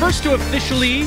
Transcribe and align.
First 0.00 0.22
to 0.22 0.32
officially 0.32 1.06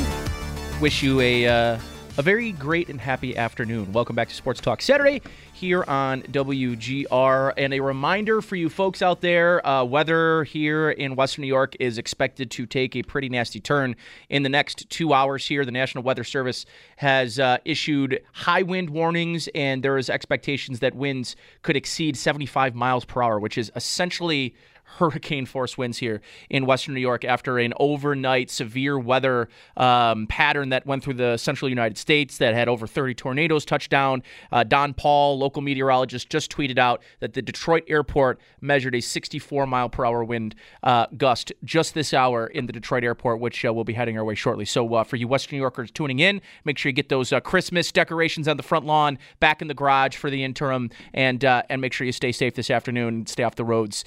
wish 0.80 1.02
you 1.02 1.20
a 1.20 1.48
uh, 1.48 1.78
a 2.16 2.22
very 2.22 2.52
great 2.52 2.88
and 2.88 3.00
happy 3.00 3.36
afternoon. 3.36 3.92
Welcome 3.92 4.14
back 4.14 4.28
to 4.28 4.34
Sports 4.36 4.60
Talk 4.60 4.80
Saturday 4.80 5.20
here 5.52 5.82
on 5.88 6.22
WGR. 6.22 7.54
And 7.56 7.74
a 7.74 7.80
reminder 7.80 8.40
for 8.40 8.54
you 8.54 8.68
folks 8.68 9.02
out 9.02 9.20
there 9.20 9.66
uh, 9.66 9.82
weather 9.82 10.44
here 10.44 10.90
in 10.90 11.16
Western 11.16 11.42
New 11.42 11.48
York 11.48 11.74
is 11.80 11.98
expected 11.98 12.52
to 12.52 12.66
take 12.66 12.94
a 12.94 13.02
pretty 13.02 13.28
nasty 13.28 13.58
turn 13.58 13.96
in 14.28 14.44
the 14.44 14.48
next 14.48 14.88
two 14.90 15.12
hours 15.12 15.44
here. 15.44 15.64
The 15.64 15.72
National 15.72 16.04
Weather 16.04 16.22
Service 16.22 16.64
has 16.98 17.40
uh, 17.40 17.58
issued 17.64 18.22
high 18.32 18.62
wind 18.62 18.90
warnings, 18.90 19.48
and 19.56 19.82
there 19.82 19.98
is 19.98 20.08
expectations 20.08 20.78
that 20.78 20.94
winds 20.94 21.34
could 21.62 21.74
exceed 21.74 22.16
75 22.16 22.76
miles 22.76 23.04
per 23.04 23.24
hour, 23.24 23.40
which 23.40 23.58
is 23.58 23.72
essentially 23.74 24.54
hurricane 24.98 25.46
force 25.46 25.76
winds 25.76 25.98
here 25.98 26.20
in 26.48 26.66
Western 26.66 26.94
New 26.94 27.00
York 27.00 27.24
after 27.24 27.58
an 27.58 27.72
overnight 27.78 28.50
severe 28.50 28.98
weather 28.98 29.48
um, 29.76 30.26
pattern 30.26 30.68
that 30.70 30.86
went 30.86 31.02
through 31.02 31.14
the 31.14 31.36
central 31.36 31.68
United 31.68 31.98
States 31.98 32.38
that 32.38 32.54
had 32.54 32.68
over 32.68 32.86
30 32.86 33.14
tornadoes 33.14 33.64
touch 33.64 33.88
down. 33.88 34.22
Uh, 34.52 34.64
Don 34.64 34.94
Paul, 34.94 35.38
local 35.38 35.62
meteorologist, 35.62 36.30
just 36.30 36.50
tweeted 36.50 36.78
out 36.78 37.02
that 37.20 37.34
the 37.34 37.42
Detroit 37.42 37.84
airport 37.88 38.40
measured 38.60 38.94
a 38.94 39.00
64 39.00 39.66
mile 39.66 39.88
per 39.88 40.04
hour 40.04 40.24
wind 40.24 40.54
uh, 40.82 41.06
gust 41.16 41.52
just 41.64 41.94
this 41.94 42.14
hour 42.14 42.46
in 42.46 42.66
the 42.66 42.72
Detroit 42.72 43.04
airport, 43.04 43.40
which 43.40 43.64
uh, 43.64 43.72
we'll 43.72 43.84
be 43.84 43.94
heading 43.94 44.16
our 44.18 44.24
way 44.24 44.34
shortly. 44.34 44.64
So 44.64 44.94
uh, 44.94 45.04
for 45.04 45.16
you 45.16 45.28
Western 45.28 45.56
New 45.56 45.62
Yorkers 45.62 45.90
tuning 45.90 46.20
in, 46.20 46.40
make 46.64 46.78
sure 46.78 46.90
you 46.90 46.94
get 46.94 47.08
those 47.08 47.32
uh, 47.32 47.40
Christmas 47.40 47.90
decorations 47.90 48.48
on 48.48 48.56
the 48.56 48.62
front 48.62 48.86
lawn 48.86 49.18
back 49.40 49.60
in 49.60 49.68
the 49.68 49.74
garage 49.74 50.16
for 50.16 50.30
the 50.30 50.44
interim, 50.44 50.90
and 51.12 51.44
uh, 51.44 51.62
and 51.68 51.80
make 51.80 51.92
sure 51.92 52.04
you 52.04 52.12
stay 52.12 52.32
safe 52.32 52.54
this 52.54 52.70
afternoon. 52.70 53.14
And 53.14 53.28
stay 53.28 53.42
off 53.42 53.54
the 53.56 53.64
roads 53.64 54.04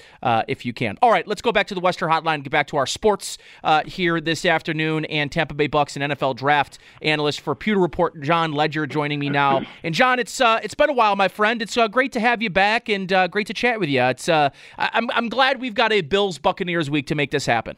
if 0.47 0.65
you 0.65 0.73
can. 0.77 0.97
All 1.01 1.11
right, 1.11 1.27
let's 1.27 1.41
go 1.41 1.51
back 1.51 1.67
to 1.67 1.75
the 1.75 1.81
Western 1.81 2.09
Hotline. 2.09 2.43
Get 2.43 2.51
back 2.51 2.67
to 2.67 2.77
our 2.77 2.87
sports 2.87 3.37
uh, 3.63 3.83
here 3.83 4.21
this 4.21 4.45
afternoon. 4.45 5.03
And 5.05 5.29
Tampa 5.29 5.53
Bay 5.53 5.67
Bucks 5.67 5.97
and 5.97 6.13
NFL 6.13 6.37
draft 6.37 6.77
analyst 7.01 7.41
for 7.41 7.53
Pewter 7.55 7.79
Report, 7.81 8.21
John 8.21 8.53
Ledyard, 8.53 8.91
joining 8.91 9.19
me 9.19 9.29
now. 9.29 9.63
And 9.83 9.93
John, 9.93 10.19
it's 10.19 10.41
uh, 10.41 10.59
it's 10.63 10.73
been 10.73 10.89
a 10.89 10.93
while, 10.93 11.15
my 11.15 11.27
friend. 11.27 11.61
It's 11.61 11.77
uh, 11.77 11.87
great 11.87 12.11
to 12.13 12.19
have 12.19 12.41
you 12.41 12.49
back 12.49 12.89
and 12.89 13.11
uh, 13.11 13.27
great 13.27 13.47
to 13.47 13.53
chat 13.53 13.79
with 13.79 13.89
you. 13.89 14.01
It's 14.03 14.27
uh, 14.29 14.49
I- 14.77 14.89
I'm 14.93 15.09
I'm 15.11 15.29
glad 15.29 15.61
we've 15.61 15.73
got 15.75 15.91
a 15.91 16.01
Bills 16.01 16.37
Buccaneers 16.39 16.89
week 16.89 17.07
to 17.07 17.15
make 17.15 17.31
this 17.31 17.45
happen. 17.45 17.77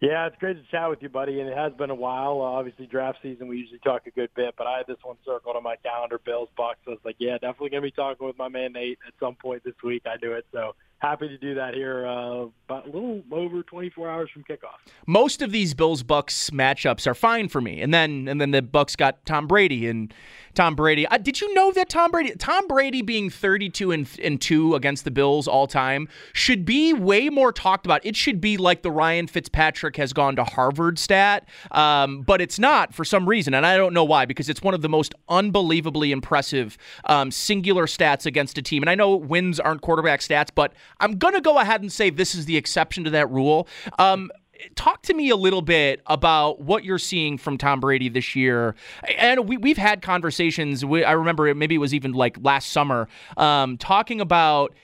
Yeah, 0.00 0.26
it's 0.26 0.36
great 0.38 0.62
to 0.62 0.70
chat 0.70 0.90
with 0.90 1.02
you, 1.02 1.08
buddy. 1.08 1.40
And 1.40 1.48
it 1.48 1.56
has 1.56 1.72
been 1.72 1.88
a 1.88 1.94
while. 1.94 2.42
Uh, 2.42 2.58
obviously, 2.58 2.86
draft 2.86 3.18
season, 3.22 3.48
we 3.48 3.56
usually 3.56 3.78
talk 3.78 4.06
a 4.06 4.10
good 4.10 4.28
bit, 4.34 4.54
but 4.58 4.66
I 4.66 4.78
had 4.78 4.86
this 4.86 4.98
one 5.02 5.16
circled 5.24 5.56
on 5.56 5.62
my 5.62 5.76
calendar, 5.76 6.20
Bills, 6.22 6.50
Bucks. 6.56 6.80
I 6.86 6.90
was 6.90 6.98
like, 7.04 7.16
yeah, 7.18 7.34
definitely 7.34 7.70
going 7.70 7.82
to 7.82 7.86
be 7.86 7.90
talking 7.90 8.26
with 8.26 8.36
my 8.36 8.48
man 8.48 8.72
Nate 8.74 8.98
at 9.06 9.14
some 9.18 9.34
point 9.34 9.64
this 9.64 9.74
week. 9.82 10.02
I 10.04 10.16
knew 10.22 10.32
it. 10.32 10.46
So 10.52 10.74
happy 11.04 11.28
to 11.28 11.36
do 11.36 11.54
that 11.54 11.74
here 11.74 12.06
uh, 12.06 12.46
about 12.66 12.86
a 12.86 12.90
little 12.90 13.22
over 13.30 13.62
24 13.62 14.08
hours 14.08 14.30
from 14.32 14.42
kickoff. 14.44 14.78
Most 15.06 15.42
of 15.42 15.52
these 15.52 15.74
Bills 15.74 16.02
Bucks 16.02 16.48
matchups 16.50 17.06
are 17.06 17.14
fine 17.14 17.48
for 17.48 17.60
me, 17.60 17.82
and 17.82 17.92
then 17.92 18.26
and 18.26 18.40
then 18.40 18.52
the 18.52 18.62
Bucks 18.62 18.96
got 18.96 19.24
Tom 19.26 19.46
Brady 19.46 19.86
and 19.86 20.12
Tom 20.54 20.74
Brady. 20.74 21.06
Uh, 21.06 21.18
did 21.18 21.40
you 21.40 21.52
know 21.52 21.72
that 21.72 21.88
Tom 21.88 22.10
Brady, 22.10 22.34
Tom 22.36 22.66
Brady 22.66 23.02
being 23.02 23.28
32 23.28 23.92
and, 23.92 24.08
and 24.22 24.40
two 24.40 24.74
against 24.74 25.04
the 25.04 25.10
Bills 25.10 25.46
all 25.46 25.66
time, 25.66 26.08
should 26.32 26.64
be 26.64 26.92
way 26.92 27.28
more 27.28 27.52
talked 27.52 27.86
about. 27.86 28.04
It 28.06 28.16
should 28.16 28.40
be 28.40 28.56
like 28.56 28.82
the 28.82 28.90
Ryan 28.90 29.26
Fitzpatrick 29.26 29.96
has 29.96 30.12
gone 30.12 30.36
to 30.36 30.44
Harvard 30.44 30.98
stat, 30.98 31.48
um, 31.70 32.22
but 32.22 32.40
it's 32.40 32.58
not 32.58 32.94
for 32.94 33.04
some 33.04 33.28
reason, 33.28 33.52
and 33.52 33.66
I 33.66 33.76
don't 33.76 33.92
know 33.92 34.04
why 34.04 34.24
because 34.24 34.48
it's 34.48 34.62
one 34.62 34.74
of 34.74 34.80
the 34.80 34.88
most 34.88 35.14
unbelievably 35.28 36.12
impressive 36.12 36.78
um, 37.04 37.30
singular 37.30 37.86
stats 37.86 38.24
against 38.24 38.56
a 38.56 38.62
team. 38.62 38.82
And 38.82 38.88
I 38.88 38.94
know 38.94 39.16
wins 39.16 39.60
aren't 39.60 39.82
quarterback 39.82 40.20
stats, 40.20 40.48
but 40.54 40.72
I'm 41.00 41.18
gonna 41.18 41.40
go 41.40 41.58
ahead 41.58 41.80
and 41.80 41.92
say 41.92 42.10
this 42.10 42.34
is 42.34 42.46
the 42.46 42.56
exception 42.56 43.04
to 43.04 43.10
that 43.10 43.30
rule. 43.30 43.68
Um, 43.98 44.30
talk 44.74 45.02
to 45.02 45.14
me 45.14 45.30
a 45.30 45.36
little 45.36 45.62
bit 45.62 46.00
about 46.06 46.60
what 46.60 46.84
you're 46.84 46.98
seeing 46.98 47.38
from 47.38 47.58
Tom 47.58 47.80
Brady 47.80 48.08
this 48.08 48.34
year. 48.34 48.74
And 49.18 49.48
we, 49.48 49.56
we've 49.56 49.76
had 49.76 50.02
conversations. 50.02 50.84
I 50.84 51.12
remember 51.12 51.52
maybe 51.54 51.74
it 51.74 51.78
was 51.78 51.94
even 51.94 52.12
like 52.12 52.38
last 52.42 52.70
summer, 52.70 53.08
um, 53.36 53.76
talking 53.76 54.20
about 54.20 54.74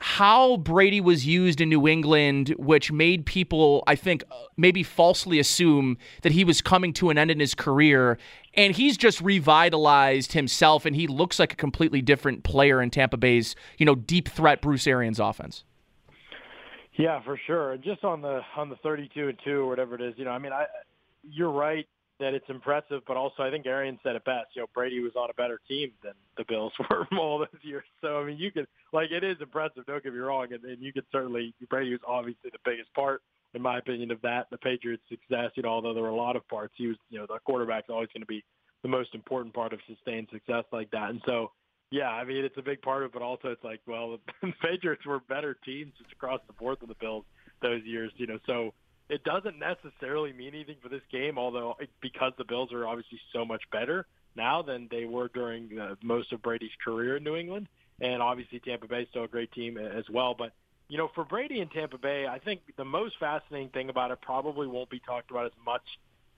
how 0.00 0.58
Brady 0.58 1.00
was 1.00 1.26
used 1.26 1.60
in 1.60 1.68
New 1.68 1.88
England, 1.88 2.50
which 2.58 2.92
made 2.92 3.24
people, 3.24 3.82
I 3.86 3.94
think, 3.94 4.24
uh, 4.30 4.34
maybe 4.56 4.82
falsely 4.82 5.38
assume 5.38 5.96
that 6.22 6.32
he 6.32 6.44
was 6.44 6.60
coming 6.60 6.92
to 6.94 7.10
an 7.10 7.16
end 7.16 7.30
in 7.30 7.40
his 7.40 7.54
career. 7.54 8.18
And 8.54 8.74
he's 8.74 8.96
just 8.96 9.20
revitalized 9.20 10.32
himself, 10.32 10.84
and 10.84 10.94
he 10.94 11.06
looks 11.06 11.38
like 11.38 11.52
a 11.52 11.56
completely 11.56 12.02
different 12.02 12.44
player 12.44 12.82
in 12.82 12.90
Tampa 12.90 13.16
Bay's, 13.16 13.56
you 13.78 13.86
know, 13.86 13.94
deep 13.94 14.28
threat 14.28 14.60
Bruce 14.60 14.86
Arians 14.86 15.18
offense. 15.18 15.64
Yeah, 16.94 17.22
for 17.22 17.38
sure. 17.46 17.76
Just 17.76 18.04
on 18.04 18.22
the 18.22 18.40
on 18.56 18.70
the 18.70 18.76
32 18.76 19.28
and 19.28 19.38
2 19.44 19.50
or 19.50 19.66
whatever 19.66 19.94
it 19.94 20.00
is, 20.00 20.14
you 20.16 20.24
know, 20.24 20.30
I 20.30 20.38
mean, 20.38 20.52
I 20.52 20.64
you're 21.22 21.50
right 21.50 21.86
that 22.18 22.34
it's 22.34 22.48
impressive, 22.48 23.02
but 23.06 23.16
also 23.16 23.42
I 23.42 23.50
think 23.50 23.66
Arian 23.66 23.98
said 24.02 24.16
it 24.16 24.24
best. 24.24 24.48
You 24.54 24.62
know, 24.62 24.68
Brady 24.74 25.00
was 25.00 25.12
on 25.16 25.30
a 25.30 25.34
better 25.34 25.60
team 25.68 25.92
than 26.02 26.12
the 26.36 26.44
Bills 26.48 26.72
were 26.90 27.06
all 27.18 27.38
those 27.38 27.62
years. 27.62 27.84
So 28.00 28.20
I 28.20 28.24
mean, 28.24 28.38
you 28.38 28.50
could 28.50 28.66
like 28.92 29.10
it 29.10 29.24
is 29.24 29.36
impressive. 29.40 29.84
Don't 29.86 30.02
get 30.02 30.12
me 30.12 30.18
wrong, 30.18 30.48
and, 30.52 30.64
and 30.64 30.80
you 30.80 30.92
could 30.92 31.04
certainly 31.12 31.54
Brady 31.68 31.92
was 31.92 32.00
obviously 32.06 32.50
the 32.50 32.58
biggest 32.64 32.92
part, 32.94 33.22
in 33.54 33.62
my 33.62 33.78
opinion, 33.78 34.10
of 34.10 34.20
that 34.22 34.46
the 34.50 34.58
Patriots' 34.58 35.02
success. 35.08 35.50
You 35.54 35.62
know, 35.62 35.70
although 35.70 35.94
there 35.94 36.02
were 36.02 36.10
a 36.10 36.16
lot 36.16 36.36
of 36.36 36.46
parts, 36.48 36.74
he 36.76 36.86
was 36.86 36.96
you 37.10 37.18
know 37.18 37.26
the 37.28 37.38
quarterback's 37.44 37.90
always 37.90 38.08
going 38.14 38.22
to 38.22 38.26
be 38.26 38.44
the 38.82 38.88
most 38.88 39.14
important 39.14 39.54
part 39.54 39.72
of 39.72 39.80
sustained 39.86 40.28
success 40.32 40.64
like 40.72 40.90
that. 40.92 41.10
And 41.10 41.20
so 41.26 41.52
yeah, 41.90 42.08
I 42.08 42.24
mean 42.24 42.44
it's 42.44 42.58
a 42.58 42.62
big 42.62 42.82
part 42.82 43.02
of 43.02 43.10
it, 43.10 43.12
but 43.12 43.22
also 43.22 43.48
it's 43.48 43.64
like, 43.64 43.80
well, 43.86 44.18
the 44.42 44.52
Patriots 44.62 45.04
were 45.06 45.20
better 45.20 45.56
teams 45.64 45.92
just 45.98 46.12
across 46.12 46.40
the 46.46 46.52
board 46.54 46.78
than 46.80 46.88
the 46.88 46.96
Bills 47.00 47.24
those 47.62 47.82
years, 47.84 48.12
you 48.16 48.26
know. 48.26 48.38
So 48.46 48.72
it 49.08 49.24
doesn't 49.24 49.58
necessarily 49.58 50.32
mean 50.32 50.48
anything 50.48 50.76
for 50.82 50.88
this 50.88 51.02
game, 51.10 51.38
although 51.38 51.76
because 52.00 52.32
the 52.38 52.44
Bills 52.44 52.72
are 52.72 52.86
obviously 52.86 53.20
so 53.32 53.44
much 53.44 53.62
better 53.70 54.06
now 54.34 54.62
than 54.62 54.88
they 54.90 55.04
were 55.04 55.28
during 55.28 55.78
uh, 55.78 55.94
most 56.02 56.32
of 56.32 56.42
Brady's 56.42 56.70
career 56.84 57.16
in 57.16 57.24
New 57.24 57.36
England, 57.36 57.68
and 58.00 58.20
obviously 58.20 58.60
Tampa 58.60 58.86
Bay 58.86 59.02
is 59.02 59.08
still 59.10 59.24
a 59.24 59.28
great 59.28 59.52
team 59.52 59.78
as 59.78 60.08
well. 60.10 60.34
But 60.34 60.52
you 60.88 60.98
know, 60.98 61.08
for 61.14 61.24
Brady 61.24 61.60
and 61.60 61.70
Tampa 61.70 61.98
Bay, 61.98 62.26
I 62.26 62.38
think 62.38 62.60
the 62.76 62.84
most 62.84 63.18
fascinating 63.18 63.70
thing 63.70 63.88
about 63.88 64.10
it 64.10 64.20
probably 64.20 64.66
won't 64.66 64.90
be 64.90 65.00
talked 65.00 65.30
about 65.30 65.46
as 65.46 65.52
much 65.64 65.82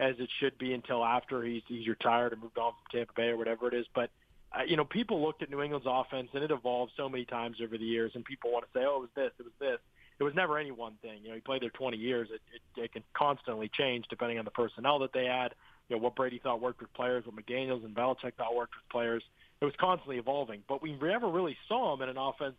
as 0.00 0.14
it 0.18 0.28
should 0.38 0.56
be 0.58 0.74
until 0.74 1.04
after 1.04 1.42
he's 1.42 1.62
he's 1.66 1.88
retired 1.88 2.32
and 2.32 2.42
moved 2.42 2.58
on 2.58 2.72
from 2.72 2.98
Tampa 2.98 3.12
Bay 3.14 3.28
or 3.28 3.36
whatever 3.36 3.68
it 3.68 3.74
is, 3.74 3.86
but 3.94 4.10
uh, 4.52 4.62
you 4.66 4.76
know, 4.76 4.84
people 4.84 5.22
looked 5.22 5.42
at 5.42 5.50
New 5.50 5.60
England's 5.62 5.86
offense 5.88 6.30
and 6.32 6.42
it 6.42 6.50
evolved 6.50 6.92
so 6.96 7.08
many 7.08 7.24
times 7.24 7.58
over 7.62 7.76
the 7.76 7.84
years, 7.84 8.12
and 8.14 8.24
people 8.24 8.50
want 8.50 8.64
to 8.64 8.78
say, 8.78 8.84
"Oh, 8.86 8.96
it 8.96 9.00
was 9.00 9.10
this, 9.14 9.32
it 9.38 9.44
was 9.44 9.52
this." 9.58 9.78
It 10.18 10.24
was 10.24 10.34
never 10.34 10.58
any 10.58 10.70
one 10.70 10.94
thing. 11.00 11.20
You 11.22 11.28
know, 11.28 11.34
he 11.36 11.40
played 11.40 11.62
there 11.62 11.70
20 11.70 11.96
years. 11.96 12.28
It, 12.32 12.40
it, 12.52 12.82
it 12.84 12.92
can 12.92 13.04
constantly 13.14 13.68
change 13.68 14.06
depending 14.10 14.38
on 14.38 14.44
the 14.44 14.50
personnel 14.50 14.98
that 15.00 15.12
they 15.12 15.26
had. 15.26 15.54
You 15.88 15.96
know, 15.96 16.02
what 16.02 16.16
Brady 16.16 16.40
thought 16.42 16.60
worked 16.60 16.80
with 16.80 16.92
players, 16.92 17.24
what 17.24 17.36
McDaniels 17.36 17.84
and 17.84 17.94
Belichick 17.94 18.34
thought 18.36 18.54
worked 18.54 18.74
with 18.74 18.88
players. 18.90 19.22
It 19.60 19.64
was 19.64 19.74
constantly 19.78 20.18
evolving, 20.18 20.62
but 20.68 20.82
we 20.82 20.92
never 20.92 21.28
really 21.28 21.56
saw 21.66 21.94
him 21.94 22.02
in 22.02 22.08
an 22.08 22.18
offense 22.18 22.56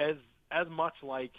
as 0.00 0.16
as 0.50 0.66
much 0.68 0.94
like 1.02 1.32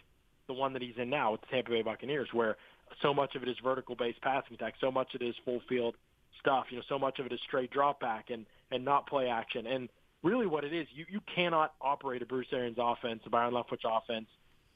the 0.48 0.54
one 0.54 0.74
that 0.74 0.82
he's 0.82 0.98
in 0.98 1.10
now 1.10 1.32
with 1.32 1.42
the 1.42 1.48
Tampa 1.48 1.70
Bay 1.70 1.82
Buccaneers, 1.82 2.30
where 2.34 2.58
so 3.02 3.14
much 3.14 3.36
of 3.36 3.44
it 3.44 3.50
is 3.50 3.56
vertical-based 3.64 4.22
passing 4.22 4.56
attack, 4.56 4.76
so 4.82 4.92
much 4.92 5.16
of 5.16 5.22
it 5.22 5.26
is 5.26 5.36
full 5.46 5.62
field 5.70 5.96
stuff. 6.40 6.66
You 6.70 6.78
know, 6.78 6.84
so 6.90 7.00
much 7.00 7.20
of 7.20 7.26
it 7.26 7.32
is 7.32 7.40
straight 7.42 7.72
drop 7.72 8.00
back 8.00 8.30
and 8.30 8.46
and 8.72 8.84
not 8.84 9.08
play 9.08 9.30
action. 9.30 9.68
And 9.68 9.90
really, 10.24 10.46
what 10.46 10.64
it 10.64 10.74
is, 10.74 10.88
you 10.94 11.06
you 11.10 11.22
cannot 11.34 11.74
operate 11.82 12.22
a 12.22 12.26
Bruce 12.26 12.48
Arians 12.52 12.78
offense, 12.80 13.22
a 13.26 13.30
Byron 13.30 13.54
Leftwich 13.54 13.86
offense, 13.86 14.28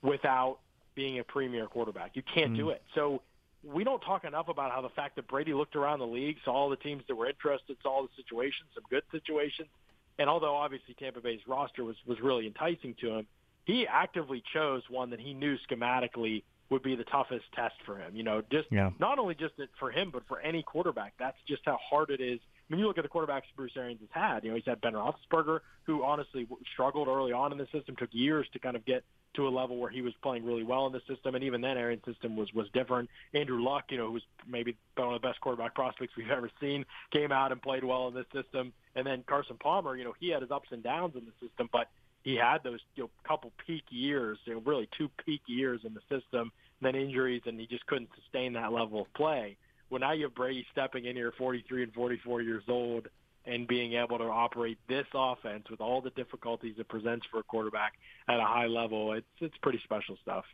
without 0.01 0.59
being 0.97 1.19
a 1.19 1.23
premier 1.23 1.67
quarterback. 1.67 2.11
You 2.15 2.23
can't 2.33 2.53
mm. 2.53 2.57
do 2.57 2.69
it. 2.71 2.81
So 2.95 3.21
we 3.63 3.83
don't 3.83 4.01
talk 4.01 4.25
enough 4.25 4.49
about 4.49 4.71
how 4.71 4.81
the 4.81 4.89
fact 4.89 5.15
that 5.15 5.27
Brady 5.27 5.53
looked 5.53 5.75
around 5.75 5.99
the 5.99 6.07
league, 6.07 6.37
saw 6.43 6.51
all 6.51 6.69
the 6.69 6.75
teams 6.75 7.03
that 7.07 7.15
were 7.15 7.29
interested, 7.29 7.77
saw 7.83 7.89
all 7.89 8.03
the 8.03 8.09
situations, 8.17 8.67
some 8.73 8.83
good 8.89 9.03
situations, 9.11 9.69
and 10.17 10.27
although 10.29 10.55
obviously 10.55 10.95
Tampa 10.95 11.21
Bay's 11.21 11.39
roster 11.47 11.83
was 11.83 11.95
was 12.07 12.19
really 12.19 12.47
enticing 12.47 12.95
to 13.01 13.13
him, 13.13 13.27
he 13.65 13.85
actively 13.87 14.43
chose 14.53 14.81
one 14.89 15.11
that 15.11 15.19
he 15.19 15.33
knew 15.33 15.55
schematically 15.69 16.43
would 16.69 16.81
be 16.81 16.95
the 16.95 17.03
toughest 17.05 17.45
test 17.55 17.75
for 17.85 17.97
him. 17.97 18.15
You 18.15 18.23
know, 18.23 18.41
just 18.51 18.67
yeah. 18.71 18.89
not 18.99 19.19
only 19.19 19.35
just 19.35 19.53
for 19.79 19.91
him, 19.91 20.09
but 20.11 20.23
for 20.27 20.39
any 20.39 20.63
quarterback. 20.63 21.13
That's 21.19 21.37
just 21.47 21.61
how 21.65 21.77
hard 21.87 22.09
it 22.09 22.19
is. 22.19 22.39
I 22.41 22.73
mean, 22.73 22.79
you 22.79 22.87
look 22.87 22.97
at 22.97 23.03
the 23.03 23.09
quarterbacks 23.09 23.43
Bruce 23.55 23.71
Arians 23.77 24.01
has 24.01 24.09
had. 24.11 24.43
You 24.43 24.49
know, 24.49 24.55
he's 24.55 24.65
had 24.65 24.81
Ben 24.81 24.93
Roethlisberger, 24.93 25.59
who 25.83 26.03
honestly 26.03 26.47
struggled 26.73 27.07
early 27.07 27.31
on 27.31 27.51
in 27.51 27.57
the 27.57 27.67
system, 27.71 27.95
took 27.95 28.09
years 28.11 28.47
to 28.53 28.59
kind 28.59 28.75
of 28.75 28.83
get 28.85 29.03
to 29.35 29.47
a 29.47 29.49
level 29.49 29.77
where 29.77 29.89
he 29.89 30.01
was 30.01 30.13
playing 30.23 30.45
really 30.45 30.63
well 30.63 30.87
in 30.87 30.93
the 30.93 31.01
system, 31.07 31.35
and 31.35 31.43
even 31.43 31.61
then, 31.61 31.77
Arians' 31.77 32.03
system 32.05 32.35
was 32.35 32.51
was 32.53 32.67
different. 32.73 33.09
Andrew 33.33 33.61
Luck, 33.61 33.85
you 33.89 33.97
know, 33.97 34.07
who 34.07 34.13
was 34.13 34.23
maybe 34.47 34.75
one 34.95 35.13
of 35.13 35.21
the 35.21 35.27
best 35.27 35.39
quarterback 35.41 35.75
prospects 35.75 36.13
we've 36.17 36.29
ever 36.29 36.49
seen, 36.59 36.85
came 37.11 37.31
out 37.31 37.51
and 37.51 37.61
played 37.61 37.83
well 37.83 38.07
in 38.07 38.13
this 38.13 38.25
system. 38.33 38.73
And 38.95 39.05
then 39.05 39.23
Carson 39.27 39.57
Palmer, 39.61 39.95
you 39.95 40.03
know, 40.03 40.13
he 40.19 40.29
had 40.29 40.41
his 40.41 40.51
ups 40.51 40.69
and 40.71 40.81
downs 40.81 41.15
in 41.15 41.25
the 41.25 41.47
system, 41.47 41.69
but 41.71 41.89
he 42.23 42.35
had 42.35 42.63
those 42.63 42.79
you 42.95 43.03
know, 43.03 43.09
couple 43.27 43.51
peak 43.65 43.83
years, 43.89 44.39
you 44.45 44.55
know, 44.55 44.61
really 44.65 44.89
two 44.97 45.09
peak 45.23 45.41
years 45.47 45.81
in 45.85 45.93
the 45.93 46.01
system 46.09 46.51
then 46.81 46.95
injuries, 46.95 47.41
and 47.45 47.59
he 47.59 47.67
just 47.67 47.85
couldn't 47.87 48.09
sustain 48.21 48.53
that 48.53 48.71
level 48.71 49.01
of 49.01 49.13
play. 49.13 49.57
Well, 49.89 49.99
now 49.99 50.11
you 50.11 50.25
have 50.25 50.35
Brady 50.35 50.65
stepping 50.71 51.05
in 51.05 51.15
here, 51.15 51.33
43 51.37 51.83
and 51.83 51.93
44 51.93 52.41
years 52.41 52.63
old, 52.67 53.07
and 53.47 53.67
being 53.67 53.93
able 53.93 54.17
to 54.17 54.25
operate 54.25 54.77
this 54.87 55.05
offense 55.13 55.69
with 55.69 55.81
all 55.81 56.01
the 56.01 56.09
difficulties 56.11 56.75
it 56.77 56.87
presents 56.87 57.25
for 57.31 57.39
a 57.39 57.43
quarterback 57.43 57.93
at 58.27 58.39
a 58.39 58.45
high 58.45 58.67
level, 58.67 59.13
it's 59.13 59.25
it's 59.39 59.57
pretty 59.61 59.79
special 59.83 60.17
stuff. 60.21 60.45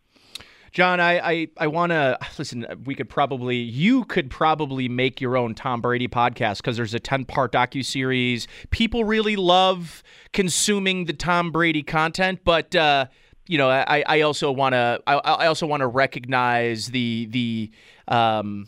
John, 0.72 1.00
I 1.00 1.19
I, 1.19 1.48
I 1.57 1.68
want 1.68 1.92
to 1.92 2.18
listen. 2.38 2.66
We 2.86 2.95
could 2.95 3.10
probably 3.10 3.57
you 3.57 4.06
could 4.06 4.30
probably 4.30 4.88
make 4.90 5.22
your 5.22 5.38
own 5.38 5.56
Tom 5.56 5.81
Brady 5.81 6.07
podcast 6.07 6.57
because 6.57 6.78
there's 6.78 6.94
a 6.94 7.00
ten 7.00 7.25
part 7.25 7.51
docu 7.51 7.84
series. 7.84 8.48
People 8.69 9.04
really 9.04 9.36
love 9.36 10.04
consuming 10.31 11.06
the 11.06 11.13
Tom 11.13 11.51
Brady 11.51 11.84
content, 11.84 12.42
but. 12.44 12.75
Uh, 12.75 13.07
you 13.45 13.57
know, 13.57 13.69
I, 13.69 14.06
I 14.07 14.22
also 14.22 14.54
want 14.54 14.72
to 14.72 15.01
I, 15.06 15.16
I 15.16 15.48
also 15.48 15.68
want 15.68 15.81
to 15.81 15.88
recognize 15.88 16.88
the 16.88 17.28
the 17.30 17.72
um, 18.07 18.68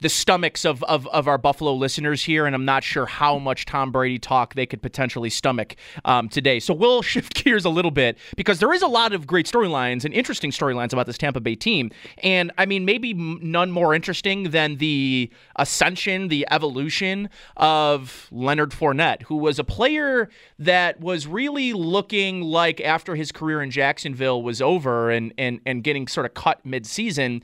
the 0.00 0.08
stomachs 0.08 0.64
of, 0.64 0.82
of, 0.84 1.06
of 1.08 1.28
our 1.28 1.38
Buffalo 1.38 1.74
listeners 1.74 2.22
here, 2.24 2.46
and 2.46 2.54
I'm 2.54 2.64
not 2.64 2.84
sure 2.84 3.06
how 3.06 3.38
much 3.38 3.66
Tom 3.66 3.92
Brady 3.92 4.18
talk 4.18 4.54
they 4.54 4.66
could 4.66 4.82
potentially 4.82 5.30
stomach 5.30 5.76
um, 6.04 6.28
today. 6.28 6.60
So 6.60 6.74
we'll 6.74 7.02
shift 7.14 7.34
gears 7.34 7.64
a 7.64 7.70
little 7.70 7.90
bit 7.90 8.18
because 8.36 8.58
there 8.58 8.72
is 8.72 8.82
a 8.82 8.86
lot 8.86 9.12
of 9.12 9.26
great 9.26 9.46
storylines 9.46 10.04
and 10.04 10.12
interesting 10.14 10.50
storylines 10.50 10.92
about 10.92 11.06
this 11.06 11.18
Tampa 11.18 11.40
Bay 11.40 11.54
team. 11.54 11.90
And 12.22 12.52
I 12.58 12.66
mean, 12.66 12.84
maybe 12.84 13.14
none 13.14 13.70
more 13.70 13.94
interesting 13.94 14.50
than 14.50 14.76
the 14.76 15.30
ascension, 15.56 16.28
the 16.28 16.46
evolution 16.50 17.28
of 17.56 18.28
Leonard 18.30 18.70
Fournette, 18.70 19.22
who 19.22 19.36
was 19.36 19.58
a 19.58 19.64
player 19.64 20.28
that 20.58 21.00
was 21.00 21.26
really 21.26 21.72
looking 21.72 22.42
like 22.42 22.80
after 22.80 23.14
his 23.14 23.32
career 23.32 23.62
in 23.62 23.70
Jacksonville 23.70 24.42
was 24.42 24.60
over 24.60 25.10
and, 25.10 25.32
and, 25.38 25.60
and 25.66 25.82
getting 25.82 26.08
sort 26.08 26.26
of 26.26 26.34
cut 26.34 26.66
midseason 26.66 27.42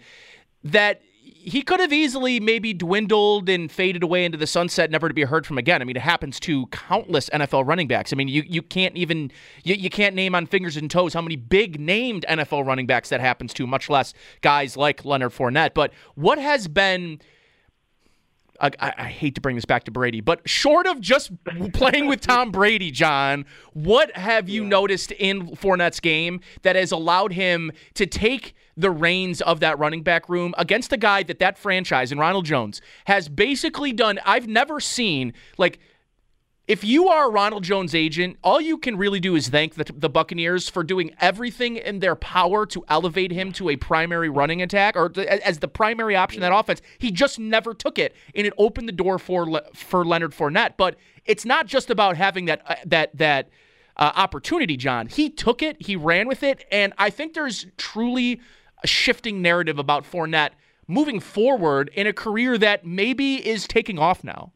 that 0.63 1.01
he 1.43 1.63
could 1.63 1.81
have 1.81 1.93
easily 1.93 2.39
maybe 2.39 2.75
dwindled 2.75 3.49
and 3.49 3.73
faded 3.73 4.03
away 4.03 4.25
into 4.25 4.37
the 4.37 4.47
sunset, 4.47 4.91
never 4.91 5.09
to 5.09 5.15
be 5.15 5.23
heard 5.23 5.47
from 5.47 5.57
again. 5.57 5.81
I 5.81 5.85
mean, 5.85 5.97
it 5.97 6.03
happens 6.03 6.39
to 6.41 6.67
countless 6.67 7.31
NFL 7.31 7.67
running 7.67 7.89
backs. 7.89 8.13
I 8.13 8.17
mean, 8.17 8.29
you, 8.29 8.45
you 8.47 8.63
can't 8.63 8.95
even 8.97 9.31
you, 9.65 9.75
you 9.75 9.89
can't 9.89 10.15
name 10.15 10.35
on 10.35 10.47
fingers 10.47 10.77
and 10.77 10.91
toes 10.91 11.15
how 11.15 11.23
many 11.23 11.37
big 11.37 11.81
named 11.81 12.27
NFL 12.29 12.67
running 12.67 12.87
backs 12.87 13.09
that 13.09 13.21
happens 13.21 13.55
to, 13.55 13.67
much 13.67 13.89
less 13.89 14.13
guys 14.43 14.77
like 14.77 15.05
Leonard 15.05 15.33
Fournette. 15.33 15.73
But 15.75 15.93
what 16.15 16.39
has 16.39 16.69
been 16.69 17.21
I, 18.61 18.71
I, 18.81 19.09
hate 19.09 19.35
to 19.37 19.41
bring 19.41 19.57
this 19.57 19.65
back 19.65 19.85
to 19.85 19.91
Brady, 19.91 20.21
but 20.21 20.47
short 20.49 20.87
of 20.87 21.01
just 21.01 21.33
playing 21.73 22.07
with 22.07 22.21
Tom 22.21 22.51
Brady, 22.53 22.91
John, 22.91 23.47
what 23.73 24.15
have 24.17 24.49
you 24.49 24.63
yeah. 24.63 24.69
noticed 24.69 25.13
in 25.13 25.57
Fournette's 25.57 26.01
game 26.01 26.41
that 26.63 26.77
has 26.77 26.93
allowed 26.93 27.33
him 27.33 27.73
to 27.95 28.07
take 28.07 28.55
the 28.77 28.91
reins 28.91 29.41
of 29.43 29.61
that 29.61 29.79
running 29.79 30.03
back 30.03 30.29
room 30.29 30.55
against 30.59 30.91
the 30.91 30.97
guy 30.97 31.23
that 31.23 31.39
that 31.39 31.59
franchise 31.59 32.13
and 32.13 32.21
Ronald 32.21 32.45
Jones 32.45 32.81
has 33.07 33.29
basically 33.29 33.93
done. 33.93 34.19
I've 34.25 34.49
never 34.49 34.81
seen 34.81 35.33
like 35.59 35.79
if 36.71 36.85
you 36.85 37.09
are 37.09 37.27
a 37.27 37.31
Ronald 37.33 37.65
Jones 37.65 37.97
agent, 37.97 38.37
all 38.45 38.61
you 38.61 38.79
can 38.79 38.97
really 38.97 39.19
do 39.19 39.35
is 39.35 39.49
thank 39.49 39.75
the, 39.75 39.93
the, 39.93 40.09
Buccaneers 40.09 40.69
for 40.69 40.85
doing 40.85 41.11
everything 41.21 41.75
in 41.75 41.99
their 41.99 42.15
power 42.15 42.65
to 42.67 42.85
elevate 42.87 43.33
him 43.33 43.51
to 43.55 43.71
a 43.71 43.77
primary 43.77 44.29
running 44.29 44.63
attack 44.63 44.95
or 44.95 45.09
to, 45.09 45.45
as 45.45 45.59
the 45.59 45.67
primary 45.67 46.15
option 46.15 46.41
that 46.43 46.55
offense. 46.55 46.81
He 46.99 47.11
just 47.11 47.41
never 47.41 47.75
took 47.75 47.99
it, 47.99 48.15
and 48.37 48.47
it 48.47 48.53
opened 48.57 48.87
the 48.87 48.93
door 48.93 49.19
for 49.19 49.61
for 49.75 50.05
Leonard 50.05 50.31
Fournette. 50.31 50.75
But 50.77 50.95
it's 51.25 51.45
not 51.45 51.67
just 51.67 51.91
about 51.91 52.17
having 52.17 52.45
that 52.45 52.63
uh, 52.65 52.77
that 52.87 53.17
that 53.17 53.49
uh, 53.97 54.13
opportunity, 54.15 54.77
John. 54.77 55.09
He 55.09 55.29
took 55.29 55.65
it, 55.65 55.77
he 55.85 55.97
ran 55.97 56.29
with 56.29 56.45
it, 56.45 56.65
and 56.71 56.93
I 56.99 57.11
think 57.11 57.35
there's 57.35 57.67
truly 57.79 58.41
a 58.85 58.87
shifting 58.87 59.43
narrative 59.43 59.81
about 59.81 60.05
Fournette 60.05 60.51
moving 60.87 61.19
forward 61.19 61.91
in 61.95 62.07
a 62.07 62.13
career 62.13 62.57
that 62.59 62.87
maybe 62.87 63.45
is 63.45 63.67
taking 63.67 63.99
off 63.99 64.23
now. 64.23 64.53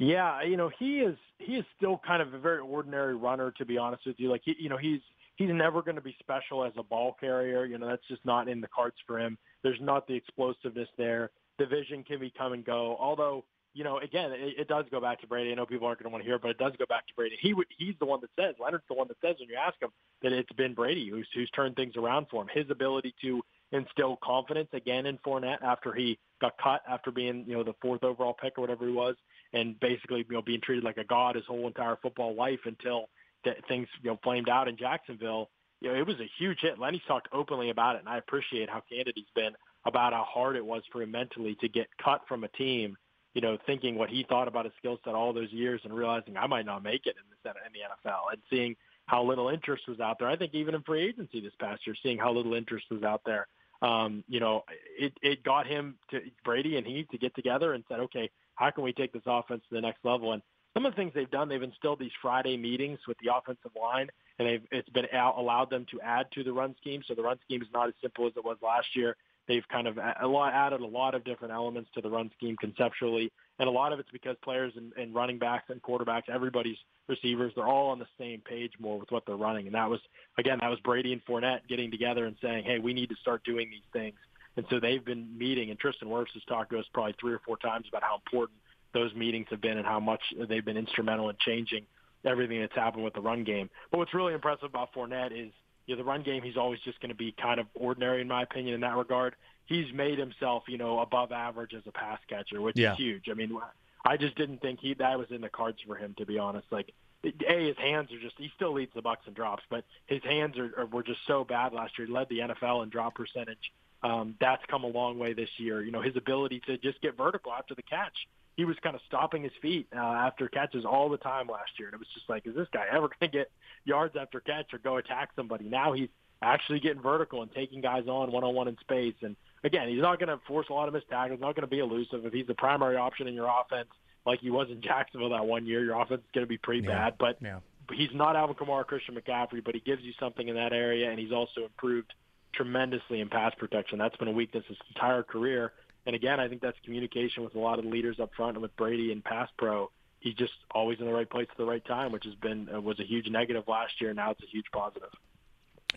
Yeah, 0.00 0.42
you 0.42 0.56
know, 0.56 0.70
he 0.78 1.00
is 1.00 1.16
he 1.38 1.56
is 1.56 1.64
still 1.76 2.00
kind 2.04 2.22
of 2.22 2.32
a 2.32 2.38
very 2.38 2.60
ordinary 2.60 3.14
runner 3.14 3.52
to 3.58 3.66
be 3.66 3.76
honest 3.76 4.06
with 4.06 4.16
you. 4.18 4.30
Like 4.30 4.40
he, 4.42 4.56
you 4.58 4.70
know, 4.70 4.78
he's 4.78 5.00
he's 5.36 5.50
never 5.52 5.82
going 5.82 5.96
to 5.96 6.00
be 6.00 6.16
special 6.20 6.64
as 6.64 6.72
a 6.78 6.82
ball 6.82 7.14
carrier. 7.20 7.66
You 7.66 7.76
know, 7.76 7.86
that's 7.86 8.08
just 8.08 8.24
not 8.24 8.48
in 8.48 8.62
the 8.62 8.68
cards 8.74 8.96
for 9.06 9.20
him. 9.20 9.36
There's 9.62 9.78
not 9.78 10.06
the 10.06 10.14
explosiveness 10.14 10.88
there. 10.96 11.30
The 11.58 11.66
vision 11.66 12.02
can 12.02 12.18
be 12.18 12.32
come 12.36 12.54
and 12.54 12.64
go. 12.64 12.96
Although 12.98 13.44
you 13.74 13.84
know, 13.84 13.98
again, 13.98 14.32
it, 14.32 14.54
it 14.60 14.68
does 14.68 14.86
go 14.90 15.02
back 15.02 15.20
to 15.20 15.26
Brady. 15.26 15.52
I 15.52 15.54
know 15.54 15.66
people 15.66 15.86
aren't 15.86 16.02
going 16.02 16.10
to 16.10 16.12
want 16.12 16.24
to 16.24 16.26
hear 16.26 16.36
it, 16.36 16.42
but 16.42 16.50
it 16.50 16.58
does 16.58 16.72
go 16.78 16.86
back 16.88 17.06
to 17.06 17.14
Brady. 17.14 17.36
He 17.38 17.54
he's 17.78 17.94
the 18.00 18.06
one 18.06 18.20
that 18.22 18.30
says 18.40 18.54
Leonard's 18.58 18.84
the 18.88 18.94
one 18.94 19.08
that 19.08 19.18
says 19.20 19.36
when 19.38 19.50
you 19.50 19.56
ask 19.56 19.80
him 19.82 19.90
that 20.22 20.32
it's 20.32 20.52
been 20.52 20.72
Brady 20.72 21.10
who's 21.10 21.28
who's 21.34 21.50
turned 21.50 21.76
things 21.76 21.96
around 21.96 22.26
for 22.30 22.40
him. 22.42 22.48
His 22.54 22.70
ability 22.70 23.14
to 23.20 23.42
instill 23.72 24.18
confidence 24.22 24.68
again 24.72 25.06
in 25.06 25.18
Fournette 25.18 25.62
after 25.62 25.92
he 25.92 26.18
got 26.40 26.54
cut 26.62 26.80
after 26.88 27.10
being 27.10 27.44
you 27.46 27.54
know 27.54 27.62
the 27.62 27.74
fourth 27.82 28.02
overall 28.02 28.34
pick 28.40 28.54
or 28.56 28.62
whatever 28.62 28.86
he 28.86 28.92
was, 28.92 29.14
and 29.52 29.78
basically 29.80 30.24
you 30.28 30.34
know 30.34 30.42
being 30.42 30.60
treated 30.60 30.84
like 30.84 30.98
a 30.98 31.04
god 31.04 31.36
his 31.36 31.44
whole 31.46 31.66
entire 31.66 31.96
football 32.02 32.34
life 32.34 32.60
until 32.64 33.08
that 33.44 33.56
things 33.68 33.88
you 34.02 34.10
know 34.10 34.18
flamed 34.22 34.48
out 34.48 34.68
in 34.68 34.76
Jacksonville. 34.76 35.50
You 35.80 35.90
know, 35.90 35.98
it 35.98 36.06
was 36.06 36.20
a 36.20 36.30
huge 36.38 36.58
hit. 36.60 36.78
Lenny's 36.78 37.00
talked 37.08 37.28
openly 37.32 37.70
about 37.70 37.96
it, 37.96 38.00
and 38.00 38.08
I 38.08 38.18
appreciate 38.18 38.68
how 38.68 38.82
candid 38.86 39.14
he's 39.16 39.24
been 39.34 39.52
about 39.86 40.12
how 40.12 40.24
hard 40.24 40.56
it 40.56 40.66
was 40.66 40.82
for 40.92 41.00
him 41.00 41.12
mentally 41.12 41.56
to 41.62 41.70
get 41.70 41.86
cut 42.02 42.20
from 42.28 42.44
a 42.44 42.48
team 42.48 42.98
you 43.34 43.40
know, 43.40 43.56
thinking 43.66 43.96
what 43.96 44.10
he 44.10 44.24
thought 44.28 44.48
about 44.48 44.64
his 44.64 44.74
skill 44.78 44.98
set 45.04 45.14
all 45.14 45.32
those 45.32 45.52
years 45.52 45.80
and 45.84 45.94
realizing 45.94 46.36
I 46.36 46.46
might 46.46 46.66
not 46.66 46.82
make 46.82 47.06
it 47.06 47.16
in 47.16 47.22
the 47.30 47.50
in 47.50 47.72
the 47.72 48.10
NFL 48.10 48.32
and 48.32 48.42
seeing 48.50 48.76
how 49.06 49.22
little 49.22 49.48
interest 49.48 49.88
was 49.88 50.00
out 50.00 50.18
there. 50.18 50.28
I 50.28 50.36
think 50.36 50.54
even 50.54 50.74
in 50.74 50.82
free 50.82 51.08
agency 51.08 51.40
this 51.40 51.52
past 51.60 51.86
year, 51.86 51.96
seeing 52.02 52.18
how 52.18 52.32
little 52.32 52.54
interest 52.54 52.86
was 52.90 53.02
out 53.02 53.22
there, 53.24 53.46
um, 53.82 54.24
you 54.28 54.40
know, 54.40 54.64
it 54.98 55.12
it 55.22 55.42
got 55.44 55.66
him 55.66 55.96
to 56.10 56.20
Brady 56.44 56.76
and 56.76 56.86
he 56.86 57.04
to 57.10 57.18
get 57.18 57.34
together 57.34 57.72
and 57.72 57.84
said, 57.88 58.00
okay, 58.00 58.30
how 58.60 58.70
can 58.70 58.84
we 58.84 58.92
take 58.92 59.12
this 59.12 59.22
offense 59.26 59.62
to 59.68 59.74
the 59.74 59.80
next 59.80 60.04
level? 60.04 60.32
And 60.32 60.42
some 60.74 60.86
of 60.86 60.92
the 60.92 60.96
things 60.96 61.12
they've 61.14 61.30
done, 61.30 61.48
they've 61.48 61.62
instilled 61.62 61.98
these 61.98 62.12
Friday 62.22 62.56
meetings 62.56 62.98
with 63.08 63.16
the 63.24 63.34
offensive 63.34 63.72
line, 63.80 64.08
and 64.38 64.46
they've 64.46 64.62
it's 64.70 64.88
been 64.90 65.06
allowed 65.12 65.70
them 65.70 65.86
to 65.90 66.00
add 66.00 66.26
to 66.34 66.44
the 66.44 66.52
run 66.52 66.76
scheme. 66.80 67.02
So 67.08 67.14
the 67.14 67.22
run 67.22 67.38
scheme 67.44 67.62
is 67.62 67.68
not 67.72 67.88
as 67.88 67.94
simple 68.00 68.26
as 68.26 68.34
it 68.36 68.44
was 68.44 68.58
last 68.62 68.94
year. 68.94 69.16
They've 69.48 69.66
kind 69.68 69.88
of 69.88 69.98
a 69.98 70.28
lot, 70.28 70.52
added 70.52 70.80
a 70.80 70.86
lot 70.86 71.14
of 71.14 71.24
different 71.24 71.52
elements 71.52 71.90
to 71.94 72.02
the 72.02 72.10
run 72.10 72.30
scheme 72.36 72.56
conceptually, 72.56 73.32
and 73.58 73.68
a 73.68 73.72
lot 73.72 73.92
of 73.92 73.98
it's 73.98 74.10
because 74.12 74.36
players 74.44 74.72
and, 74.76 74.92
and 74.92 75.12
running 75.12 75.38
backs 75.38 75.64
and 75.70 75.82
quarterbacks, 75.82 76.28
everybody's 76.32 76.76
receivers, 77.08 77.52
they're 77.56 77.66
all 77.66 77.88
on 77.88 77.98
the 77.98 78.06
same 78.16 78.40
page 78.42 78.72
more 78.78 78.98
with 79.00 79.10
what 79.10 79.24
they're 79.26 79.36
running. 79.36 79.66
And 79.66 79.74
that 79.74 79.90
was 79.90 80.00
again, 80.38 80.58
that 80.60 80.68
was 80.68 80.78
Brady 80.84 81.12
and 81.12 81.24
Fournette 81.24 81.66
getting 81.68 81.90
together 81.90 82.26
and 82.26 82.36
saying, 82.40 82.64
"Hey, 82.64 82.78
we 82.78 82.92
need 82.92 83.08
to 83.08 83.16
start 83.16 83.42
doing 83.42 83.70
these 83.70 83.88
things." 83.92 84.18
And 84.56 84.66
so 84.68 84.80
they've 84.80 85.04
been 85.04 85.38
meeting, 85.38 85.70
and 85.70 85.78
Tristan 85.78 86.08
Wirfs 86.08 86.32
has 86.34 86.42
talked 86.48 86.70
to 86.72 86.78
us 86.78 86.84
probably 86.92 87.14
three 87.20 87.32
or 87.32 87.40
four 87.46 87.56
times 87.56 87.86
about 87.88 88.02
how 88.02 88.16
important 88.16 88.58
those 88.92 89.14
meetings 89.14 89.46
have 89.50 89.60
been 89.60 89.78
and 89.78 89.86
how 89.86 90.00
much 90.00 90.20
they've 90.48 90.64
been 90.64 90.76
instrumental 90.76 91.28
in 91.30 91.36
changing 91.40 91.86
everything 92.24 92.60
that's 92.60 92.74
happened 92.74 93.04
with 93.04 93.14
the 93.14 93.20
run 93.20 93.44
game. 93.44 93.70
But 93.90 93.98
what's 93.98 94.14
really 94.14 94.34
impressive 94.34 94.64
about 94.64 94.92
Fournette 94.92 95.32
is 95.32 95.52
you 95.86 95.96
know, 95.96 96.02
the 96.02 96.04
run 96.04 96.22
game, 96.22 96.42
he's 96.42 96.56
always 96.56 96.80
just 96.80 97.00
going 97.00 97.10
to 97.10 97.16
be 97.16 97.32
kind 97.32 97.58
of 97.58 97.66
ordinary 97.74 98.20
in 98.20 98.28
my 98.28 98.42
opinion 98.42 98.74
in 98.74 98.80
that 98.82 98.96
regard. 98.96 99.36
He's 99.66 99.92
made 99.94 100.18
himself, 100.18 100.64
you 100.68 100.78
know, 100.78 101.00
above 101.00 101.32
average 101.32 101.74
as 101.74 101.82
a 101.86 101.92
pass 101.92 102.18
catcher, 102.28 102.60
which 102.60 102.76
yeah. 102.76 102.92
is 102.92 102.98
huge. 102.98 103.28
I 103.30 103.34
mean, 103.34 103.56
I 104.04 104.16
just 104.16 104.36
didn't 104.36 104.60
think 104.60 104.80
he 104.80 104.94
that 104.94 105.18
was 105.18 105.28
in 105.30 105.40
the 105.40 105.48
cards 105.48 105.78
for 105.86 105.96
him 105.96 106.14
to 106.18 106.26
be 106.26 106.38
honest. 106.38 106.66
Like, 106.70 106.92
a 107.22 107.66
his 107.66 107.76
hands 107.76 108.10
are 108.12 108.20
just 108.20 108.34
he 108.38 108.50
still 108.56 108.72
leads 108.72 108.92
the 108.94 109.02
bucks 109.02 109.26
and 109.26 109.34
drops, 109.34 109.62
but 109.68 109.84
his 110.06 110.22
hands 110.22 110.58
are, 110.58 110.72
are 110.78 110.86
were 110.86 111.02
just 111.02 111.20
so 111.26 111.44
bad 111.44 111.72
last 111.72 111.98
year. 111.98 112.06
He 112.06 112.12
led 112.12 112.28
the 112.28 112.38
NFL 112.38 112.82
in 112.82 112.88
drop 112.88 113.14
percentage. 113.14 113.72
Um, 114.02 114.34
that's 114.40 114.62
come 114.70 114.84
a 114.84 114.88
long 114.88 115.18
way 115.18 115.34
this 115.34 115.50
year. 115.58 115.82
You 115.82 115.90
know, 115.92 116.00
his 116.00 116.16
ability 116.16 116.62
to 116.66 116.78
just 116.78 117.00
get 117.02 117.16
vertical 117.16 117.52
after 117.52 117.74
the 117.74 117.82
catch 117.82 118.14
he 118.60 118.64
was 118.66 118.76
kind 118.82 118.94
of 118.94 119.00
stopping 119.06 119.42
his 119.42 119.52
feet 119.62 119.88
uh, 119.96 119.98
after 119.98 120.46
catches 120.48 120.84
all 120.84 121.08
the 121.08 121.16
time 121.16 121.48
last 121.48 121.70
year. 121.78 121.88
And 121.88 121.94
it 121.94 121.98
was 121.98 122.08
just 122.12 122.28
like, 122.28 122.46
is 122.46 122.54
this 122.54 122.68
guy 122.72 122.84
ever 122.90 123.08
going 123.20 123.30
to 123.32 123.38
get 123.38 123.50
yards 123.84 124.16
after 124.20 124.38
catch 124.40 124.72
or 124.74 124.78
go 124.78 124.98
attack 124.98 125.30
somebody? 125.34 125.64
Now 125.64 125.94
he's 125.94 126.10
actually 126.42 126.80
getting 126.80 127.00
vertical 127.00 127.40
and 127.42 127.50
taking 127.52 127.80
guys 127.80 128.06
on 128.06 128.30
one-on-one 128.30 128.68
in 128.68 128.76
space. 128.80 129.14
And 129.22 129.34
again, 129.64 129.88
he's 129.88 130.02
not 130.02 130.18
going 130.18 130.28
to 130.28 130.38
force 130.46 130.66
a 130.68 130.74
lot 130.74 130.88
of 130.88 130.94
missed 130.94 131.08
tackles, 131.08 131.40
not 131.40 131.54
going 131.54 131.62
to 131.62 131.68
be 131.68 131.78
elusive. 131.78 132.26
If 132.26 132.34
he's 132.34 132.46
the 132.46 132.54
primary 132.54 132.96
option 132.96 133.26
in 133.28 133.34
your 133.34 133.48
offense, 133.48 133.88
like 134.26 134.40
he 134.40 134.50
was 134.50 134.68
in 134.70 134.80
Jacksonville 134.82 135.30
that 135.30 135.46
one 135.46 135.64
year, 135.64 135.82
your 135.82 136.00
offense 136.00 136.20
is 136.20 136.30
going 136.34 136.44
to 136.44 136.48
be 136.48 136.58
pretty 136.58 136.82
yeah. 136.82 137.10
bad. 137.10 137.14
But 137.18 137.38
yeah. 137.40 137.60
he's 137.94 138.10
not 138.12 138.36
Alvin 138.36 138.56
Kamara, 138.56 138.86
Christian 138.86 139.14
McCaffrey, 139.14 139.64
but 139.64 139.74
he 139.74 139.80
gives 139.80 140.02
you 140.02 140.12
something 140.20 140.46
in 140.46 140.56
that 140.56 140.74
area, 140.74 141.10
and 141.10 141.18
he's 141.18 141.32
also 141.32 141.62
improved 141.62 142.12
tremendously 142.52 143.20
in 143.20 143.28
pass 143.28 143.54
protection. 143.56 143.98
That's 143.98 144.16
been 144.16 144.28
a 144.28 144.32
weakness 144.32 144.64
his 144.68 144.78
entire 144.94 145.22
career. 145.22 145.72
And 146.06 146.16
again, 146.16 146.40
I 146.40 146.48
think 146.48 146.62
that's 146.62 146.78
communication 146.84 147.44
with 147.44 147.54
a 147.54 147.58
lot 147.58 147.78
of 147.78 147.84
the 147.84 147.90
leaders 147.90 148.18
up 148.20 148.30
front 148.34 148.56
and 148.56 148.62
with 148.62 148.74
Brady 148.76 149.12
and 149.12 149.22
pass 149.22 149.48
pro. 149.58 149.90
He's 150.20 150.34
just 150.34 150.52
always 150.72 150.98
in 151.00 151.06
the 151.06 151.12
right 151.12 151.28
place 151.28 151.48
at 151.50 151.56
the 151.56 151.64
right 151.64 151.84
time, 151.84 152.12
which 152.12 152.24
has 152.24 152.34
been 152.34 152.68
uh, 152.74 152.80
was 152.80 153.00
a 153.00 153.04
huge 153.04 153.28
negative 153.28 153.64
last 153.68 154.00
year. 154.00 154.12
Now 154.12 154.30
it's 154.30 154.42
a 154.42 154.46
huge 154.46 154.66
positive. 154.72 155.10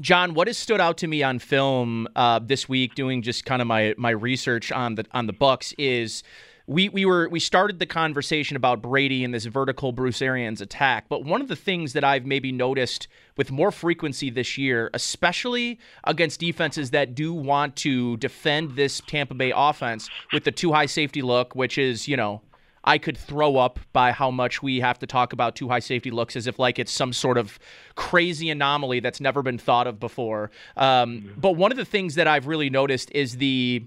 John, 0.02 0.34
what 0.34 0.48
has 0.48 0.58
stood 0.58 0.82
out 0.82 0.98
to 1.00 1.08
me 1.08 1.22
on 1.24 1.40
film 1.40 2.08
uh, 2.16 2.40
this 2.40 2.68
week, 2.68 2.96
doing 2.96 3.22
just 3.22 3.46
kind 3.46 3.62
of 3.62 3.68
my 3.68 3.94
my 3.98 4.10
research 4.10 4.72
on 4.72 4.96
the 4.96 5.06
on 5.12 5.28
the 5.28 5.34
Bucks, 5.34 5.74
is 5.78 6.24
we 6.66 6.90
we 6.90 7.06
were 7.06 7.28
we 7.30 7.40
started 7.40 7.80
the 7.80 7.86
conversation 7.86 8.56
about 8.56 8.82
Brady 8.82 9.24
and 9.24 9.34
this 9.34 9.46
vertical 9.46 9.92
Bruce 9.92 10.22
Arians 10.22 10.62
attack, 10.62 11.06
but 11.10 11.26
one 11.26 11.42
of 11.42 11.48
the 11.48 11.56
things 11.56 11.94
that 11.94 12.04
I've 12.04 12.26
maybe 12.26 12.52
noticed 12.52 13.08
with 13.36 13.52
more 13.52 13.72
frequency 13.72 14.30
this 14.30 14.58
year, 14.58 14.90
especially 14.94 15.80
against 16.06 16.40
defenses 16.40 16.92
that 16.92 17.16
do 17.16 17.34
want 17.34 17.76
to 17.78 18.18
defend 18.18 18.76
this 18.76 19.02
Tampa 19.08 19.34
Bay 19.34 19.52
offense 19.56 20.10
with 20.32 20.46
the 20.46 20.52
two 20.52 20.72
high 20.72 20.86
safety 20.86 21.22
look, 21.22 21.56
which 21.56 21.78
is, 21.78 22.08
you 22.08 22.16
know, 22.16 22.42
I 22.86 22.98
could 22.98 23.18
throw 23.18 23.58
up 23.58 23.80
by 23.94 24.12
how 24.12 24.30
much 24.30 24.62
we 24.62 24.82
have 24.82 25.00
to 25.00 25.08
talk 25.08 25.34
about 25.34 25.56
two 25.56 25.70
high 25.70 25.80
safety 25.80 26.12
looks 26.12 26.36
as 26.36 26.48
if 26.48 26.60
like 26.60 26.80
it's 26.80 26.92
some 26.92 27.14
sort 27.14 27.38
of 27.38 27.58
crazy 27.96 28.50
anomaly 28.50 29.00
that's 29.00 29.22
never 29.22 29.42
been 29.42 29.58
thought 29.58 29.88
of 29.88 30.00
before. 30.00 30.52
Um, 30.76 31.22
mm-hmm. 31.22 31.40
But 31.40 31.54
one 31.54 31.72
of 31.72 31.78
the 31.78 31.86
things 31.86 32.16
that 32.16 32.28
I've 32.28 32.48
really 32.48 32.70
noticed 32.70 33.12
is 33.12 33.38
the. 33.38 33.86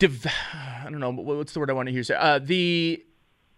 Div- 0.00 0.26
I 0.52 0.88
don't 0.90 0.98
know 0.98 1.12
what's 1.12 1.52
the 1.52 1.60
word 1.60 1.70
I 1.70 1.74
want 1.74 1.88
to 1.88 1.94
use. 1.94 2.10
Uh, 2.10 2.40
the 2.42 3.04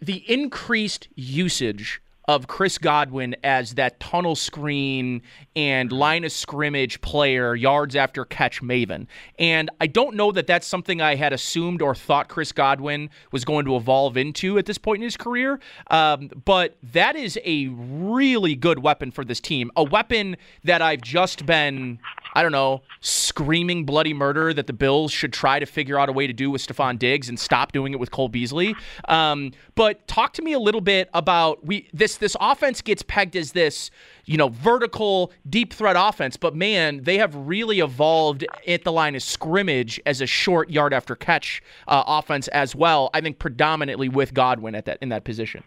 the 0.01 0.31
increased 0.31 1.09
usage 1.15 2.03
of 2.29 2.47
Chris 2.47 2.79
Godwin 2.79 3.35
as 3.43 3.75
that 3.75 3.99
tunnel 3.99 4.37
screen 4.37 5.23
and 5.57 5.91
line 5.91 6.25
of 6.25 6.33
scrimmage 6.33 7.01
player, 7.01 7.55
yards 7.55 7.97
after 7.97 8.25
catch 8.25 8.63
maven. 8.63 9.07
And 9.39 9.71
I 9.81 9.87
don't 9.87 10.15
know 10.15 10.31
that 10.33 10.47
that's 10.47 10.67
something 10.67 11.01
I 11.01 11.17
had 11.17 11.33
assumed 11.33 11.83
or 11.83 11.95
thought 11.95 12.29
Chris 12.29 12.53
Godwin 12.53 13.11
was 13.33 13.45
going 13.45 13.65
to 13.65 13.77
evolve 13.77 14.17
into 14.17 14.59
at 14.59 14.67
this 14.67 14.79
point 14.79 14.99
in 14.99 15.05
his 15.05 15.17
career. 15.17 15.59
Um, 15.91 16.31
but 16.45 16.77
that 16.93 17.17
is 17.17 17.39
a 17.45 17.69
really 17.69 18.55
good 18.55 18.79
weapon 18.79 19.11
for 19.11 19.25
this 19.25 19.41
team. 19.41 19.71
A 19.77 19.83
weapon 19.85 20.37
that 20.65 20.81
I've 20.81 21.03
just 21.03 21.45
been 21.45 21.99
I 22.35 22.43
don't 22.43 22.53
know, 22.53 22.83
screaming 23.01 23.85
bloody 23.85 24.15
murder 24.15 24.55
that 24.55 24.67
the 24.67 24.73
Bills 24.73 25.13
should 25.13 25.33
try 25.33 25.59
to 25.59 25.67
figure 25.67 25.99
out 25.99 26.09
a 26.09 26.13
way 26.13 26.27
to 26.27 26.33
do 26.33 26.51
with 26.51 26.67
Stefon 26.67 26.99
Diggs 26.99 27.29
and 27.29 27.39
stop 27.39 27.73
doing 27.73 27.93
it 27.93 28.01
with 28.01 28.11
Cole 28.11 28.29
Beasley. 28.29 28.75
Um, 29.09 29.53
but 29.75 30.07
talk 30.07 30.33
to 30.35 30.43
me 30.43 30.53
a 30.53 30.59
little 30.59 30.81
bit 30.81 31.11
about 31.15 31.65
we 31.65 31.89
this 31.93 32.17
this 32.17 32.37
offense 32.41 32.81
gets 32.81 33.03
pegged 33.03 33.37
as 33.37 33.53
this 33.53 33.91
you 34.25 34.37
know 34.37 34.49
vertical 34.49 35.33
deep 35.49 35.73
threat 35.73 35.97
offense, 35.99 36.37
but 36.37 36.55
man, 36.55 37.03
they 37.03 37.19
have 37.19 37.35
really 37.35 37.81
evolved 37.81 38.47
at 38.67 38.85
the 38.85 38.93
line 38.93 39.15
of 39.15 39.23
scrimmage 39.23 40.01
as 40.07 40.21
a 40.21 40.27
short 40.27 40.71
yard 40.71 40.93
after 40.93 41.15
catch 41.15 41.63
uh, 41.89 42.03
offense 42.07 42.49
as 42.49 42.75
well. 42.75 43.11
I 43.13 43.21
think 43.21 43.39
predominantly 43.39 44.09
with 44.09 44.35
Godwin 44.35 44.75
at 44.75 44.87
that 44.87 44.99
in 45.03 45.11
that 45.11 45.25
position. 45.25 45.63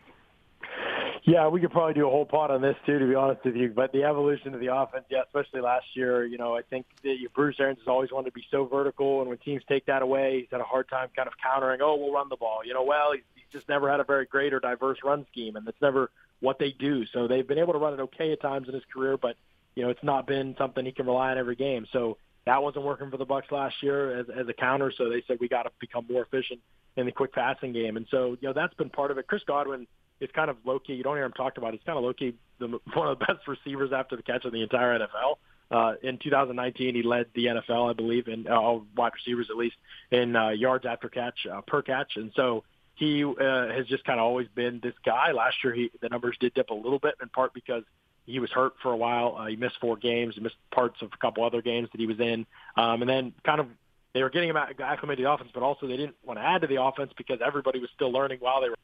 Yeah, 1.27 1.48
we 1.48 1.60
could 1.60 1.72
probably 1.72 1.96
do 1.96 2.05
a 2.05 2.10
whole 2.10 2.25
pot 2.25 2.51
on 2.51 2.62
this 2.62 2.75
too, 2.86 3.00
to 3.00 3.08
be 3.08 3.15
honest 3.15 3.44
with 3.44 3.55
you. 3.55 3.74
But 3.75 3.91
the 3.91 4.03
evolution 4.03 4.53
of 4.53 4.60
the 4.60 4.74
offense, 4.74 5.05
yeah, 5.10 5.24
especially 5.25 5.60
last 5.60 5.88
year, 5.96 6.24
you 6.24 6.38
know, 6.38 6.55
I 6.55 6.62
think 6.62 6.86
that 7.01 7.15
Bruce 7.34 7.55
Arians 7.60 7.79
has 7.79 7.88
always 7.88 8.12
wanted 8.12 8.29
to 8.29 8.34
be 8.34 8.46
so 8.51 8.65
vertical, 8.65 9.22
and 9.22 9.29
when 9.29 9.39
teams 9.39 9.63
take 9.67 9.88
that 9.88 10.03
away, 10.03 10.41
he's 10.41 10.48
had 10.51 10.62
a 10.62 10.65
hard 10.65 10.88
time 10.88 11.10
kind 11.15 11.27
of 11.27 11.34
countering. 11.41 11.82
Oh, 11.82 11.96
we'll 11.96 12.13
run 12.13 12.29
the 12.29 12.36
ball. 12.36 12.60
You 12.63 12.75
know, 12.75 12.84
well, 12.84 13.13
he's, 13.13 13.24
he's 13.34 13.51
just 13.51 13.67
never 13.67 13.89
had 13.89 14.00
a 14.00 14.03
very 14.03 14.27
great 14.27 14.53
or 14.53 14.60
diverse 14.60 15.00
run 15.03 15.25
scheme, 15.32 15.55
and 15.55 15.65
that's 15.65 15.82
never 15.82 16.12
what 16.41 16.60
they 16.60 16.70
do. 16.70 17.08
So 17.08 17.27
they've 17.27 17.48
been 17.48 17.58
able 17.58 17.74
to 17.74 17.79
run 17.79 17.94
it 17.94 18.00
okay 18.01 18.32
at 18.32 18.39
times 18.39 18.67
in 18.67 18.75
his 18.75 18.84
career, 18.94 19.17
but 19.17 19.36
you 19.74 19.82
know, 19.82 19.89
it's 19.89 20.03
not 20.03 20.27
been 20.27 20.55
something 20.60 20.86
he 20.86 20.91
can 20.91 21.08
rely 21.08 21.32
on 21.32 21.39
every 21.39 21.55
game. 21.55 21.88
So 21.91 22.17
that 22.46 22.62
wasn't 22.62 22.86
working 22.86 23.10
for 23.10 23.17
the 23.17 23.25
Bucs 23.25 23.50
last 23.50 23.82
year 23.82 24.20
as, 24.20 24.27
as 24.29 24.48
a 24.48 24.53
counter. 24.53 24.94
So 24.96 25.10
they 25.10 25.24
said 25.27 25.38
we 25.41 25.48
got 25.48 25.63
to 25.63 25.72
become 25.79 26.05
more 26.08 26.22
efficient 26.22 26.60
in 26.96 27.08
the 27.08 27.12
quick 27.12 27.34
passing 27.34 27.74
game, 27.74 27.98
and 27.98 28.05
so 28.12 28.38
you 28.39 28.48
know 28.48 28.53
that's 28.53 28.75
been 28.75 28.91
part 28.91 29.10
of 29.10 29.17
it. 29.17 29.25
Chris 29.25 29.41
Godwin 29.48 29.88
is 30.19 30.29
kind 30.34 30.50
of 30.50 30.57
low 30.65 30.79
key. 30.79 30.93
You 30.93 31.03
don't 31.03 31.15
hear 31.15 31.25
him 31.25 31.34
talked 31.34 31.57
about. 31.57 31.74
He's 31.74 31.84
kind 31.86 31.98
of 31.98 32.03
low 32.03 32.13
key, 32.13 32.36
the, 32.60 32.67
one 32.93 33.07
of 33.07 33.19
the 33.19 33.25
best 33.25 33.48
receivers 33.48 33.91
after 33.93 34.15
the 34.15 34.24
catch 34.24 34.45
in 34.45 34.51
the 34.51 34.62
entire 34.62 35.00
NFL. 35.00 35.36
Uh, 35.72 35.93
in 36.03 36.19
2019, 36.19 36.95
he 36.95 37.01
led 37.01 37.25
the 37.34 37.45
NFL, 37.45 37.89
I 37.89 37.93
believe, 37.93 38.27
in 38.27 38.48
uh, 38.48 38.79
wide 38.95 39.13
receivers 39.15 39.48
at 39.50 39.57
least 39.57 39.75
in 40.12 40.36
uh, 40.36 40.50
yards 40.50 40.86
after 40.86 41.10
catch 41.10 41.48
uh, 41.51 41.62
per 41.62 41.81
catch, 41.81 42.17
and 42.17 42.31
so 42.36 42.63
he 42.93 43.25
uh, 43.25 43.67
has 43.69 43.88
just 43.88 44.03
kind 44.05 44.19
of 44.19 44.25
always 44.25 44.48
been 44.53 44.79
this 44.81 44.93
guy. 45.03 45.31
Last 45.31 45.55
year, 45.63 45.74
he 45.74 45.89
the 46.01 46.10
numbers 46.10 46.38
did 46.39 46.53
dip 46.53 46.69
a 46.69 46.74
little 46.75 47.00
bit, 47.00 47.15
in 47.22 47.29
part 47.29 47.53
because 47.53 47.84
he 48.27 48.39
was 48.39 48.51
hurt 48.51 48.74
for 48.84 48.91
a 48.91 48.98
while. 48.98 49.38
Uh, 49.38 49.48
he 49.48 49.55
missed 49.55 49.75
four 49.81 49.98
games, 49.98 50.36
he 50.36 50.41
missed 50.41 50.55
parts 50.72 51.01
of 51.01 51.10
a 51.13 51.17
couple 51.17 51.43
other 51.43 51.63
games 51.63 51.89
that 51.91 52.00
he 52.00 52.05
was 52.05 52.19
in, 52.19 52.45
um, 52.77 53.01
and 53.01 53.10
then 53.10 53.34
kind 53.43 53.60
of 53.60 53.67
they 54.13 54.22
were 54.22 54.29
getting 54.29 54.50
him 54.50 54.57
acclimated 54.57 55.17
to 55.17 55.24
the 55.24 55.31
offense, 55.31 55.50
but 55.53 55.62
also 55.62 55.88
they 55.88 55.98
didn't 55.98 56.15
want 56.24 56.39
to 56.39 56.43
add 56.45 56.62
to 56.62 56.67
the 56.67 56.81
offense 56.81 57.12
because 57.17 57.39
everybody 57.45 57.79
was 57.79 57.89
still 57.95 58.12
learning 58.12 58.38
while 58.39 58.62
they 58.62 58.69
were 58.69 58.77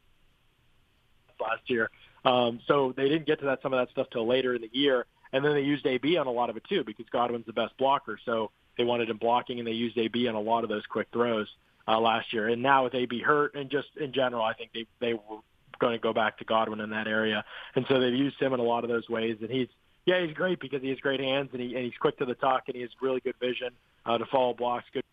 last 1.41 1.69
year. 1.69 1.89
Um, 2.23 2.59
so 2.67 2.93
they 2.95 3.09
didn't 3.09 3.25
get 3.25 3.39
to 3.39 3.45
that 3.45 3.61
some 3.61 3.73
of 3.73 3.79
that 3.79 3.91
stuff 3.91 4.07
till 4.11 4.27
later 4.27 4.55
in 4.55 4.61
the 4.61 4.69
year, 4.71 5.05
and 5.33 5.43
then 5.43 5.53
they 5.53 5.61
used 5.61 5.85
AB 5.85 6.17
on 6.17 6.27
a 6.27 6.31
lot 6.31 6.49
of 6.49 6.57
it 6.57 6.63
too 6.69 6.83
because 6.83 7.05
Godwin's 7.11 7.45
the 7.45 7.53
best 7.53 7.75
blocker. 7.77 8.19
So 8.25 8.51
they 8.77 8.83
wanted 8.83 9.09
him 9.09 9.17
blocking, 9.17 9.59
and 9.59 9.67
they 9.67 9.71
used 9.71 9.97
AB 9.97 10.27
on 10.27 10.35
a 10.35 10.41
lot 10.41 10.63
of 10.63 10.69
those 10.69 10.85
quick 10.85 11.07
throws 11.11 11.47
uh, 11.87 11.99
last 11.99 12.31
year. 12.31 12.47
And 12.47 12.61
now 12.61 12.83
with 12.83 12.95
AB 12.95 13.21
hurt, 13.21 13.55
and 13.55 13.69
just 13.69 13.87
in 13.99 14.13
general, 14.13 14.43
I 14.43 14.53
think 14.53 14.71
they 14.73 14.85
they 14.99 15.13
were 15.13 15.39
going 15.79 15.93
to 15.93 15.99
go 15.99 16.13
back 16.13 16.37
to 16.37 16.45
Godwin 16.45 16.79
in 16.79 16.91
that 16.91 17.07
area, 17.07 17.43
and 17.75 17.85
so 17.89 17.99
they've 17.99 18.13
used 18.13 18.39
him 18.39 18.53
in 18.53 18.59
a 18.59 18.63
lot 18.63 18.83
of 18.83 18.89
those 18.89 19.09
ways. 19.09 19.37
And 19.41 19.49
he's 19.49 19.67
yeah, 20.05 20.25
he's 20.25 20.33
great 20.33 20.59
because 20.59 20.81
he 20.81 20.89
has 20.89 20.99
great 20.99 21.19
hands 21.19 21.49
and 21.53 21.61
he 21.61 21.75
and 21.75 21.85
he's 21.85 21.97
quick 21.99 22.17
to 22.19 22.25
the 22.25 22.35
tuck 22.35 22.63
and 22.67 22.75
he 22.75 22.81
has 22.81 22.91
really 23.01 23.19
good 23.19 23.35
vision 23.39 23.69
uh, 24.05 24.17
to 24.17 24.25
follow 24.25 24.53
blocks, 24.53 24.85
good 24.93 25.03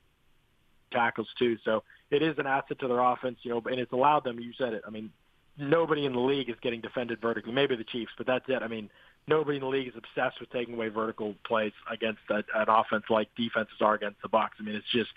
tackles 0.90 1.28
too. 1.38 1.58
So 1.64 1.82
it 2.10 2.22
is 2.22 2.38
an 2.38 2.46
asset 2.46 2.78
to 2.80 2.88
their 2.88 3.00
offense, 3.00 3.38
you 3.42 3.50
know, 3.50 3.62
and 3.66 3.78
it's 3.78 3.92
allowed 3.92 4.24
them. 4.24 4.40
You 4.40 4.52
said 4.56 4.72
it. 4.72 4.82
I 4.86 4.90
mean, 4.90 5.10
nobody 5.58 6.06
in 6.06 6.12
the 6.12 6.20
league 6.20 6.48
is 6.48 6.56
getting 6.62 6.80
defended 6.80 7.20
vertically. 7.20 7.52
Maybe 7.52 7.76
the 7.76 7.84
Chiefs, 7.84 8.12
but 8.16 8.26
that's 8.26 8.44
it. 8.48 8.62
I 8.62 8.68
mean, 8.68 8.90
nobody 9.26 9.56
in 9.56 9.62
the 9.62 9.68
league 9.68 9.88
is 9.88 9.94
obsessed 9.96 10.40
with 10.40 10.50
taking 10.50 10.74
away 10.74 10.88
vertical 10.88 11.34
plays 11.44 11.72
against 11.90 12.20
a, 12.30 12.36
an 12.54 12.68
offense 12.68 13.04
like 13.10 13.28
defenses 13.36 13.76
are 13.80 13.94
against 13.94 14.22
the 14.22 14.28
Bucs. 14.28 14.58
I 14.60 14.62
mean, 14.62 14.74
it's 14.74 14.90
just 14.92 15.10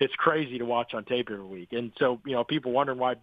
it's 0.00 0.14
crazy 0.14 0.58
to 0.58 0.64
watch 0.64 0.94
on 0.94 1.04
tape 1.04 1.28
every 1.30 1.44
week. 1.44 1.72
And 1.72 1.92
so, 1.98 2.20
you 2.26 2.32
know, 2.32 2.44
people 2.44 2.72
wondering 2.72 2.98
why 2.98 3.14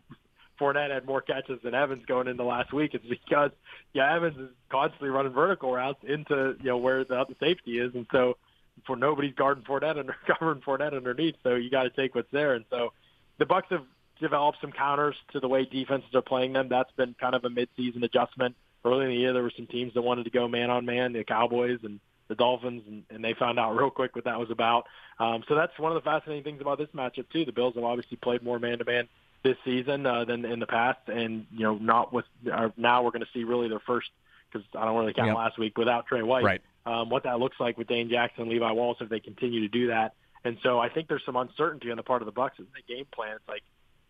Fournette 0.60 0.92
had 0.92 1.06
more 1.06 1.22
catches 1.22 1.60
than 1.64 1.74
Evans 1.74 2.06
going 2.06 2.28
into 2.28 2.44
last 2.44 2.72
week. 2.72 2.94
It's 2.94 3.06
because 3.06 3.52
yeah, 3.94 4.16
Evans 4.16 4.38
is 4.38 4.50
constantly 4.70 5.10
running 5.10 5.34
vertical 5.34 5.74
routes 5.74 6.00
into 6.04 6.56
you 6.60 6.70
know 6.70 6.78
where 6.78 7.04
the 7.04 7.16
other 7.16 7.36
safety 7.40 7.80
is, 7.80 7.94
and 7.96 8.06
so 8.12 8.38
for 8.86 8.96
nobody's 8.96 9.34
guarding 9.34 9.64
Fournette 9.64 9.98
under 9.98 10.16
covering 10.28 10.62
Fournette 10.62 10.96
underneath. 10.96 11.36
So 11.44 11.56
you 11.56 11.70
got 11.70 11.84
to 11.84 11.90
take 11.90 12.16
what's 12.16 12.32
there. 12.32 12.54
And 12.54 12.66
so 12.70 12.94
the 13.40 13.46
Bucs 13.46 13.70
have 13.70 13.86
developed 14.22 14.60
some 14.62 14.72
counters 14.72 15.16
to 15.34 15.40
the 15.40 15.48
way 15.48 15.66
defenses 15.66 16.14
are 16.16 16.22
playing 16.22 16.54
them. 16.54 16.70
That's 16.70 16.92
been 16.94 17.16
kind 17.20 17.36
of 17.36 17.44
a 17.44 17.50
midseason 17.50 18.04
adjustment. 18.04 18.56
Early 18.86 19.06
in 19.06 19.12
the 19.12 19.18
year, 19.18 19.34
there 19.34 19.44
were 19.44 19.52
some 19.56 19.68
teams 19.68 19.94
that 19.94 20.02
wanted 20.02 20.24
to 20.24 20.30
go 20.30 20.48
man 20.48 20.70
on 20.70 20.86
man, 20.86 21.14
the 21.14 21.24
Cowboys 21.24 21.80
and 21.84 22.00
the 22.30 22.36
Dolphins, 22.36 22.84
and, 22.88 23.04
and 23.10 23.24
they 23.24 23.34
found 23.34 23.60
out 23.60 23.76
real 23.78 23.90
quick 23.90 24.16
what 24.16 24.26
that 24.26 24.40
was 24.40 24.50
about. 24.50 24.86
Um, 25.20 25.44
so 25.48 25.56
that's 25.56 25.78
one 25.78 25.92
of 25.92 26.02
the 26.02 26.10
fascinating 26.10 26.44
things 26.44 26.62
about 26.62 26.78
this 26.78 26.88
matchup 26.96 27.30
too. 27.32 27.46
The 27.46 27.52
Bills 27.52 27.76
have 27.76 27.84
obviously 27.84 28.18
played 28.18 28.42
more 28.42 28.58
man 28.58 28.80
to 28.80 28.86
man 28.86 29.10
this 29.44 29.58
season 29.66 30.06
uh, 30.06 30.24
than 30.26 30.46
in 30.46 30.60
the 30.60 30.68
past, 30.68 31.00
and 31.08 31.46
you 31.52 31.64
know, 31.64 31.76
not 31.76 32.14
with 32.14 32.26
uh, 32.52 32.70
now 32.78 33.04
we're 33.04 33.12
going 33.12 33.22
to 33.22 33.32
see 33.34 33.44
really 33.44 33.68
their 33.68 33.80
first 33.80 34.10
because 34.52 34.66
I 34.76 34.86
don't 34.86 34.98
really 34.98 35.14
count 35.14 35.28
yep. 35.28 35.38
last 35.38 35.58
week 35.58 35.78
without 35.78 36.08
Tre 36.08 36.22
White. 36.22 36.44
Right. 36.44 36.62
Um, 36.86 37.10
what 37.10 37.24
that 37.24 37.40
looks 37.40 37.58
like 37.60 37.78
with 37.78 37.88
Dane 37.88 38.10
Jackson, 38.10 38.44
and 38.44 38.52
Levi 38.52 38.72
Wallace 38.72 38.98
if 39.02 39.10
they 39.10 39.20
continue 39.20 39.62
to 39.62 39.68
do 39.68 39.88
that. 39.88 40.14
And 40.44 40.58
so 40.64 40.80
I 40.80 40.90
think 40.90 41.08
there's 41.08 41.24
some 41.26 41.36
uncertainty 41.36 41.92
on 41.92 41.98
the 41.98 42.04
part 42.04 42.22
of 42.22 42.26
the 42.26 42.32
Bucs 42.32 42.58
in 42.58 42.66
the 42.74 42.94
game 42.94 43.06
plan. 43.14 43.36
It's 43.36 43.48
like 43.48 43.64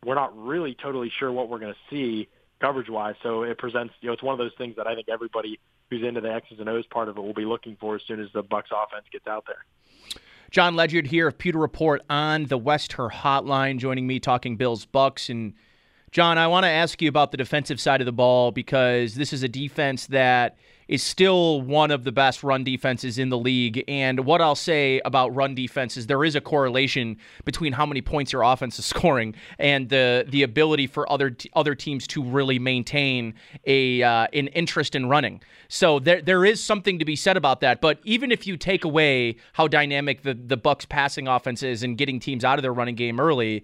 we're 0.06 0.16
not 0.16 0.38
really 0.38 0.76
totally 0.76 1.12
sure 1.20 1.32
what 1.32 1.50
we're 1.50 1.60
going 1.60 1.74
to 1.74 1.80
see 1.90 2.28
coverage 2.60 2.90
wise. 2.90 3.16
So 3.24 3.44
it 3.44 3.58
presents, 3.58 3.94
you 4.02 4.08
know, 4.08 4.14
it's 4.14 4.24
one 4.24 4.34
of 4.34 4.40
those 4.40 4.54
things 4.58 4.76
that 4.78 4.88
I 4.88 4.96
think 4.96 5.10
everybody 5.10 5.60
who's 5.90 6.04
into 6.04 6.22
the 6.22 6.32
X's 6.32 6.60
and 6.60 6.70
O's 6.70 6.86
part 6.88 7.10
of 7.10 7.18
it 7.18 7.22
will 7.22 7.34
be 7.34 7.46
looking 7.46 7.76
for 7.80 7.96
as 7.96 8.02
soon 8.08 8.20
as 8.20 8.28
the 8.34 8.44
Bucks 8.44 8.70
offense 8.72 9.06
gets 9.12 9.28
out 9.28 9.46
there. 9.48 9.66
John 10.50 10.76
Ledyard 10.76 11.08
here 11.08 11.28
of 11.28 11.38
Pewter 11.38 11.60
Report 11.60 12.02
on 12.10 12.46
the 12.46 12.58
Wester 12.58 13.08
Hotline, 13.10 13.78
joining 13.78 14.06
me 14.06 14.20
talking 14.20 14.58
Bills 14.58 14.86
Bucks. 14.86 15.30
And 15.30 15.54
John, 16.12 16.38
I 16.38 16.48
want 16.48 16.66
to 16.66 16.70
ask 16.70 17.02
you 17.02 17.08
about 17.08 17.32
the 17.32 17.38
defensive 17.38 17.80
side 17.80 18.02
of 18.02 18.06
the 18.06 18.12
ball 18.12 18.52
because 18.52 19.16
this 19.16 19.32
is 19.32 19.44
a 19.44 19.48
defense 19.48 20.08
that 20.08 20.58
is 20.92 21.02
still 21.02 21.62
one 21.62 21.90
of 21.90 22.04
the 22.04 22.12
best 22.12 22.44
run 22.44 22.66
defenses 22.66 23.18
in 23.18 23.30
the 23.30 23.38
league. 23.38 23.82
And 23.88 24.26
what 24.26 24.42
I'll 24.42 24.56
say 24.56 25.00
about 25.06 25.34
run 25.34 25.56
defense 25.56 25.96
is 25.96 26.08
there 26.08 26.26
is 26.26 26.36
a 26.36 26.42
correlation 26.42 27.18
between 27.46 27.72
how 27.72 27.86
many 27.86 28.02
points 28.02 28.34
your 28.34 28.44
offense 28.44 28.78
is 28.78 28.86
scoring 28.92 29.34
and 29.58 29.88
the 29.88 30.26
the 30.28 30.44
ability 30.44 30.88
for 30.88 31.10
other 31.10 31.36
other 31.54 31.76
teams 31.76 32.06
to 32.08 32.22
really 32.22 32.60
maintain 32.60 33.34
a 33.66 34.04
uh, 34.04 34.28
an 34.34 34.50
interest 34.50 34.94
in 34.94 35.08
running. 35.08 35.42
So 35.70 35.98
there 35.98 36.22
there 36.22 36.44
is 36.44 36.62
something 36.62 37.00
to 37.00 37.06
be 37.06 37.16
said 37.16 37.38
about 37.38 37.62
that. 37.62 37.80
But 37.80 38.00
even 38.04 38.30
if 38.30 38.46
you 38.46 38.58
take 38.58 38.84
away 38.84 39.38
how 39.54 39.70
dynamic 39.70 40.24
the 40.24 40.34
the 40.34 40.58
Bucs 40.58 40.88
passing 40.88 41.26
offense 41.26 41.64
is 41.64 41.84
and 41.84 41.98
getting 41.98 42.20
teams 42.20 42.44
out 42.44 42.60
of 42.60 42.64
their 42.64 42.74
running 42.74 42.96
game 42.96 43.18
early 43.18 43.64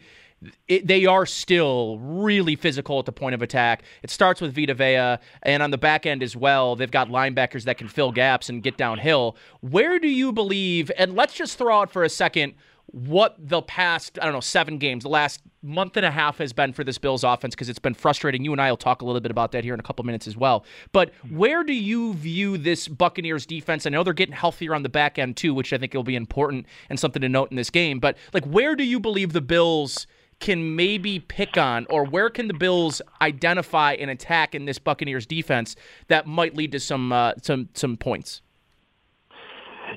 it, 0.67 0.87
they 0.87 1.05
are 1.05 1.25
still 1.25 1.97
really 1.99 2.55
physical 2.55 2.99
at 2.99 3.05
the 3.05 3.11
point 3.11 3.33
of 3.33 3.41
attack. 3.41 3.83
It 4.03 4.09
starts 4.09 4.41
with 4.41 4.55
Vita 4.55 4.73
Vea, 4.73 5.17
and 5.43 5.63
on 5.63 5.71
the 5.71 5.77
back 5.77 6.05
end 6.05 6.21
as 6.21 6.35
well, 6.35 6.75
they've 6.75 6.91
got 6.91 7.09
linebackers 7.09 7.63
that 7.63 7.77
can 7.77 7.87
fill 7.87 8.11
gaps 8.11 8.49
and 8.49 8.61
get 8.61 8.77
downhill. 8.77 9.35
Where 9.61 9.99
do 9.99 10.07
you 10.07 10.31
believe, 10.31 10.91
and 10.97 11.15
let's 11.15 11.33
just 11.33 11.57
throw 11.57 11.81
out 11.81 11.91
for 11.91 12.03
a 12.03 12.09
second 12.09 12.53
what 12.87 13.35
the 13.37 13.61
past, 13.61 14.17
I 14.21 14.25
don't 14.25 14.33
know, 14.33 14.39
seven 14.39 14.77
games, 14.77 15.03
the 15.03 15.09
last 15.09 15.41
month 15.61 15.97
and 15.97 16.05
a 16.05 16.11
half 16.11 16.37
has 16.37 16.53
been 16.53 16.71
for 16.71 16.85
this 16.85 16.97
Bills 16.97 17.23
offense 17.23 17.53
because 17.53 17.67
it's 17.67 17.79
been 17.79 17.93
frustrating. 17.93 18.45
You 18.45 18.53
and 18.53 18.61
I 18.61 18.71
will 18.71 18.77
talk 18.77 19.01
a 19.01 19.05
little 19.05 19.19
bit 19.19 19.29
about 19.29 19.51
that 19.51 19.65
here 19.65 19.73
in 19.73 19.79
a 19.79 19.83
couple 19.83 20.05
minutes 20.05 20.25
as 20.25 20.37
well. 20.37 20.63
But 20.93 21.13
hmm. 21.15 21.37
where 21.37 21.63
do 21.63 21.73
you 21.73 22.13
view 22.13 22.57
this 22.57 22.87
Buccaneers 22.87 23.45
defense? 23.45 23.85
I 23.85 23.89
know 23.89 24.03
they're 24.03 24.13
getting 24.13 24.35
healthier 24.35 24.73
on 24.73 24.83
the 24.83 24.89
back 24.89 25.19
end 25.19 25.35
too, 25.35 25.53
which 25.53 25.73
I 25.73 25.77
think 25.77 25.93
will 25.93 26.03
be 26.03 26.15
important 26.15 26.65
and 26.89 26.97
something 26.97 27.21
to 27.21 27.29
note 27.29 27.51
in 27.51 27.57
this 27.57 27.69
game. 27.69 27.99
But 27.99 28.17
like, 28.33 28.45
where 28.45 28.75
do 28.75 28.85
you 28.85 28.99
believe 28.99 29.33
the 29.33 29.41
Bills? 29.41 30.07
Can 30.39 30.75
maybe 30.75 31.19
pick 31.19 31.57
on, 31.57 31.85
or 31.89 32.05
where 32.05 32.29
can 32.29 32.47
the 32.47 32.53
Bills 32.53 33.01
identify 33.21 33.93
an 33.93 34.09
attack 34.09 34.53
in 34.53 34.65
this 34.65 34.79
Buccaneers 34.79 35.25
defense 35.25 35.75
that 36.07 36.27
might 36.27 36.55
lead 36.55 36.71
to 36.73 36.79
some 36.79 37.11
uh, 37.11 37.33
some 37.41 37.69
some 37.73 37.97
points? 37.97 38.41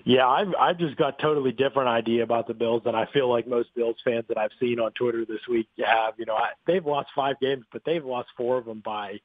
Yeah, 0.05 0.27
I've 0.27 0.55
I've 0.59 0.79
just 0.79 0.97
got 0.97 1.19
totally 1.19 1.53
different 1.53 1.89
idea 1.89 2.23
about 2.23 2.47
the 2.47 2.55
Bills 2.55 2.83
than 2.85 2.95
I 2.95 3.07
feel 3.13 3.29
like 3.29 3.47
most 3.47 3.75
Bills 3.75 3.97
fans 4.05 4.25
that 4.29 4.39
I've 4.39 4.53
seen 4.59 4.81
on 4.81 4.93
Twitter 4.93 5.25
this 5.25 5.47
week 5.49 5.69
have. 5.85 6.15
You 6.19 6.27
know, 6.27 6.35
I, 6.35 6.51
they've 6.67 6.85
lost 6.85 7.11
five 7.15 7.39
games, 7.41 7.65
but 7.73 7.83
they've 7.85 8.05
lost 8.05 8.29
four 8.37 8.59
of 8.59 8.65
them 8.65 8.81
by 8.85 9.21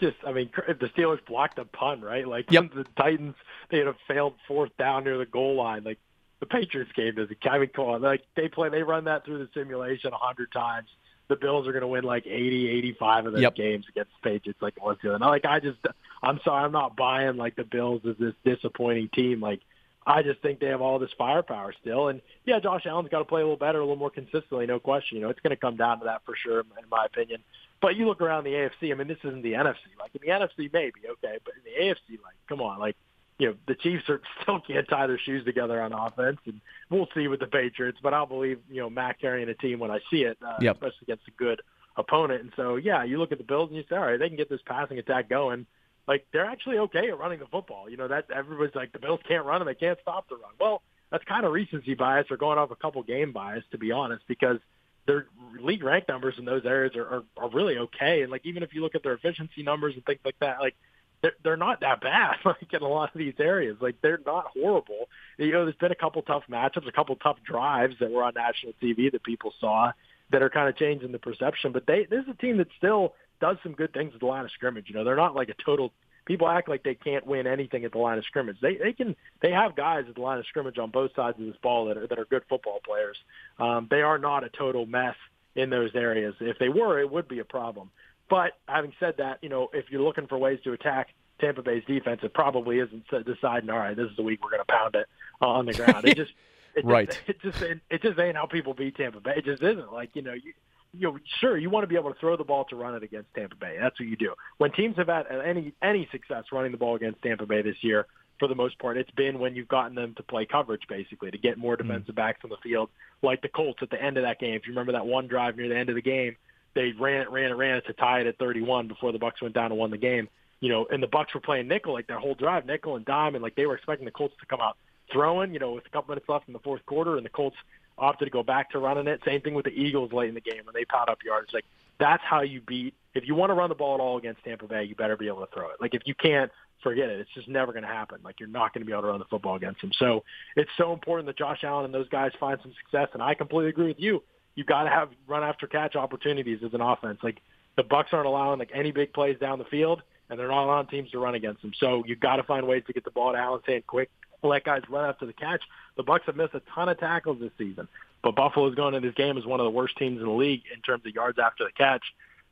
just. 0.00 0.16
I 0.26 0.32
mean, 0.32 0.50
if 0.68 0.78
the 0.78 0.86
Steelers 0.86 1.24
blocked 1.26 1.58
a 1.58 1.64
punt, 1.64 2.02
right? 2.02 2.26
Like 2.26 2.50
yep. 2.50 2.72
the 2.74 2.84
Titans, 2.96 3.34
they 3.70 3.78
had 3.78 3.88
a 3.88 3.96
failed 4.06 4.34
fourth 4.46 4.76
down 4.78 5.04
near 5.04 5.18
the 5.18 5.26
goal 5.26 5.56
line. 5.56 5.82
Like 5.84 5.98
the 6.42 6.46
Patriots 6.46 6.90
game 6.96 7.14
doesn't. 7.14 7.38
I 7.48 7.58
mean, 7.60 7.68
come 7.68 7.84
on, 7.84 8.02
like 8.02 8.24
they 8.34 8.48
play, 8.48 8.68
they 8.68 8.82
run 8.82 9.04
that 9.04 9.24
through 9.24 9.38
the 9.38 9.48
simulation 9.54 10.12
a 10.12 10.16
hundred 10.16 10.50
times. 10.50 10.88
The 11.28 11.36
Bills 11.36 11.68
are 11.68 11.72
going 11.72 11.82
to 11.82 11.88
win 11.88 12.02
like 12.02 12.26
80, 12.26 12.68
85 12.68 13.26
of 13.26 13.32
those 13.34 13.42
yep. 13.42 13.54
games 13.54 13.86
against 13.88 14.10
the 14.20 14.28
Patriots, 14.28 14.60
like 14.60 14.84
once 14.84 14.98
the 15.04 15.14
other. 15.14 15.24
Like 15.24 15.44
I 15.44 15.60
just, 15.60 15.78
I'm 16.20 16.40
sorry, 16.44 16.64
I'm 16.64 16.72
not 16.72 16.96
buying 16.96 17.36
like 17.36 17.54
the 17.54 17.62
Bills 17.62 18.02
as 18.04 18.16
this 18.18 18.34
disappointing 18.44 19.08
team. 19.14 19.40
Like 19.40 19.60
I 20.04 20.24
just 20.24 20.40
think 20.40 20.58
they 20.58 20.66
have 20.66 20.80
all 20.80 20.98
this 20.98 21.12
firepower 21.16 21.74
still. 21.80 22.08
And 22.08 22.20
yeah, 22.44 22.58
Josh 22.58 22.86
Allen's 22.86 23.08
got 23.08 23.20
to 23.20 23.24
play 23.24 23.40
a 23.40 23.44
little 23.44 23.56
better, 23.56 23.78
a 23.78 23.82
little 23.82 23.94
more 23.94 24.10
consistently, 24.10 24.66
no 24.66 24.80
question. 24.80 25.18
You 25.18 25.22
know, 25.22 25.30
it's 25.30 25.40
going 25.40 25.54
to 25.54 25.56
come 25.56 25.76
down 25.76 26.00
to 26.00 26.06
that 26.06 26.22
for 26.26 26.34
sure, 26.34 26.58
in 26.58 26.88
my 26.90 27.04
opinion. 27.04 27.44
But 27.80 27.94
you 27.94 28.08
look 28.08 28.20
around 28.20 28.42
the 28.42 28.50
AFC. 28.50 28.90
I 28.90 28.94
mean, 28.94 29.06
this 29.06 29.18
isn't 29.22 29.42
the 29.42 29.52
NFC. 29.52 29.94
Like 29.96 30.10
in 30.16 30.22
the 30.22 30.32
NFC, 30.32 30.72
maybe 30.72 31.02
okay, 31.08 31.38
but 31.44 31.54
in 31.54 31.62
the 31.64 31.84
AFC, 31.84 32.20
like 32.20 32.34
come 32.48 32.60
on, 32.60 32.80
like 32.80 32.96
you 33.38 33.48
know, 33.48 33.54
the 33.66 33.74
Chiefs 33.74 34.08
are 34.08 34.20
still 34.42 34.60
can't 34.60 34.88
tie 34.88 35.06
their 35.06 35.18
shoes 35.18 35.44
together 35.44 35.80
on 35.80 35.92
offense, 35.92 36.38
and 36.46 36.60
we'll 36.90 37.08
see 37.14 37.28
with 37.28 37.40
the 37.40 37.46
Patriots. 37.46 37.98
But 38.02 38.14
I'll 38.14 38.26
believe 38.26 38.60
you 38.70 38.80
know 38.80 38.90
Mac 38.90 39.20
carrying 39.20 39.48
a 39.48 39.54
team 39.54 39.78
when 39.78 39.90
I 39.90 39.98
see 40.10 40.22
it, 40.22 40.38
uh, 40.46 40.56
yep. 40.60 40.76
especially 40.76 40.98
against 41.02 41.28
a 41.28 41.32
good 41.32 41.62
opponent. 41.96 42.42
And 42.42 42.52
so 42.56 42.76
yeah, 42.76 43.04
you 43.04 43.18
look 43.18 43.32
at 43.32 43.38
the 43.38 43.44
Bills 43.44 43.68
and 43.68 43.76
you 43.76 43.84
say, 43.88 43.96
all 43.96 44.02
right, 44.02 44.18
they 44.18 44.28
can 44.28 44.36
get 44.36 44.48
this 44.48 44.60
passing 44.66 44.98
attack 44.98 45.28
going 45.28 45.66
like 46.06 46.26
they're 46.32 46.46
actually 46.46 46.78
okay 46.78 47.08
at 47.08 47.18
running 47.18 47.38
the 47.38 47.46
football. 47.46 47.88
You 47.88 47.96
know 47.96 48.08
that 48.08 48.30
everybody's 48.34 48.74
like 48.74 48.92
the 48.92 48.98
Bills 48.98 49.20
can't 49.26 49.44
run 49.44 49.60
and 49.60 49.68
they 49.68 49.74
can't 49.74 49.98
stop 50.02 50.28
the 50.28 50.36
run. 50.36 50.52
Well, 50.58 50.82
that's 51.10 51.24
kind 51.24 51.44
of 51.44 51.52
recency 51.52 51.94
bias 51.94 52.26
or 52.30 52.36
going 52.36 52.58
off 52.58 52.70
a 52.70 52.76
couple 52.76 53.02
game 53.02 53.32
bias 53.32 53.64
to 53.70 53.78
be 53.78 53.92
honest, 53.92 54.24
because 54.26 54.58
their 55.06 55.26
league 55.60 55.82
rank 55.82 56.06
numbers 56.08 56.34
in 56.38 56.44
those 56.44 56.64
areas 56.64 56.94
are, 56.96 57.06
are, 57.06 57.22
are 57.36 57.50
really 57.50 57.76
okay. 57.76 58.22
And 58.22 58.30
like 58.30 58.42
even 58.44 58.62
if 58.62 58.74
you 58.74 58.82
look 58.82 58.94
at 58.94 59.02
their 59.02 59.14
efficiency 59.14 59.62
numbers 59.62 59.94
and 59.94 60.04
things 60.04 60.20
like 60.24 60.38
that, 60.40 60.60
like 60.60 60.76
they're 61.22 61.32
they're 61.42 61.56
not 61.56 61.80
that 61.80 62.00
bad. 62.00 62.36
Like 62.44 62.72
in 62.72 62.82
a 62.82 62.88
lot 62.88 63.10
of 63.14 63.18
these 63.18 63.34
areas, 63.38 63.76
like 63.80 63.96
they're 64.02 64.20
not 64.26 64.48
horrible. 64.48 65.08
You 65.38 65.52
know, 65.52 65.64
there's 65.64 65.76
been 65.76 65.92
a 65.92 65.96
couple 65.96 66.22
tough 66.22 66.42
matchups, 66.50 66.88
a 66.88 66.92
couple 66.92 67.16
tough 67.16 67.38
drives 67.44 67.94
that 68.00 68.10
were 68.10 68.22
on 68.22 68.34
national 68.34 68.72
TV 68.82 69.10
that 69.12 69.22
people 69.22 69.54
saw 69.60 69.92
that 70.30 70.42
are 70.42 70.50
kind 70.50 70.68
of 70.68 70.76
changing 70.76 71.12
the 71.12 71.18
perception. 71.18 71.72
But 71.72 71.86
they 71.86 72.06
this 72.10 72.24
is 72.24 72.28
a 72.30 72.34
team 72.34 72.58
that 72.58 72.68
still 72.76 73.14
does 73.40 73.56
some 73.62 73.72
good 73.72 73.92
things 73.92 74.12
at 74.14 74.20
the 74.20 74.26
line 74.26 74.44
of 74.44 74.50
scrimmage. 74.50 74.86
You 74.88 74.94
know, 74.94 75.04
they're 75.04 75.16
not 75.16 75.34
like 75.34 75.48
a 75.48 75.64
total. 75.64 75.92
People 76.24 76.48
act 76.48 76.68
like 76.68 76.84
they 76.84 76.94
can't 76.94 77.26
win 77.26 77.46
anything 77.46 77.84
at 77.84 77.92
the 77.92 77.98
line 77.98 78.18
of 78.18 78.24
scrimmage. 78.24 78.56
They 78.60 78.76
they 78.76 78.92
can. 78.92 79.16
They 79.40 79.52
have 79.52 79.76
guys 79.76 80.04
at 80.08 80.14
the 80.14 80.20
line 80.20 80.38
of 80.38 80.46
scrimmage 80.46 80.78
on 80.78 80.90
both 80.90 81.14
sides 81.14 81.38
of 81.38 81.46
this 81.46 81.56
ball 81.62 81.86
that 81.86 81.96
are 81.96 82.06
that 82.06 82.18
are 82.18 82.26
good 82.26 82.42
football 82.48 82.80
players. 82.84 83.16
Um, 83.58 83.86
they 83.90 84.02
are 84.02 84.18
not 84.18 84.44
a 84.44 84.48
total 84.48 84.86
mess 84.86 85.16
in 85.54 85.70
those 85.70 85.90
areas. 85.94 86.34
If 86.40 86.58
they 86.58 86.68
were, 86.68 87.00
it 87.00 87.10
would 87.10 87.28
be 87.28 87.38
a 87.40 87.44
problem. 87.44 87.90
But 88.32 88.52
having 88.66 88.94
said 88.98 89.16
that, 89.18 89.40
you 89.42 89.50
know, 89.50 89.68
if 89.74 89.90
you're 89.90 90.00
looking 90.00 90.26
for 90.26 90.38
ways 90.38 90.58
to 90.64 90.72
attack 90.72 91.08
Tampa 91.38 91.60
Bay's 91.60 91.84
defense, 91.84 92.20
it 92.22 92.32
probably 92.32 92.78
isn't 92.78 93.04
deciding. 93.26 93.68
All 93.68 93.76
right, 93.76 93.94
this 93.94 94.08
is 94.08 94.16
the 94.16 94.22
week 94.22 94.42
we're 94.42 94.52
going 94.52 94.64
to 94.66 94.72
pound 94.72 94.94
it 94.94 95.06
uh, 95.42 95.48
on 95.48 95.66
the 95.66 95.74
ground. 95.74 96.06
It 96.06 96.16
just 96.16 96.32
it 96.74 96.82
right. 96.82 97.10
Just, 97.10 97.20
it 97.28 97.42
just 97.42 97.62
it 97.90 98.00
just 98.00 98.18
ain't 98.18 98.36
how 98.38 98.46
people 98.46 98.72
beat 98.72 98.96
Tampa 98.96 99.20
Bay. 99.20 99.34
It 99.36 99.44
just 99.44 99.62
isn't. 99.62 99.92
Like 99.92 100.12
you 100.14 100.22
know, 100.22 100.32
you 100.32 100.54
you 100.94 101.12
know, 101.12 101.18
sure, 101.42 101.58
you 101.58 101.68
want 101.68 101.84
to 101.84 101.88
be 101.88 101.96
able 101.96 102.10
to 102.10 102.18
throw 102.18 102.38
the 102.38 102.44
ball 102.44 102.64
to 102.70 102.76
run 102.76 102.94
it 102.94 103.02
against 103.02 103.28
Tampa 103.34 103.56
Bay. 103.56 103.76
That's 103.78 104.00
what 104.00 104.08
you 104.08 104.16
do. 104.16 104.32
When 104.56 104.72
teams 104.72 104.96
have 104.96 105.08
had 105.08 105.26
uh, 105.30 105.40
any 105.40 105.74
any 105.82 106.08
success 106.10 106.44
running 106.52 106.72
the 106.72 106.78
ball 106.78 106.96
against 106.96 107.20
Tampa 107.20 107.44
Bay 107.44 107.60
this 107.60 107.76
year, 107.82 108.06
for 108.38 108.48
the 108.48 108.54
most 108.54 108.78
part, 108.78 108.96
it's 108.96 109.10
been 109.10 109.40
when 109.40 109.54
you've 109.54 109.68
gotten 109.68 109.94
them 109.94 110.14
to 110.14 110.22
play 110.22 110.46
coverage, 110.46 110.84
basically, 110.88 111.30
to 111.30 111.36
get 111.36 111.58
more 111.58 111.76
hmm. 111.76 111.86
defensive 111.86 112.14
backs 112.14 112.40
on 112.44 112.48
the 112.48 112.56
field, 112.62 112.88
like 113.20 113.42
the 113.42 113.48
Colts 113.48 113.80
at 113.82 113.90
the 113.90 114.02
end 114.02 114.16
of 114.16 114.22
that 114.22 114.40
game. 114.40 114.54
If 114.54 114.66
you 114.66 114.72
remember 114.72 114.92
that 114.92 115.04
one 115.04 115.26
drive 115.26 115.58
near 115.58 115.68
the 115.68 115.76
end 115.76 115.90
of 115.90 115.96
the 115.96 116.00
game, 116.00 116.36
they 116.74 116.92
ran 116.98 117.22
it, 117.22 117.30
ran 117.30 117.50
it, 117.50 117.54
ran 117.54 117.76
it 117.76 117.86
to 117.86 117.92
tie 117.92 118.20
it 118.20 118.26
at 118.26 118.38
31 118.38 118.88
before 118.88 119.12
the 119.12 119.18
Bucks 119.18 119.42
went 119.42 119.54
down 119.54 119.70
and 119.70 119.78
won 119.78 119.90
the 119.90 119.98
game. 119.98 120.28
You 120.60 120.68
know, 120.68 120.86
and 120.90 121.02
the 121.02 121.08
Bucks 121.08 121.34
were 121.34 121.40
playing 121.40 121.68
nickel 121.68 121.92
like 121.92 122.06
their 122.06 122.18
whole 122.18 122.34
drive, 122.34 122.66
nickel 122.66 122.96
and 122.96 123.04
dime, 123.04 123.34
and 123.34 123.42
like 123.42 123.56
they 123.56 123.66
were 123.66 123.74
expecting 123.74 124.04
the 124.04 124.12
Colts 124.12 124.34
to 124.40 124.46
come 124.46 124.60
out 124.60 124.76
throwing. 125.12 125.52
You 125.52 125.58
know, 125.58 125.72
with 125.72 125.86
a 125.86 125.90
couple 125.90 126.12
minutes 126.12 126.28
left 126.28 126.46
in 126.46 126.52
the 126.52 126.60
fourth 126.60 126.84
quarter, 126.86 127.16
and 127.16 127.24
the 127.24 127.30
Colts 127.30 127.56
opted 127.98 128.26
to 128.26 128.30
go 128.30 128.42
back 128.42 128.70
to 128.70 128.78
running 128.78 129.08
it. 129.08 129.20
Same 129.24 129.40
thing 129.40 129.54
with 129.54 129.64
the 129.64 129.72
Eagles 129.72 130.12
late 130.12 130.28
in 130.28 130.34
the 130.34 130.40
game 130.40 130.64
when 130.64 130.74
they 130.74 130.84
piled 130.84 131.08
up 131.08 131.18
yards. 131.24 131.52
Like 131.52 131.64
that's 131.98 132.22
how 132.22 132.42
you 132.42 132.60
beat. 132.60 132.94
If 133.14 133.26
you 133.26 133.34
want 133.34 133.50
to 133.50 133.54
run 133.54 133.68
the 133.68 133.74
ball 133.74 133.94
at 133.94 134.00
all 134.00 134.16
against 134.18 134.44
Tampa 134.44 134.66
Bay, 134.66 134.84
you 134.84 134.94
better 134.94 135.16
be 135.16 135.26
able 135.26 135.44
to 135.44 135.52
throw 135.52 135.68
it. 135.70 135.80
Like 135.80 135.94
if 135.94 136.02
you 136.06 136.14
can't, 136.14 136.50
forget 136.82 137.08
it. 137.08 137.20
It's 137.20 137.30
just 137.34 137.48
never 137.48 137.72
going 137.72 137.84
to 137.84 137.88
happen. 137.88 138.18
Like 138.24 138.40
you're 138.40 138.48
not 138.48 138.74
going 138.74 138.82
to 138.82 138.86
be 138.86 138.92
able 138.92 139.02
to 139.02 139.08
run 139.08 139.18
the 139.18 139.24
football 139.26 139.56
against 139.56 139.80
them. 139.80 139.92
So 139.98 140.24
it's 140.56 140.70
so 140.76 140.92
important 140.92 141.26
that 141.26 141.38
Josh 141.38 141.64
Allen 141.64 141.84
and 141.84 141.94
those 141.94 142.08
guys 142.08 142.32
find 142.38 142.58
some 142.62 142.72
success. 142.82 143.08
And 143.14 143.22
I 143.22 143.34
completely 143.34 143.70
agree 143.70 143.88
with 143.88 144.00
you. 144.00 144.22
You 144.54 144.64
got 144.64 144.84
to 144.84 144.90
have 144.90 145.10
run 145.26 145.42
after 145.42 145.66
catch 145.66 145.96
opportunities 145.96 146.60
as 146.64 146.74
an 146.74 146.80
offense. 146.80 147.18
Like 147.22 147.40
the 147.76 147.82
Bucks 147.82 148.10
aren't 148.12 148.26
allowing 148.26 148.58
like 148.58 148.70
any 148.74 148.92
big 148.92 149.12
plays 149.12 149.38
down 149.38 149.58
the 149.58 149.64
field, 149.64 150.02
and 150.28 150.38
they're 150.38 150.48
not 150.48 150.64
allowing 150.64 150.86
teams 150.86 151.10
to 151.12 151.18
run 151.18 151.34
against 151.34 151.62
them. 151.62 151.72
So 151.78 152.04
you 152.06 152.16
got 152.16 152.36
to 152.36 152.42
find 152.42 152.66
ways 152.66 152.82
to 152.86 152.92
get 152.92 153.04
the 153.04 153.10
ball 153.10 153.32
to 153.32 153.38
Allen's 153.38 153.64
hand 153.66 153.86
quick, 153.86 154.10
let 154.42 154.64
guys 154.64 154.82
run 154.88 155.08
after 155.08 155.26
the 155.26 155.32
catch. 155.32 155.62
The 155.96 156.02
Bucks 156.02 156.24
have 156.26 156.36
missed 156.36 156.54
a 156.54 156.62
ton 156.74 156.88
of 156.88 156.98
tackles 156.98 157.38
this 157.40 157.52
season. 157.58 157.88
But 158.22 158.36
Buffalo's 158.36 158.74
going 158.74 158.94
into 158.94 159.08
this 159.08 159.16
game 159.16 159.36
as 159.36 159.44
one 159.44 159.60
of 159.60 159.64
the 159.64 159.70
worst 159.70 159.96
teams 159.96 160.20
in 160.20 160.26
the 160.26 160.32
league 160.32 160.62
in 160.74 160.80
terms 160.82 161.04
of 161.06 161.14
yards 161.14 161.38
after 161.38 161.64
the 161.64 161.72
catch. 161.72 162.04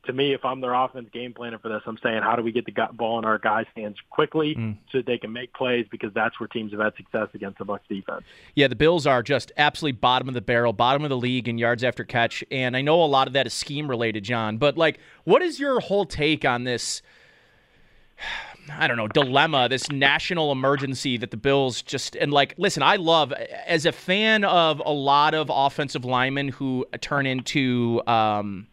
To 0.05 0.13
me, 0.13 0.33
if 0.33 0.43
I'm 0.43 0.61
their 0.61 0.73
offense 0.73 1.09
game 1.13 1.31
planner 1.31 1.59
for 1.59 1.69
this, 1.69 1.81
I'm 1.85 1.97
saying 2.01 2.23
how 2.23 2.35
do 2.35 2.41
we 2.41 2.51
get 2.51 2.65
the 2.65 2.73
ball 2.93 3.19
in 3.19 3.25
our 3.25 3.37
guys' 3.37 3.67
hands 3.75 3.97
quickly 4.09 4.55
mm. 4.55 4.75
so 4.91 4.97
that 4.97 5.05
they 5.05 5.19
can 5.19 5.31
make 5.31 5.53
plays 5.53 5.85
because 5.91 6.11
that's 6.13 6.39
where 6.39 6.47
teams 6.47 6.71
have 6.71 6.81
had 6.81 6.95
success 6.95 7.27
against 7.35 7.59
the 7.59 7.65
Bucks 7.65 7.83
defense. 7.87 8.23
Yeah, 8.55 8.67
the 8.67 8.75
Bills 8.75 9.05
are 9.05 9.21
just 9.21 9.51
absolutely 9.57 9.99
bottom 9.99 10.27
of 10.27 10.33
the 10.33 10.41
barrel, 10.41 10.73
bottom 10.73 11.03
of 11.03 11.09
the 11.09 11.17
league 11.17 11.47
in 11.47 11.59
yards 11.59 11.83
after 11.83 12.03
catch, 12.03 12.43
and 12.49 12.75
I 12.75 12.81
know 12.81 13.03
a 13.03 13.05
lot 13.05 13.27
of 13.27 13.33
that 13.33 13.45
is 13.45 13.53
scheme 13.53 13.87
related, 13.87 14.23
John. 14.23 14.57
But 14.57 14.75
like, 14.75 14.99
what 15.23 15.43
is 15.43 15.59
your 15.59 15.79
whole 15.79 16.05
take 16.05 16.45
on 16.45 16.63
this? 16.63 17.03
I 18.71 18.87
don't 18.87 18.97
know, 18.97 19.07
dilemma, 19.07 19.69
this 19.69 19.89
national 19.91 20.51
emergency 20.51 21.17
that 21.17 21.31
the 21.31 21.37
Bills 21.37 21.81
just 21.81 22.15
and 22.15 22.31
like 22.31 22.55
listen, 22.57 22.83
I 22.83 22.95
love 22.95 23.33
as 23.33 23.85
a 23.85 23.91
fan 23.91 24.43
of 24.43 24.81
a 24.85 24.91
lot 24.91 25.33
of 25.33 25.51
offensive 25.53 26.05
linemen 26.05 26.49
who 26.49 26.85
turn 27.01 27.25
into 27.25 28.01
um, 28.07 28.67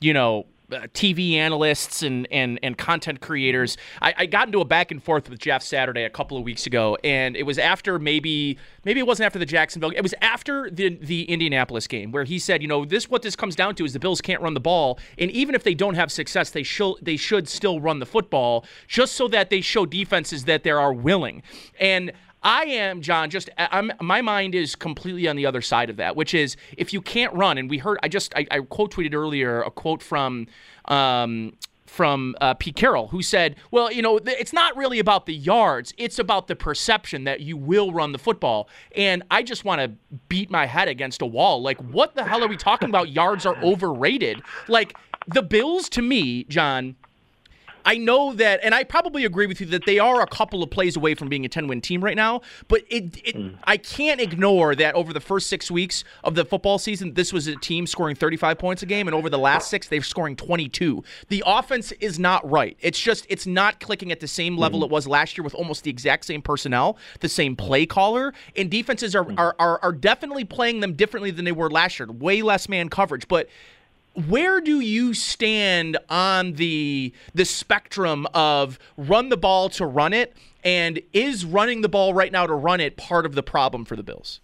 you 0.00 0.12
know, 0.12 0.46
Uh, 0.72 0.86
TV 0.94 1.34
analysts 1.34 2.02
and, 2.02 2.26
and, 2.30 2.58
and 2.62 2.78
content 2.78 3.20
creators. 3.20 3.76
I, 4.00 4.14
I, 4.16 4.26
got 4.26 4.48
into 4.48 4.60
a 4.60 4.64
back 4.64 4.90
and 4.90 5.02
forth 5.02 5.28
with 5.28 5.38
Jeff 5.38 5.62
Saturday 5.62 6.04
a 6.04 6.10
couple 6.10 6.38
of 6.38 6.44
weeks 6.44 6.66
ago, 6.66 6.96
and 7.04 7.36
it 7.36 7.42
was 7.42 7.58
after 7.58 7.98
maybe 7.98 8.56
maybe 8.84 9.00
it 9.00 9.06
wasn't 9.06 9.26
after 9.26 9.38
the 9.38 9.46
Jacksonville. 9.46 9.90
It 9.90 10.00
was 10.00 10.14
after 10.22 10.70
the 10.70 10.96
the 10.96 11.24
Indianapolis 11.24 11.86
game 11.86 12.10
where 12.10 12.24
he 12.24 12.38
said, 12.38 12.62
you 12.62 12.68
know, 12.68 12.84
this 12.86 13.10
what 13.10 13.20
this 13.22 13.36
comes 13.36 13.54
down 13.54 13.74
to 13.74 13.84
is 13.84 13.92
the 13.92 13.98
Bills 13.98 14.22
can't 14.22 14.40
run 14.40 14.54
the 14.54 14.60
ball, 14.60 14.98
and 15.18 15.30
even 15.30 15.54
if 15.54 15.62
they 15.62 15.74
don't 15.74 15.94
have 15.94 16.10
success, 16.10 16.50
they 16.50 16.62
should 16.62 16.94
they 17.02 17.16
should 17.16 17.48
still 17.48 17.80
run 17.80 17.98
the 17.98 18.06
football 18.06 18.64
just 18.88 19.14
so 19.14 19.28
that 19.28 19.50
they 19.50 19.60
show 19.60 19.84
defenses 19.84 20.44
that 20.44 20.62
they 20.62 20.70
are 20.70 20.92
willing. 20.92 21.42
And 21.78 22.12
I 22.42 22.64
am, 22.64 23.02
John, 23.02 23.30
just 23.30 23.50
I'm 23.56 23.92
my 24.00 24.20
mind 24.20 24.54
is 24.54 24.74
completely 24.74 25.28
on 25.28 25.36
the 25.36 25.46
other 25.46 25.62
side 25.62 25.90
of 25.90 25.96
that, 25.96 26.16
which 26.16 26.34
is 26.34 26.56
if 26.76 26.92
you 26.92 27.00
can't 27.00 27.32
run, 27.34 27.58
and 27.58 27.70
we 27.70 27.78
heard 27.78 27.98
I 28.02 28.08
just 28.08 28.34
I, 28.34 28.46
I 28.50 28.60
quote 28.60 28.92
tweeted 28.94 29.14
earlier 29.14 29.62
a 29.62 29.70
quote 29.70 30.02
from 30.02 30.46
um, 30.86 31.52
from 31.92 32.34
uh, 32.40 32.54
Pete 32.54 32.74
Carroll, 32.74 33.08
who 33.08 33.20
said, 33.22 33.56
Well, 33.70 33.92
you 33.92 34.00
know, 34.00 34.16
it's 34.16 34.52
not 34.52 34.74
really 34.76 34.98
about 34.98 35.26
the 35.26 35.34
yards, 35.34 35.92
it's 35.98 36.18
about 36.18 36.48
the 36.48 36.56
perception 36.56 37.24
that 37.24 37.40
you 37.40 37.56
will 37.56 37.92
run 37.92 38.12
the 38.12 38.18
football. 38.18 38.68
And 38.96 39.22
I 39.30 39.42
just 39.42 39.64
want 39.64 39.80
to 39.82 40.18
beat 40.28 40.50
my 40.50 40.64
head 40.64 40.88
against 40.88 41.20
a 41.20 41.26
wall. 41.26 41.60
Like, 41.62 41.78
what 41.78 42.14
the 42.14 42.24
hell 42.24 42.42
are 42.42 42.48
we 42.48 42.56
talking 42.56 42.88
about? 42.88 43.10
yards 43.10 43.44
are 43.44 43.56
overrated. 43.62 44.40
Like, 44.68 44.96
the 45.26 45.42
Bills, 45.42 45.88
to 45.90 46.02
me, 46.02 46.44
John, 46.44 46.96
I 47.84 47.96
know 47.96 48.32
that, 48.34 48.60
and 48.62 48.74
I 48.74 48.84
probably 48.84 49.24
agree 49.24 49.46
with 49.46 49.60
you 49.60 49.66
that 49.68 49.86
they 49.86 49.98
are 49.98 50.22
a 50.22 50.26
couple 50.26 50.62
of 50.62 50.70
plays 50.70 50.96
away 50.96 51.14
from 51.14 51.28
being 51.28 51.44
a 51.44 51.48
10 51.48 51.66
win 51.66 51.80
team 51.80 52.02
right 52.02 52.16
now. 52.16 52.42
But 52.68 52.82
it, 52.88 53.16
it 53.24 53.36
mm. 53.36 53.56
I 53.64 53.76
can't 53.76 54.20
ignore 54.20 54.74
that 54.74 54.94
over 54.94 55.12
the 55.12 55.20
first 55.20 55.48
six 55.48 55.70
weeks 55.70 56.04
of 56.24 56.34
the 56.34 56.44
football 56.44 56.78
season, 56.78 57.14
this 57.14 57.32
was 57.32 57.46
a 57.46 57.56
team 57.56 57.86
scoring 57.86 58.16
35 58.16 58.58
points 58.58 58.82
a 58.82 58.86
game, 58.86 59.08
and 59.08 59.14
over 59.14 59.28
the 59.28 59.38
last 59.38 59.68
six, 59.68 59.88
they're 59.88 60.02
scoring 60.02 60.36
22. 60.36 61.02
The 61.28 61.42
offense 61.46 61.92
is 61.92 62.18
not 62.18 62.48
right. 62.48 62.76
It's 62.80 63.00
just, 63.00 63.26
it's 63.28 63.46
not 63.46 63.80
clicking 63.80 64.12
at 64.12 64.20
the 64.20 64.28
same 64.28 64.56
level 64.56 64.80
mm. 64.80 64.84
it 64.84 64.90
was 64.90 65.06
last 65.06 65.36
year 65.36 65.44
with 65.44 65.54
almost 65.54 65.84
the 65.84 65.90
exact 65.90 66.24
same 66.24 66.42
personnel, 66.42 66.96
the 67.20 67.28
same 67.28 67.56
play 67.56 67.86
caller, 67.86 68.32
and 68.56 68.70
defenses 68.70 69.14
are, 69.14 69.24
mm. 69.24 69.38
are, 69.38 69.54
are, 69.58 69.78
are 69.82 69.92
definitely 69.92 70.44
playing 70.44 70.80
them 70.80 70.94
differently 70.94 71.30
than 71.30 71.44
they 71.44 71.52
were 71.52 71.70
last 71.70 71.98
year. 71.98 72.10
Way 72.10 72.42
less 72.42 72.68
man 72.68 72.88
coverage. 72.88 73.28
But 73.28 73.48
where 74.14 74.60
do 74.60 74.80
you 74.80 75.14
stand 75.14 75.98
on 76.08 76.54
the 76.54 77.12
the 77.34 77.44
spectrum 77.44 78.26
of 78.34 78.78
run 78.96 79.28
the 79.28 79.36
ball 79.36 79.68
to 79.70 79.86
run 79.86 80.12
it 80.12 80.36
and 80.64 81.00
is 81.12 81.44
running 81.44 81.80
the 81.80 81.88
ball 81.88 82.14
right 82.14 82.32
now 82.32 82.46
to 82.46 82.54
run 82.54 82.80
it 82.80 82.96
part 82.96 83.26
of 83.26 83.34
the 83.34 83.42
problem 83.42 83.84
for 83.84 83.96
the 83.96 84.02
Bills? 84.02 84.40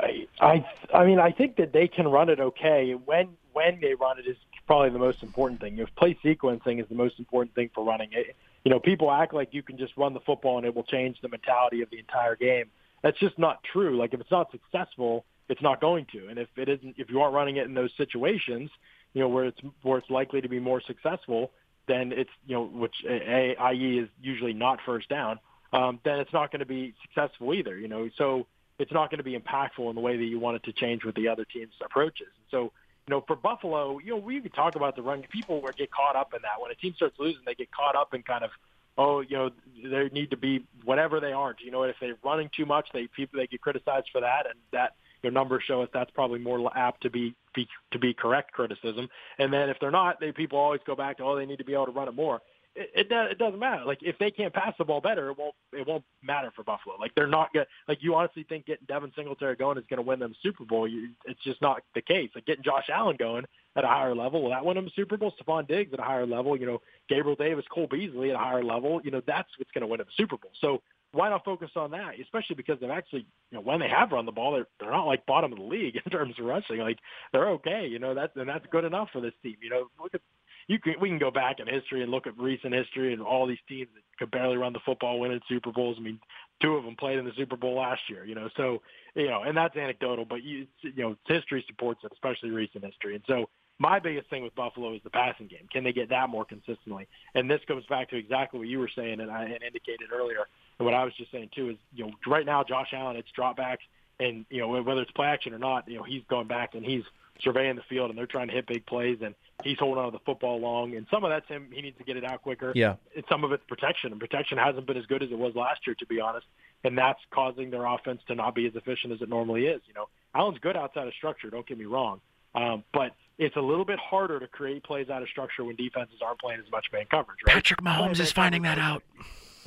I 0.00 0.26
I, 0.40 0.66
I 0.92 1.06
mean 1.06 1.18
I 1.18 1.30
think 1.30 1.56
that 1.56 1.72
they 1.72 1.88
can 1.88 2.08
run 2.08 2.28
it 2.28 2.40
okay 2.40 2.94
when 2.94 3.28
when 3.52 3.80
they 3.80 3.94
run 3.94 4.18
it 4.18 4.26
is 4.26 4.36
probably 4.66 4.90
the 4.90 4.98
most 4.98 5.22
important 5.22 5.60
thing. 5.60 5.78
If 5.78 5.94
play 5.94 6.18
sequencing 6.24 6.80
is 6.80 6.88
the 6.88 6.94
most 6.94 7.18
important 7.18 7.54
thing 7.54 7.70
for 7.74 7.84
running 7.84 8.08
it, 8.12 8.34
you 8.64 8.70
know, 8.70 8.80
people 8.80 9.10
act 9.10 9.32
like 9.32 9.54
you 9.54 9.62
can 9.62 9.78
just 9.78 9.96
run 9.96 10.12
the 10.12 10.20
football 10.20 10.58
and 10.58 10.66
it 10.66 10.74
will 10.74 10.84
change 10.84 11.20
the 11.20 11.28
mentality 11.28 11.82
of 11.82 11.90
the 11.90 11.98
entire 11.98 12.34
game. 12.34 12.66
That's 13.02 13.18
just 13.20 13.38
not 13.38 13.62
true. 13.62 13.96
Like 13.96 14.12
if 14.12 14.20
it's 14.20 14.30
not 14.30 14.50
successful, 14.50 15.24
it's 15.48 15.62
not 15.62 15.80
going 15.80 16.06
to. 16.12 16.28
And 16.28 16.38
if 16.38 16.48
it 16.56 16.68
isn't, 16.68 16.96
if 16.98 17.10
you 17.10 17.20
aren't 17.20 17.34
running 17.34 17.56
it 17.56 17.66
in 17.66 17.74
those 17.74 17.90
situations, 17.96 18.70
you 19.12 19.20
know, 19.20 19.28
where 19.28 19.46
it's 19.46 19.60
where 19.82 19.98
it's 19.98 20.10
likely 20.10 20.40
to 20.40 20.48
be 20.48 20.60
more 20.60 20.80
successful, 20.80 21.52
then 21.86 22.12
it's 22.12 22.30
you 22.46 22.54
know, 22.54 22.64
which 22.64 22.94
i.e. 23.08 23.98
is 23.98 24.08
usually 24.20 24.52
not 24.52 24.80
first 24.84 25.08
down. 25.08 25.38
Um, 25.72 26.00
then 26.04 26.20
it's 26.20 26.32
not 26.32 26.52
going 26.52 26.60
to 26.60 26.66
be 26.66 26.94
successful 27.02 27.54
either. 27.54 27.78
You 27.78 27.88
know, 27.88 28.08
so 28.16 28.46
it's 28.78 28.92
not 28.92 29.10
going 29.10 29.18
to 29.18 29.24
be 29.24 29.38
impactful 29.38 29.88
in 29.88 29.94
the 29.94 30.00
way 30.00 30.16
that 30.16 30.24
you 30.24 30.38
want 30.38 30.56
it 30.56 30.64
to 30.64 30.72
change 30.72 31.04
with 31.04 31.14
the 31.14 31.28
other 31.28 31.44
team's 31.44 31.74
approaches. 31.82 32.28
And 32.36 32.46
So 32.50 32.72
you 33.06 33.14
know, 33.14 33.24
for 33.26 33.36
Buffalo, 33.36 33.98
you 34.00 34.10
know, 34.10 34.16
we 34.16 34.40
could 34.40 34.54
talk 34.54 34.74
about 34.74 34.96
the 34.96 35.02
run. 35.02 35.22
People 35.30 35.62
get 35.76 35.90
caught 35.92 36.16
up 36.16 36.34
in 36.34 36.42
that. 36.42 36.60
When 36.60 36.72
a 36.72 36.74
team 36.74 36.92
starts 36.96 37.18
losing, 37.18 37.42
they 37.46 37.54
get 37.54 37.70
caught 37.70 37.94
up 37.94 38.14
in 38.14 38.22
kind 38.22 38.42
of, 38.42 38.50
oh, 38.98 39.20
you 39.20 39.36
know, 39.36 39.50
they 39.84 40.08
need 40.12 40.30
to 40.30 40.36
be 40.36 40.66
whatever 40.84 41.20
they 41.20 41.32
aren't. 41.32 41.60
You 41.60 41.70
know, 41.70 41.84
if 41.84 41.94
they're 42.00 42.16
running 42.24 42.50
too 42.54 42.66
much, 42.66 42.88
they 42.92 43.06
people 43.06 43.38
they 43.38 43.46
get 43.46 43.60
criticized 43.60 44.08
for 44.10 44.22
that, 44.22 44.46
and 44.46 44.58
that 44.72 44.94
your 45.26 45.32
numbers 45.32 45.64
show 45.66 45.82
us 45.82 45.88
that's 45.92 46.10
probably 46.12 46.38
more 46.38 46.70
apt 46.76 47.02
to 47.02 47.10
be, 47.10 47.34
be 47.54 47.66
to 47.92 47.98
be 47.98 48.14
correct 48.14 48.52
criticism. 48.52 49.08
And 49.38 49.52
then 49.52 49.68
if 49.68 49.76
they're 49.80 49.90
not, 49.90 50.20
they 50.20 50.32
people 50.32 50.58
always 50.58 50.80
go 50.86 50.94
back 50.94 51.18
to, 51.18 51.24
oh, 51.24 51.36
they 51.36 51.46
need 51.46 51.58
to 51.58 51.64
be 51.64 51.74
able 51.74 51.86
to 51.86 51.92
run 51.92 52.08
it 52.08 52.14
more 52.14 52.40
it, 52.76 52.90
it, 52.94 53.30
it 53.30 53.38
doesn't 53.38 53.58
matter. 53.58 53.84
Like 53.84 53.98
if 54.02 54.18
they 54.18 54.30
can't 54.30 54.52
pass 54.52 54.74
the 54.78 54.84
ball 54.84 55.00
better, 55.00 55.30
it 55.30 55.38
won't 55.38 55.54
it 55.72 55.86
won't 55.86 56.04
matter 56.22 56.52
for 56.54 56.62
Buffalo. 56.62 56.96
Like 57.00 57.14
they're 57.14 57.26
not 57.26 57.52
gonna 57.52 57.66
like 57.88 57.98
you 58.02 58.14
honestly 58.14 58.44
think 58.48 58.66
getting 58.66 58.86
Devin 58.86 59.12
Singletary 59.16 59.56
going 59.56 59.78
is 59.78 59.84
going 59.88 59.98
to 59.98 60.06
win 60.06 60.18
them 60.18 60.34
Super 60.42 60.64
Bowl. 60.64 60.86
You, 60.86 61.10
it's 61.24 61.42
just 61.42 61.60
not 61.62 61.82
the 61.94 62.02
case. 62.02 62.30
Like 62.34 62.46
getting 62.46 62.62
Josh 62.62 62.88
Allen 62.92 63.16
going 63.18 63.44
at 63.76 63.84
a 63.84 63.88
higher 63.88 64.14
level 64.14 64.42
will 64.42 64.50
that 64.50 64.64
win 64.64 64.76
them 64.76 64.90
Super 64.94 65.16
Bowl? 65.16 65.32
Stefon 65.40 65.66
Diggs 65.66 65.92
at 65.92 66.00
a 66.00 66.04
higher 66.04 66.26
level. 66.26 66.56
You 66.56 66.66
know 66.66 66.82
Gabriel 67.08 67.36
Davis, 67.36 67.64
Cole 67.72 67.88
Beasley 67.90 68.30
at 68.30 68.36
a 68.36 68.38
higher 68.38 68.64
level. 68.64 69.00
You 69.02 69.10
know 69.10 69.22
that's 69.26 69.48
what's 69.58 69.70
going 69.72 69.82
to 69.82 69.88
win 69.88 69.98
them 69.98 70.08
Super 70.16 70.36
Bowl. 70.36 70.52
So 70.60 70.82
why 71.12 71.28
not 71.28 71.44
focus 71.44 71.70
on 71.76 71.92
that? 71.92 72.20
Especially 72.22 72.56
because 72.56 72.78
they've 72.80 72.90
actually, 72.90 73.26
you 73.50 73.58
know, 73.58 73.60
when 73.60 73.80
they 73.80 73.88
have 73.88 74.12
run 74.12 74.26
the 74.26 74.32
ball, 74.32 74.52
they're 74.52 74.66
they're 74.80 74.90
not 74.90 75.06
like 75.06 75.24
bottom 75.26 75.52
of 75.52 75.58
the 75.58 75.64
league 75.64 75.96
in 76.04 76.10
terms 76.10 76.34
of 76.38 76.44
rushing. 76.44 76.78
Like 76.78 76.98
they're 77.32 77.48
okay, 77.50 77.86
you 77.90 77.98
know. 77.98 78.14
That's 78.14 78.32
and 78.36 78.48
that's 78.48 78.66
good 78.70 78.84
enough 78.84 79.08
for 79.12 79.20
this 79.20 79.34
team. 79.42 79.56
You 79.62 79.70
know, 79.70 79.86
look 80.02 80.14
at 80.14 80.20
you 80.68 80.78
can 80.78 80.94
we 81.00 81.08
can 81.08 81.18
go 81.18 81.30
back 81.30 81.60
in 81.60 81.66
history 81.66 82.02
and 82.02 82.10
look 82.10 82.26
at 82.26 82.36
recent 82.38 82.74
history 82.74 83.12
and 83.12 83.22
all 83.22 83.46
these 83.46 83.58
teams 83.68 83.88
that 83.94 84.02
could 84.18 84.30
barely 84.30 84.56
run 84.56 84.72
the 84.72 84.80
football, 84.84 85.20
winning 85.20 85.40
Super 85.48 85.72
Bowls. 85.72 85.96
I 85.98 86.02
mean, 86.02 86.18
two 86.60 86.74
of 86.74 86.84
them 86.84 86.96
played 86.96 87.18
in 87.18 87.24
the 87.24 87.32
Super 87.36 87.56
Bowl 87.56 87.76
last 87.76 88.02
year. 88.08 88.24
You 88.24 88.34
know, 88.34 88.48
so 88.56 88.82
you 89.14 89.28
know, 89.28 89.42
and 89.42 89.56
that's 89.56 89.76
anecdotal, 89.76 90.24
but 90.24 90.42
you 90.42 90.66
you 90.82 91.02
know, 91.02 91.16
history 91.26 91.64
supports 91.68 92.00
it, 92.04 92.12
especially 92.12 92.50
recent 92.50 92.84
history. 92.84 93.14
And 93.14 93.24
so 93.26 93.48
my 93.78 93.98
biggest 93.98 94.30
thing 94.30 94.42
with 94.42 94.54
Buffalo 94.54 94.94
is 94.94 95.02
the 95.04 95.10
passing 95.10 95.48
game. 95.48 95.68
Can 95.70 95.84
they 95.84 95.92
get 95.92 96.08
that 96.08 96.30
more 96.30 96.44
consistently? 96.44 97.06
And 97.34 97.50
this 97.50 97.60
comes 97.68 97.84
back 97.86 98.08
to 98.10 98.16
exactly 98.16 98.58
what 98.58 98.68
you 98.68 98.78
were 98.78 98.90
saying 98.96 99.20
and 99.20 99.30
I 99.30 99.44
and 99.44 99.62
indicated 99.62 100.08
earlier. 100.14 100.46
And 100.78 100.84
what 100.84 100.94
I 100.94 101.04
was 101.04 101.14
just 101.14 101.30
saying 101.32 101.50
too 101.54 101.70
is, 101.70 101.76
you 101.94 102.06
know, 102.06 102.12
right 102.26 102.44
now 102.44 102.64
Josh 102.64 102.88
Allen, 102.92 103.16
it's 103.16 103.28
dropbacks, 103.36 103.84
and 104.18 104.46
you 104.50 104.60
know 104.60 104.68
whether 104.82 105.02
it's 105.02 105.10
play 105.12 105.26
action 105.26 105.52
or 105.52 105.58
not, 105.58 105.88
you 105.88 105.98
know, 105.98 106.02
he's 106.02 106.22
going 106.28 106.46
back 106.46 106.74
and 106.74 106.84
he's 106.84 107.02
surveying 107.42 107.76
the 107.76 107.82
field 107.82 108.10
and 108.10 108.18
they're 108.18 108.26
trying 108.26 108.48
to 108.48 108.54
hit 108.54 108.66
big 108.66 108.86
plays 108.86 109.18
and 109.22 109.34
he's 109.62 109.78
holding 109.78 110.02
on 110.02 110.10
to 110.10 110.18
the 110.18 110.24
football 110.24 110.58
long. 110.58 110.96
And 110.96 111.06
some 111.10 111.24
of 111.24 111.30
that's 111.30 111.46
him. 111.48 111.68
He 111.72 111.82
needs 111.82 111.98
to 111.98 112.04
get 112.04 112.16
it 112.16 112.24
out 112.24 112.42
quicker. 112.42 112.72
Yeah. 112.74 112.96
And 113.14 113.24
some 113.28 113.44
of 113.44 113.52
it's 113.52 113.62
protection. 113.68 114.12
And 114.12 114.20
protection 114.20 114.58
hasn't 114.58 114.86
been 114.86 114.96
as 114.96 115.06
good 115.06 115.22
as 115.22 115.30
it 115.30 115.38
was 115.38 115.54
last 115.54 115.86
year 115.86 115.94
to 115.96 116.06
be 116.06 116.20
honest. 116.20 116.46
And 116.84 116.96
that's 116.96 117.20
causing 117.30 117.70
their 117.70 117.84
offense 117.84 118.22
to 118.28 118.34
not 118.34 118.54
be 118.54 118.66
as 118.66 118.74
efficient 118.74 119.12
as 119.12 119.20
it 119.20 119.28
normally 119.28 119.66
is. 119.66 119.82
You 119.86 119.94
know 119.94 120.08
allen's 120.34 120.58
good 120.58 120.76
outside 120.76 121.06
of 121.06 121.14
structure 121.14 121.50
don't 121.50 121.66
get 121.66 121.78
me 121.78 121.84
wrong. 121.84 122.20
Um, 122.54 122.84
but 122.92 123.12
it's 123.38 123.56
a 123.56 123.60
little 123.60 123.84
bit 123.84 123.98
harder 123.98 124.40
to 124.40 124.46
create 124.46 124.82
plays 124.82 125.10
out 125.10 125.22
of 125.22 125.28
structure 125.28 125.62
when 125.64 125.76
defenses 125.76 126.20
aren't 126.24 126.40
playing 126.40 126.60
as 126.64 126.70
much 126.70 126.86
man 126.92 127.04
coverage 127.10 127.38
right? 127.46 127.54
patrick 127.54 127.82
mahomes 127.82 128.18
is 128.18 128.32
finding 128.32 128.62
that 128.62 128.78
out 128.78 129.02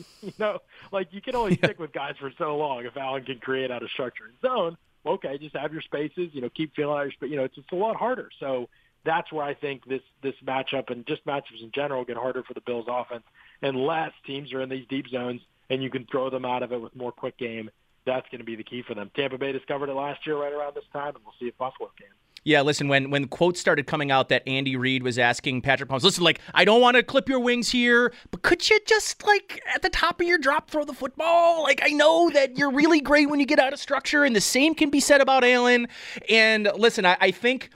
you 0.21 0.33
know 0.37 0.59
like 0.91 1.07
you 1.11 1.21
can 1.21 1.35
only 1.35 1.51
yeah. 1.51 1.67
stick 1.67 1.79
with 1.79 1.91
guys 1.91 2.15
for 2.19 2.31
so 2.37 2.57
long 2.57 2.85
if 2.85 2.95
allen 2.97 3.23
can 3.23 3.39
create 3.39 3.71
out 3.71 3.83
of 3.83 3.89
structure 3.89 4.25
and 4.25 4.33
zone 4.41 4.77
okay, 5.05 5.37
just 5.37 5.55
have 5.55 5.73
your 5.73 5.81
spaces, 5.81 6.29
you 6.33 6.41
know, 6.41 6.49
keep 6.49 6.75
feeling 6.75 6.97
out 6.97 7.03
your 7.03 7.11
space. 7.11 7.29
You 7.29 7.37
know, 7.37 7.43
it's, 7.43 7.57
it's 7.57 7.71
a 7.71 7.75
lot 7.75 7.95
harder. 7.95 8.29
So 8.39 8.69
that's 9.05 9.31
where 9.31 9.45
I 9.45 9.53
think 9.53 9.85
this 9.85 10.01
this 10.21 10.35
matchup 10.45 10.89
and 10.89 11.05
just 11.07 11.25
matchups 11.25 11.63
in 11.63 11.71
general 11.73 12.03
get 12.03 12.17
harder 12.17 12.43
for 12.43 12.53
the 12.53 12.61
Bills 12.61 12.85
offense 12.89 13.23
unless 13.61 14.11
teams 14.25 14.53
are 14.53 14.61
in 14.61 14.69
these 14.69 14.85
deep 14.89 15.07
zones 15.07 15.41
and 15.69 15.81
you 15.81 15.89
can 15.89 16.05
throw 16.05 16.29
them 16.29 16.45
out 16.45 16.63
of 16.63 16.71
it 16.71 16.81
with 16.81 16.95
more 16.95 17.11
quick 17.11 17.37
game. 17.37 17.69
That's 18.05 18.27
going 18.29 18.39
to 18.39 18.45
be 18.45 18.55
the 18.55 18.63
key 18.63 18.81
for 18.81 18.95
them. 18.95 19.11
Tampa 19.15 19.37
Bay 19.37 19.51
discovered 19.51 19.89
it 19.89 19.93
last 19.93 20.25
year 20.25 20.37
right 20.37 20.53
around 20.53 20.75
this 20.75 20.85
time, 20.91 21.15
and 21.15 21.23
we'll 21.23 21.35
see 21.39 21.47
if 21.47 21.57
Buffalo 21.57 21.91
can. 21.97 22.07
Yeah, 22.43 22.61
listen, 22.61 22.87
when 22.87 23.09
when 23.09 23.27
quotes 23.27 23.59
started 23.59 23.87
coming 23.87 24.11
out 24.11 24.29
that 24.29 24.43
Andy 24.47 24.75
Reid 24.75 25.03
was 25.03 25.19
asking 25.19 25.61
Patrick 25.61 25.89
Mahomes, 25.89 26.03
listen, 26.03 26.23
like, 26.23 26.39
I 26.53 26.65
don't 26.65 26.81
want 26.81 26.97
to 26.97 27.03
clip 27.03 27.27
your 27.27 27.39
wings 27.39 27.69
here, 27.69 28.13
but 28.31 28.41
could 28.41 28.69
you 28.69 28.79
just 28.85 29.25
like 29.25 29.61
at 29.73 29.81
the 29.81 29.89
top 29.89 30.21
of 30.21 30.27
your 30.27 30.37
drop 30.37 30.69
throw 30.69 30.83
the 30.83 30.93
football? 30.93 31.63
Like 31.63 31.81
I 31.83 31.89
know 31.89 32.29
that 32.31 32.57
you're 32.57 32.71
really 32.71 33.01
great 33.01 33.29
when 33.29 33.39
you 33.39 33.45
get 33.45 33.59
out 33.59 33.73
of 33.73 33.79
structure, 33.79 34.23
and 34.23 34.35
the 34.35 34.41
same 34.41 34.75
can 34.75 34.89
be 34.89 34.99
said 34.99 35.21
about 35.21 35.43
Allen. 35.43 35.87
And 36.29 36.69
listen, 36.75 37.05
I, 37.05 37.17
I 37.19 37.31
think 37.31 37.69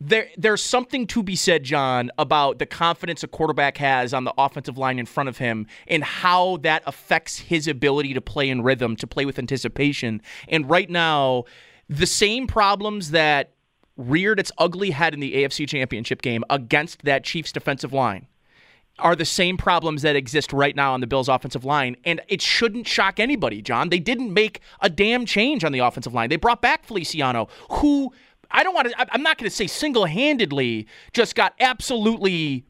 there 0.00 0.28
there's 0.36 0.62
something 0.62 1.06
to 1.08 1.22
be 1.22 1.36
said, 1.36 1.62
John, 1.62 2.10
about 2.18 2.58
the 2.58 2.66
confidence 2.66 3.22
a 3.22 3.28
quarterback 3.28 3.76
has 3.78 4.12
on 4.12 4.24
the 4.24 4.34
offensive 4.36 4.76
line 4.76 4.98
in 4.98 5.06
front 5.06 5.28
of 5.28 5.38
him 5.38 5.66
and 5.86 6.02
how 6.02 6.56
that 6.58 6.82
affects 6.86 7.38
his 7.38 7.68
ability 7.68 8.14
to 8.14 8.20
play 8.20 8.48
in 8.48 8.62
rhythm, 8.62 8.96
to 8.96 9.06
play 9.06 9.24
with 9.24 9.38
anticipation. 9.38 10.20
And 10.48 10.68
right 10.68 10.90
now, 10.90 11.44
the 11.88 12.06
same 12.06 12.46
problems 12.46 13.10
that 13.12 13.52
reared 14.08 14.38
its 14.38 14.52
ugly 14.58 14.90
head 14.90 15.14
in 15.14 15.20
the 15.20 15.34
AFC 15.34 15.68
Championship 15.68 16.22
game 16.22 16.44
against 16.50 17.02
that 17.04 17.24
Chiefs 17.24 17.52
defensive 17.52 17.92
line 17.92 18.26
are 18.98 19.16
the 19.16 19.24
same 19.24 19.56
problems 19.56 20.02
that 20.02 20.16
exist 20.16 20.52
right 20.52 20.76
now 20.76 20.92
on 20.92 21.00
the 21.00 21.06
Bills 21.06 21.28
offensive 21.28 21.64
line. 21.64 21.96
And 22.04 22.20
it 22.28 22.42
shouldn't 22.42 22.86
shock 22.86 23.18
anybody, 23.18 23.62
John. 23.62 23.88
They 23.88 23.98
didn't 23.98 24.32
make 24.32 24.60
a 24.80 24.90
damn 24.90 25.26
change 25.26 25.64
on 25.64 25.72
the 25.72 25.80
offensive 25.80 26.14
line. 26.14 26.28
They 26.28 26.36
brought 26.36 26.60
back 26.60 26.84
Feliciano, 26.84 27.48
who 27.70 28.12
I 28.50 28.62
don't 28.62 28.74
want 28.74 28.88
to, 28.88 29.14
I'm 29.14 29.22
not 29.22 29.38
going 29.38 29.48
to 29.48 29.54
say 29.54 29.66
single 29.66 30.04
handedly 30.04 30.86
just 31.12 31.34
got 31.34 31.54
absolutely 31.58 32.64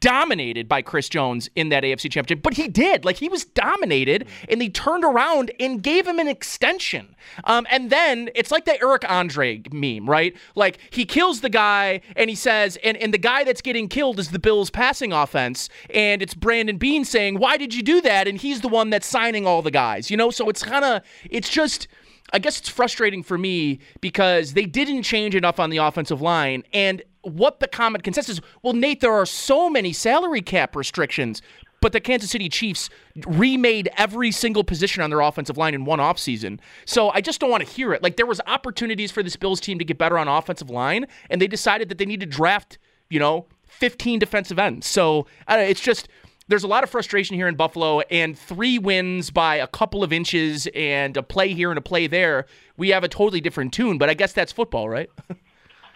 dominated 0.00 0.68
by 0.68 0.82
Chris 0.82 1.08
Jones 1.08 1.48
in 1.54 1.68
that 1.70 1.82
AFC 1.82 2.10
championship, 2.10 2.42
but 2.42 2.54
he 2.54 2.68
did. 2.68 3.04
Like 3.04 3.16
he 3.16 3.28
was 3.28 3.44
dominated, 3.44 4.26
and 4.48 4.60
they 4.60 4.68
turned 4.68 5.04
around 5.04 5.50
and 5.58 5.82
gave 5.82 6.06
him 6.06 6.18
an 6.18 6.28
extension. 6.28 7.14
Um, 7.44 7.66
and 7.70 7.90
then 7.90 8.30
it's 8.34 8.50
like 8.50 8.64
the 8.64 8.80
Eric 8.80 9.08
Andre 9.08 9.62
meme, 9.72 10.08
right? 10.08 10.36
Like 10.54 10.78
he 10.90 11.04
kills 11.04 11.40
the 11.40 11.48
guy, 11.48 12.00
and 12.16 12.30
he 12.30 12.36
says, 12.36 12.78
and, 12.84 12.96
and 12.96 13.12
the 13.12 13.18
guy 13.18 13.44
that's 13.44 13.62
getting 13.62 13.88
killed 13.88 14.18
is 14.18 14.30
the 14.30 14.38
Bills' 14.38 14.70
passing 14.70 15.12
offense, 15.12 15.68
and 15.90 16.22
it's 16.22 16.34
Brandon 16.34 16.78
Beane 16.78 17.04
saying, 17.04 17.38
"Why 17.38 17.56
did 17.56 17.74
you 17.74 17.82
do 17.82 18.00
that?" 18.02 18.28
And 18.28 18.38
he's 18.38 18.60
the 18.60 18.68
one 18.68 18.90
that's 18.90 19.06
signing 19.06 19.46
all 19.46 19.62
the 19.62 19.70
guys, 19.70 20.10
you 20.10 20.16
know. 20.16 20.30
So 20.30 20.48
it's 20.48 20.62
kind 20.62 20.84
of, 20.84 21.02
it's 21.30 21.48
just. 21.48 21.88
I 22.32 22.40
guess 22.40 22.58
it's 22.58 22.68
frustrating 22.68 23.22
for 23.22 23.38
me 23.38 23.78
because 24.00 24.54
they 24.54 24.66
didn't 24.66 25.04
change 25.04 25.36
enough 25.36 25.60
on 25.60 25.70
the 25.70 25.76
offensive 25.76 26.20
line. 26.20 26.64
And 26.72 27.00
what 27.26 27.60
the 27.60 27.68
common 27.68 28.00
consensus 28.00 28.40
well, 28.62 28.72
Nate, 28.72 29.00
there 29.00 29.12
are 29.12 29.26
so 29.26 29.68
many 29.68 29.92
salary 29.92 30.42
cap 30.42 30.76
restrictions, 30.76 31.42
but 31.80 31.92
the 31.92 32.00
Kansas 32.00 32.30
City 32.30 32.48
Chiefs 32.48 32.88
remade 33.26 33.88
every 33.96 34.30
single 34.30 34.64
position 34.64 35.02
on 35.02 35.10
their 35.10 35.20
offensive 35.20 35.56
line 35.56 35.74
in 35.74 35.84
one 35.84 35.98
offseason. 35.98 36.58
So 36.84 37.10
I 37.10 37.20
just 37.20 37.40
don't 37.40 37.50
want 37.50 37.66
to 37.66 37.72
hear 37.72 37.92
it. 37.92 38.02
Like 38.02 38.16
there 38.16 38.26
was 38.26 38.40
opportunities 38.46 39.10
for 39.10 39.22
this 39.22 39.36
Bills 39.36 39.60
team 39.60 39.78
to 39.78 39.84
get 39.84 39.98
better 39.98 40.18
on 40.18 40.28
offensive 40.28 40.70
line, 40.70 41.06
and 41.30 41.40
they 41.40 41.46
decided 41.46 41.88
that 41.88 41.98
they 41.98 42.06
need 42.06 42.20
to 42.20 42.26
draft, 42.26 42.78
you 43.10 43.18
know, 43.18 43.46
15 43.66 44.18
defensive 44.18 44.58
ends. 44.58 44.86
So 44.86 45.26
uh, 45.48 45.56
it's 45.58 45.80
just 45.80 46.08
there's 46.48 46.64
a 46.64 46.68
lot 46.68 46.84
of 46.84 46.90
frustration 46.90 47.34
here 47.34 47.48
in 47.48 47.56
Buffalo, 47.56 48.00
and 48.02 48.38
three 48.38 48.78
wins 48.78 49.30
by 49.30 49.56
a 49.56 49.66
couple 49.66 50.04
of 50.04 50.12
inches 50.12 50.68
and 50.74 51.16
a 51.16 51.22
play 51.22 51.52
here 51.52 51.70
and 51.70 51.78
a 51.78 51.82
play 51.82 52.06
there. 52.06 52.46
We 52.76 52.90
have 52.90 53.02
a 53.02 53.08
totally 53.08 53.40
different 53.40 53.72
tune, 53.72 53.98
but 53.98 54.08
I 54.08 54.14
guess 54.14 54.32
that's 54.32 54.52
football, 54.52 54.88
right? 54.88 55.10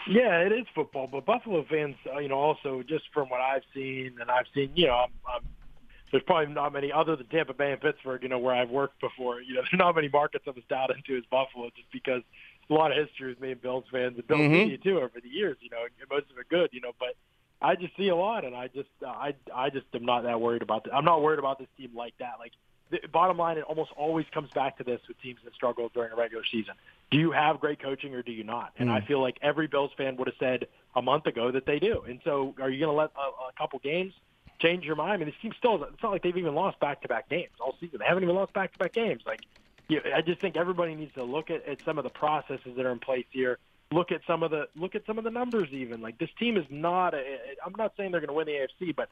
Yeah, 0.09 0.41
it 0.41 0.53
is 0.53 0.67
football, 0.75 1.07
but 1.07 1.27
Buffalo 1.27 1.65
fans, 1.69 1.97
uh, 2.13 2.19
you 2.19 2.29
know, 2.29 2.39
also 2.39 2.83
just 2.87 3.05
from 3.13 3.29
what 3.29 3.41
I've 3.41 3.63
seen, 3.75 4.17
and 4.21 4.31
I've 4.31 4.47
seen, 4.55 4.71
you 4.75 4.87
know, 4.87 4.95
I'm, 4.95 5.13
I'm, 5.29 5.43
there's 6.11 6.23
probably 6.25 6.53
not 6.53 6.73
many 6.73 6.91
other 6.91 7.17
than 7.17 7.27
Tampa 7.27 7.55
Bay 7.55 7.73
and 7.73 7.81
Pittsburgh, 7.81 8.23
you 8.23 8.29
know, 8.29 8.39
where 8.39 8.55
I've 8.55 8.71
worked 8.71 9.01
before. 9.01 9.41
You 9.41 9.55
know, 9.55 9.61
there's 9.71 9.79
not 9.79 9.95
many 9.95 10.09
markets 10.09 10.45
I'm 10.47 10.55
as 10.57 10.65
dialed 10.69 10.93
into 10.97 11.17
as 11.17 11.25
Buffalo, 11.31 11.71
just 11.77 11.91
because 11.93 12.23
a 12.71 12.75
lot 12.75 12.93
of 12.93 12.99
history 12.99 13.31
with 13.31 13.41
me 13.41 13.53
and 13.53 13.61
Bills 13.61 13.85
fans 13.91 14.15
and 14.17 14.27
Bills 14.27 14.41
mm-hmm. 14.41 14.53
media 14.53 14.79
too 14.79 14.99
over 14.99 15.21
the 15.21 15.29
years. 15.29 15.57
You 15.61 15.71
know, 15.71 15.83
and 15.85 16.11
most 16.11 16.31
of 16.31 16.39
it 16.39 16.49
good, 16.49 16.71
you 16.73 16.81
know, 16.81 16.93
but 16.99 17.15
I 17.61 17.75
just 17.75 17.97
see 17.97 18.09
a 18.09 18.17
lot, 18.17 18.45
and 18.45 18.55
I 18.55 18.69
just, 18.69 18.89
uh, 19.05 19.11
I, 19.11 19.35
I 19.55 19.71
just 19.71 19.87
am 19.95 20.05
not 20.05 20.23
that 20.23 20.41
worried 20.41 20.63
about. 20.63 20.85
The, 20.85 20.95
I'm 20.95 21.05
not 21.05 21.23
worried 21.23 21.39
about 21.39 21.59
this 21.59 21.69
team 21.77 21.91
like 21.95 22.15
that. 22.19 22.35
Like 22.39 22.53
the 22.91 23.01
bottom 23.13 23.39
line, 23.39 23.59
it 23.59 23.65
almost 23.65 23.91
always 23.97 24.27
comes 24.33 24.51
back 24.51 24.79
to 24.79 24.85
this 24.85 25.01
with 25.09 25.21
teams 25.21 25.39
that 25.45 25.55
struggle 25.55 25.91
during 25.95 26.13
a 26.13 26.17
regular 26.17 26.45
season. 26.51 26.75
Do 27.11 27.19
you 27.19 27.33
have 27.33 27.61
great 27.61 27.81
coaching 27.81 28.15
or 28.15 28.23
do 28.23 28.33
you 28.33 28.45
not? 28.45 28.73
And 28.79 28.89
mm. 28.89 28.93
I 28.93 29.07
feel 29.07 29.21
like 29.21 29.39
every 29.43 29.67
Bills 29.67 29.91
fan 29.97 30.17
would 30.17 30.29
have 30.29 30.37
said 30.39 30.67
a 30.95 31.03
month 31.03 31.27
ago 31.27 31.51
that 31.51 31.67
they 31.67 31.79
do. 31.79 32.03
And 32.07 32.21
so, 32.25 32.55
are 32.61 32.71
you 32.71 32.79
going 32.79 32.93
to 32.93 32.99
let 32.99 33.11
a, 33.17 33.49
a 33.49 33.53
couple 33.57 33.79
games 33.79 34.15
change 34.59 34.85
your 34.85 34.97
mind? 34.97 35.13
I 35.13 35.17
mean, 35.17 35.27
this 35.27 35.35
team 35.41 35.53
still, 35.57 35.83
it's 35.85 36.03
not 36.03 36.13
like 36.13 36.23
they've 36.23 36.37
even 36.37 36.55
lost 36.55 36.79
back 36.81 37.03
to 37.03 37.09
back 37.09 37.29
games 37.29 37.53
all 37.61 37.75
season. 37.81 37.99
They 38.01 38.07
haven't 38.07 38.23
even 38.23 38.35
lost 38.35 38.53
back 38.53 38.73
to 38.73 38.79
back 38.79 38.93
games. 38.93 39.23
Like, 39.27 39.41
you 39.89 40.01
I 40.15 40.21
just 40.21 40.41
think 40.41 40.57
everybody 40.57 40.95
needs 40.95 41.15
to 41.15 41.25
look 41.25 41.51
at, 41.51 41.67
at 41.67 41.83
some 41.85 41.99
of 41.99 42.05
the 42.05 42.11
processes 42.11 42.77
that 42.77 42.87
are 42.87 42.93
in 42.93 43.01
place 43.01 43.27
here. 43.31 43.59
look 43.93 44.13
at 44.13 44.21
some 44.27 44.43
of 44.43 44.51
the 44.51 44.69
look 44.77 44.95
at 44.95 45.05
some 45.07 45.19
of 45.19 45.25
the 45.25 45.31
numbers. 45.31 45.69
Even 45.73 46.01
like 46.01 46.19
this 46.19 46.31
team 46.39 46.57
is 46.57 46.67
not. 46.71 47.15
A, 47.15 47.25
I'm 47.65 47.75
not 47.77 47.93
saying 47.97 48.13
they're 48.13 48.21
going 48.21 48.29
to 48.29 48.35
win 48.35 48.47
the 48.47 48.53
AFC, 48.85 48.95
but 48.95 49.09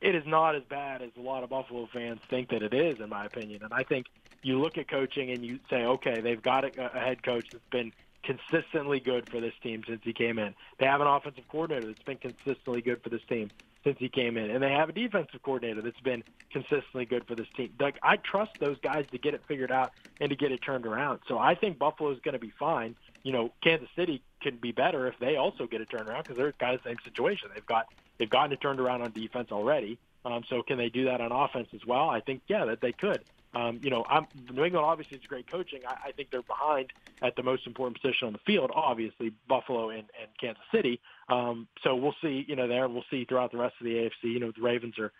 it 0.00 0.14
is 0.14 0.24
not 0.26 0.54
as 0.54 0.62
bad 0.64 1.02
as 1.02 1.10
a 1.16 1.20
lot 1.20 1.44
of 1.44 1.50
Buffalo 1.50 1.88
fans 1.92 2.20
think 2.28 2.50
that 2.50 2.62
it 2.62 2.74
is, 2.74 3.00
in 3.00 3.08
my 3.08 3.26
opinion. 3.26 3.62
And 3.62 3.72
I 3.72 3.82
think 3.82 4.06
you 4.42 4.60
look 4.60 4.78
at 4.78 4.88
coaching 4.88 5.30
and 5.30 5.44
you 5.44 5.58
say, 5.68 5.84
okay, 5.84 6.20
they've 6.20 6.40
got 6.40 6.64
a, 6.64 6.96
a 6.96 6.98
head 6.98 7.22
coach 7.22 7.46
that's 7.52 7.64
been 7.70 7.92
consistently 8.22 9.00
good 9.00 9.28
for 9.30 9.40
this 9.40 9.54
team 9.62 9.82
since 9.86 10.00
he 10.02 10.12
came 10.12 10.38
in. 10.38 10.54
They 10.78 10.86
have 10.86 11.00
an 11.00 11.06
offensive 11.06 11.44
coordinator 11.48 11.86
that's 11.86 12.02
been 12.02 12.18
consistently 12.18 12.82
good 12.82 13.02
for 13.02 13.08
this 13.08 13.22
team 13.28 13.50
since 13.82 13.96
he 13.98 14.08
came 14.10 14.36
in, 14.36 14.50
and 14.50 14.62
they 14.62 14.72
have 14.72 14.90
a 14.90 14.92
defensive 14.92 15.42
coordinator 15.42 15.80
that's 15.80 16.00
been 16.00 16.22
consistently 16.50 17.06
good 17.06 17.26
for 17.26 17.34
this 17.34 17.46
team. 17.56 17.72
Like 17.80 17.96
I 18.02 18.16
trust 18.16 18.52
those 18.60 18.78
guys 18.80 19.06
to 19.12 19.18
get 19.18 19.32
it 19.32 19.42
figured 19.48 19.72
out 19.72 19.92
and 20.20 20.28
to 20.30 20.36
get 20.36 20.52
it 20.52 20.58
turned 20.58 20.86
around. 20.86 21.20
So 21.28 21.38
I 21.38 21.54
think 21.54 21.78
Buffalo 21.78 22.10
is 22.10 22.18
going 22.20 22.34
to 22.34 22.38
be 22.38 22.52
fine. 22.58 22.94
You 23.22 23.32
know, 23.32 23.52
Kansas 23.62 23.88
City 23.96 24.22
can 24.42 24.56
be 24.56 24.72
better 24.72 25.06
if 25.06 25.18
they 25.18 25.36
also 25.36 25.66
get 25.66 25.80
it 25.80 25.88
turned 25.88 26.08
around 26.08 26.24
because 26.24 26.36
they're 26.36 26.52
kind 26.52 26.74
of 26.74 26.82
the 26.82 26.90
same 26.90 26.98
situation. 27.04 27.48
They've 27.54 27.64
got 27.64 27.86
they've 28.20 28.30
gotten 28.30 28.52
it 28.52 28.60
turned 28.60 28.78
around 28.78 29.02
on 29.02 29.10
defense 29.10 29.48
already. 29.50 29.98
Um, 30.24 30.44
so 30.48 30.62
can 30.62 30.76
they 30.76 30.90
do 30.90 31.06
that 31.06 31.20
on 31.20 31.32
offense 31.32 31.68
as 31.74 31.84
well? 31.84 32.08
I 32.08 32.20
think 32.20 32.42
yeah 32.46 32.66
that 32.66 32.80
they 32.80 32.92
could. 32.92 33.24
Um, 33.52 33.80
you 33.82 33.90
know, 33.90 34.04
I'm, 34.08 34.28
New 34.52 34.64
England 34.64 34.86
obviously 34.86 35.16
is 35.16 35.24
great 35.26 35.50
coaching. 35.50 35.80
I, 35.88 36.08
I 36.08 36.12
think 36.12 36.30
they're 36.30 36.42
behind 36.42 36.92
at 37.20 37.34
the 37.34 37.42
most 37.42 37.66
important 37.66 38.00
position 38.00 38.28
on 38.28 38.32
the 38.32 38.38
field, 38.46 38.70
obviously 38.72 39.32
Buffalo 39.48 39.90
and, 39.90 40.04
and 40.20 40.30
Kansas 40.40 40.62
City. 40.72 41.00
Um, 41.28 41.66
so 41.82 41.96
we'll 41.96 42.14
see, 42.22 42.44
you 42.46 42.54
know, 42.54 42.68
there 42.68 42.88
we'll 42.88 43.04
see 43.10 43.24
throughout 43.24 43.50
the 43.50 43.58
rest 43.58 43.74
of 43.80 43.86
the 43.86 43.94
AFC. 43.94 44.32
You 44.32 44.38
know, 44.38 44.52
the 44.54 44.62
Ravens 44.62 44.98
are 44.98 45.12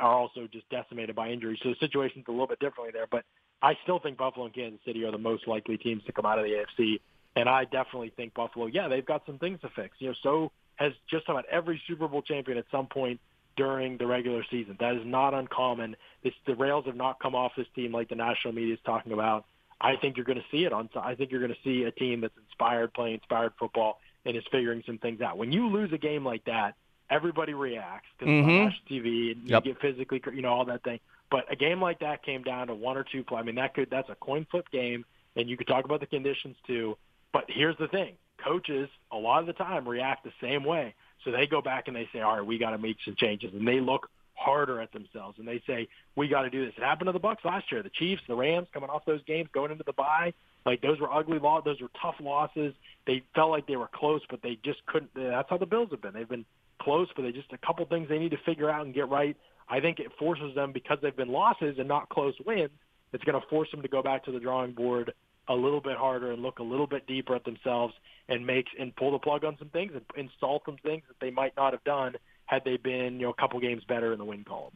are 0.00 0.14
also 0.14 0.48
just 0.52 0.68
decimated 0.68 1.14
by 1.14 1.28
injuries, 1.28 1.60
so 1.62 1.68
the 1.68 1.76
situation's 1.78 2.24
a 2.26 2.32
little 2.32 2.48
bit 2.48 2.58
differently 2.58 2.90
there. 2.92 3.06
But 3.08 3.24
I 3.62 3.74
still 3.84 4.00
think 4.00 4.18
Buffalo 4.18 4.46
and 4.46 4.54
Kansas 4.54 4.80
City 4.84 5.04
are 5.04 5.12
the 5.12 5.18
most 5.18 5.46
likely 5.46 5.78
teams 5.78 6.02
to 6.04 6.12
come 6.12 6.26
out 6.26 6.40
of 6.40 6.44
the 6.44 6.64
AFC, 6.82 7.00
and 7.36 7.48
I 7.48 7.66
definitely 7.66 8.10
think 8.10 8.34
Buffalo. 8.34 8.66
Yeah, 8.66 8.88
they've 8.88 9.06
got 9.06 9.24
some 9.26 9.38
things 9.38 9.60
to 9.60 9.68
fix. 9.68 9.96
You 10.00 10.08
know, 10.08 10.14
so 10.24 10.50
has 10.76 10.92
just 11.10 11.28
about 11.28 11.44
every 11.50 11.80
Super 11.86 12.08
Bowl 12.08 12.22
champion 12.22 12.58
at 12.58 12.66
some 12.70 12.86
point 12.86 13.20
during 13.56 13.96
the 13.96 14.06
regular 14.06 14.44
season. 14.50 14.76
That 14.78 14.94
is 14.94 15.02
not 15.04 15.34
uncommon. 15.34 15.96
This, 16.22 16.34
the 16.46 16.54
rails 16.54 16.84
have 16.86 16.96
not 16.96 17.18
come 17.18 17.34
off 17.34 17.52
this 17.56 17.66
team 17.74 17.92
like 17.92 18.08
the 18.08 18.14
national 18.14 18.54
media 18.54 18.74
is 18.74 18.80
talking 18.84 19.12
about. 19.12 19.46
I 19.80 19.96
think 19.96 20.16
you're 20.16 20.26
going 20.26 20.38
to 20.38 20.44
see 20.50 20.64
it 20.64 20.72
on. 20.72 20.88
I 20.94 21.14
think 21.14 21.30
you're 21.30 21.40
going 21.40 21.54
to 21.54 21.60
see 21.62 21.84
a 21.84 21.90
team 21.90 22.20
that's 22.20 22.36
inspired, 22.36 22.94
playing 22.94 23.14
inspired 23.14 23.52
football, 23.58 24.00
and 24.24 24.36
is 24.36 24.44
figuring 24.50 24.82
some 24.86 24.98
things 24.98 25.20
out. 25.20 25.38
When 25.38 25.52
you 25.52 25.68
lose 25.68 25.92
a 25.92 25.98
game 25.98 26.24
like 26.24 26.44
that, 26.44 26.74
everybody 27.10 27.54
reacts 27.54 28.08
because 28.18 28.30
mm-hmm. 28.30 28.50
it's 28.50 28.58
on 28.58 28.64
national 28.64 29.04
TV 29.04 29.32
and 29.32 29.48
yep. 29.48 29.64
you 29.64 29.72
get 29.72 29.80
physically, 29.80 30.22
you 30.34 30.42
know, 30.42 30.52
all 30.52 30.64
that 30.66 30.82
thing. 30.82 31.00
But 31.30 31.50
a 31.50 31.56
game 31.56 31.80
like 31.80 32.00
that 32.00 32.24
came 32.24 32.42
down 32.42 32.68
to 32.68 32.74
one 32.74 32.96
or 32.96 33.04
two 33.04 33.24
play. 33.24 33.38
I 33.38 33.42
mean, 33.42 33.56
that 33.56 33.74
could 33.74 33.90
that's 33.90 34.08
a 34.08 34.14
coin 34.14 34.46
flip 34.50 34.70
game, 34.70 35.04
and 35.34 35.48
you 35.48 35.56
could 35.56 35.66
talk 35.66 35.84
about 35.84 36.00
the 36.00 36.06
conditions 36.06 36.56
too. 36.66 36.96
But 37.32 37.44
here's 37.48 37.76
the 37.78 37.88
thing: 37.88 38.14
coaches 38.42 38.88
a 39.12 39.16
lot 39.16 39.40
of 39.40 39.46
the 39.46 39.52
time 39.52 39.88
react 39.88 40.24
the 40.24 40.32
same 40.40 40.64
way. 40.64 40.94
So 41.24 41.30
they 41.30 41.46
go 41.46 41.60
back 41.60 41.88
and 41.88 41.96
they 41.96 42.08
say, 42.12 42.20
all 42.20 42.36
right, 42.36 42.46
we 42.46 42.58
got 42.58 42.70
to 42.70 42.78
make 42.78 42.96
some 43.04 43.16
changes, 43.16 43.52
and 43.52 43.66
they 43.66 43.80
look 43.80 44.08
harder 44.36 44.80
at 44.80 44.92
themselves 44.92 45.38
and 45.38 45.48
they 45.48 45.62
say, 45.66 45.88
we 46.14 46.28
got 46.28 46.42
to 46.42 46.50
do 46.50 46.64
this. 46.64 46.74
It 46.76 46.82
happened 46.82 47.08
to 47.08 47.12
the 47.12 47.18
Bucks 47.18 47.44
last 47.44 47.72
year. 47.72 47.82
The 47.82 47.90
Chiefs, 47.90 48.22
the 48.28 48.34
Rams, 48.34 48.68
coming 48.72 48.90
off 48.90 49.04
those 49.06 49.22
games, 49.24 49.48
going 49.52 49.72
into 49.72 49.84
the 49.84 49.94
bye, 49.94 50.34
like 50.66 50.82
those 50.82 51.00
were 51.00 51.12
ugly 51.12 51.38
losses. 51.38 51.64
Those 51.64 51.80
were 51.80 51.90
tough 52.00 52.16
losses. 52.20 52.74
They 53.06 53.22
felt 53.34 53.50
like 53.50 53.66
they 53.66 53.76
were 53.76 53.88
close, 53.92 54.20
but 54.28 54.42
they 54.42 54.58
just 54.62 54.84
couldn't. 54.86 55.10
That's 55.14 55.48
how 55.48 55.56
the 55.56 55.66
Bills 55.66 55.88
have 55.90 56.02
been. 56.02 56.12
They've 56.12 56.28
been 56.28 56.44
close, 56.80 57.08
but 57.16 57.22
they 57.22 57.32
just 57.32 57.52
a 57.52 57.58
couple 57.58 57.84
things 57.86 58.08
they 58.08 58.18
need 58.18 58.32
to 58.32 58.38
figure 58.44 58.70
out 58.70 58.84
and 58.84 58.94
get 58.94 59.08
right. 59.08 59.36
I 59.68 59.80
think 59.80 59.98
it 59.98 60.12
forces 60.18 60.54
them 60.54 60.72
because 60.72 60.98
they've 61.02 61.16
been 61.16 61.32
losses 61.32 61.76
and 61.78 61.88
not 61.88 62.08
close 62.08 62.34
wins. 62.44 62.70
It's 63.12 63.24
going 63.24 63.40
to 63.40 63.46
force 63.48 63.70
them 63.70 63.82
to 63.82 63.88
go 63.88 64.02
back 64.02 64.24
to 64.24 64.32
the 64.32 64.40
drawing 64.40 64.72
board 64.72 65.12
a 65.48 65.54
little 65.54 65.80
bit 65.80 65.96
harder 65.96 66.32
and 66.32 66.42
look 66.42 66.58
a 66.58 66.62
little 66.62 66.86
bit 66.86 67.06
deeper 67.06 67.34
at 67.34 67.44
themselves 67.44 67.94
and 68.28 68.46
make 68.46 68.66
and 68.78 68.94
pull 68.96 69.12
the 69.12 69.18
plug 69.18 69.44
on 69.44 69.56
some 69.58 69.68
things 69.68 69.92
and 69.94 70.02
install 70.16 70.62
some 70.64 70.76
things 70.82 71.02
that 71.08 71.16
they 71.20 71.30
might 71.30 71.54
not 71.56 71.72
have 71.72 71.84
done 71.84 72.16
had 72.46 72.62
they 72.64 72.76
been 72.76 73.14
you 73.20 73.26
know 73.26 73.30
a 73.30 73.34
couple 73.34 73.58
games 73.60 73.82
better 73.84 74.12
in 74.12 74.18
the 74.18 74.24
win 74.24 74.44
column. 74.44 74.72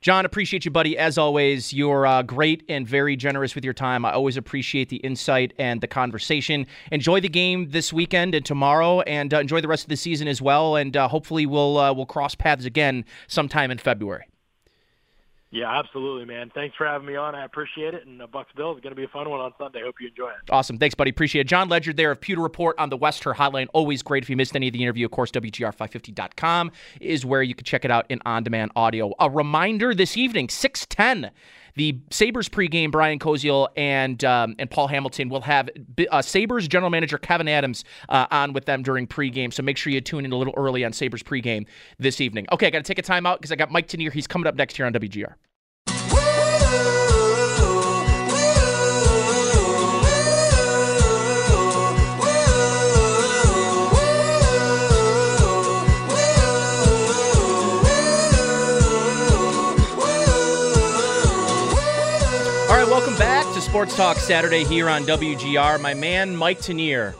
John, 0.00 0.24
appreciate 0.24 0.64
you, 0.64 0.70
buddy. 0.70 0.98
As 0.98 1.16
always, 1.16 1.72
you're 1.72 2.04
uh, 2.06 2.22
great 2.22 2.64
and 2.68 2.86
very 2.88 3.14
generous 3.14 3.54
with 3.54 3.64
your 3.64 3.74
time. 3.74 4.04
I 4.04 4.12
always 4.12 4.36
appreciate 4.36 4.88
the 4.88 4.96
insight 4.96 5.52
and 5.58 5.80
the 5.80 5.86
conversation. 5.86 6.66
Enjoy 6.90 7.20
the 7.20 7.28
game 7.28 7.70
this 7.70 7.92
weekend 7.92 8.34
and 8.34 8.44
tomorrow, 8.44 9.00
and 9.02 9.32
uh, 9.32 9.38
enjoy 9.38 9.60
the 9.60 9.68
rest 9.68 9.84
of 9.84 9.88
the 9.88 9.96
season 9.96 10.26
as 10.26 10.42
well. 10.42 10.76
And 10.76 10.96
uh, 10.96 11.08
hopefully, 11.08 11.46
we'll 11.46 11.78
uh, 11.78 11.92
we'll 11.92 12.06
cross 12.06 12.34
paths 12.34 12.64
again 12.64 13.04
sometime 13.28 13.70
in 13.70 13.78
February. 13.78 14.29
Yeah, 15.52 15.76
absolutely, 15.76 16.26
man. 16.26 16.50
Thanks 16.54 16.76
for 16.76 16.86
having 16.86 17.08
me 17.08 17.16
on. 17.16 17.34
I 17.34 17.44
appreciate 17.44 17.92
it. 17.92 18.06
And 18.06 18.20
the 18.20 18.28
Bucks 18.28 18.52
Bills 18.56 18.76
is 18.76 18.82
going 18.82 18.92
to 18.92 18.96
be 18.96 19.02
a 19.02 19.08
fun 19.08 19.28
one 19.28 19.40
on 19.40 19.52
Sunday. 19.58 19.80
Hope 19.84 19.96
you 20.00 20.06
enjoy 20.08 20.28
it. 20.28 20.48
Awesome. 20.48 20.78
Thanks, 20.78 20.94
buddy. 20.94 21.10
Appreciate 21.10 21.40
it. 21.40 21.48
John 21.48 21.68
Ledyard 21.68 21.96
there 21.96 22.12
of 22.12 22.20
Pewter 22.20 22.40
Report 22.40 22.78
on 22.78 22.88
the 22.88 22.96
Wester 22.96 23.34
Hotline. 23.34 23.66
Always 23.72 24.02
great. 24.02 24.22
If 24.22 24.30
you 24.30 24.36
missed 24.36 24.54
any 24.54 24.68
of 24.68 24.72
the 24.72 24.82
interview, 24.82 25.04
of 25.06 25.10
course, 25.10 25.32
WGR550.com 25.32 26.70
is 27.00 27.26
where 27.26 27.42
you 27.42 27.56
can 27.56 27.64
check 27.64 27.84
it 27.84 27.90
out 27.90 28.06
in 28.08 28.20
on 28.24 28.44
demand 28.44 28.70
audio. 28.76 29.12
A 29.18 29.28
reminder 29.28 29.92
this 29.92 30.16
evening, 30.16 30.48
610 30.48 31.32
the 31.74 31.98
Sabres 32.10 32.48
pregame, 32.48 32.90
Brian 32.90 33.18
Koziol 33.18 33.68
and 33.76 34.22
um, 34.24 34.54
and 34.58 34.70
Paul 34.70 34.88
Hamilton 34.88 35.28
will 35.28 35.42
have 35.42 35.68
uh, 36.10 36.22
Sabres 36.22 36.68
general 36.68 36.90
manager 36.90 37.18
Kevyn 37.18 37.48
Adams 37.48 37.84
uh, 38.08 38.26
on 38.30 38.52
with 38.52 38.64
them 38.66 38.82
during 38.82 39.06
pregame. 39.06 39.52
So 39.52 39.62
make 39.62 39.76
sure 39.76 39.92
you 39.92 40.00
tune 40.00 40.24
in 40.24 40.32
a 40.32 40.36
little 40.36 40.54
early 40.56 40.84
on 40.84 40.92
Sabres 40.92 41.22
pregame 41.22 41.66
this 41.98 42.20
evening. 42.20 42.46
Okay, 42.52 42.66
I 42.66 42.70
got 42.70 42.84
to 42.84 42.94
take 42.94 42.98
a 42.98 43.02
timeout 43.02 43.38
because 43.38 43.52
I 43.52 43.56
got 43.56 43.70
Mike 43.70 43.88
Tanier. 43.88 44.12
He's 44.12 44.26
coming 44.26 44.46
up 44.46 44.54
next 44.54 44.76
here 44.76 44.86
on 44.86 44.92
WGR. 44.92 45.34
Sports 63.70 63.94
Talk 63.94 64.16
Saturday 64.16 64.64
here 64.64 64.88
on 64.88 65.02
WGR. 65.04 65.80
My 65.80 65.94
man 65.94 66.34
Mike 66.34 66.58
Tanier, 66.58 67.14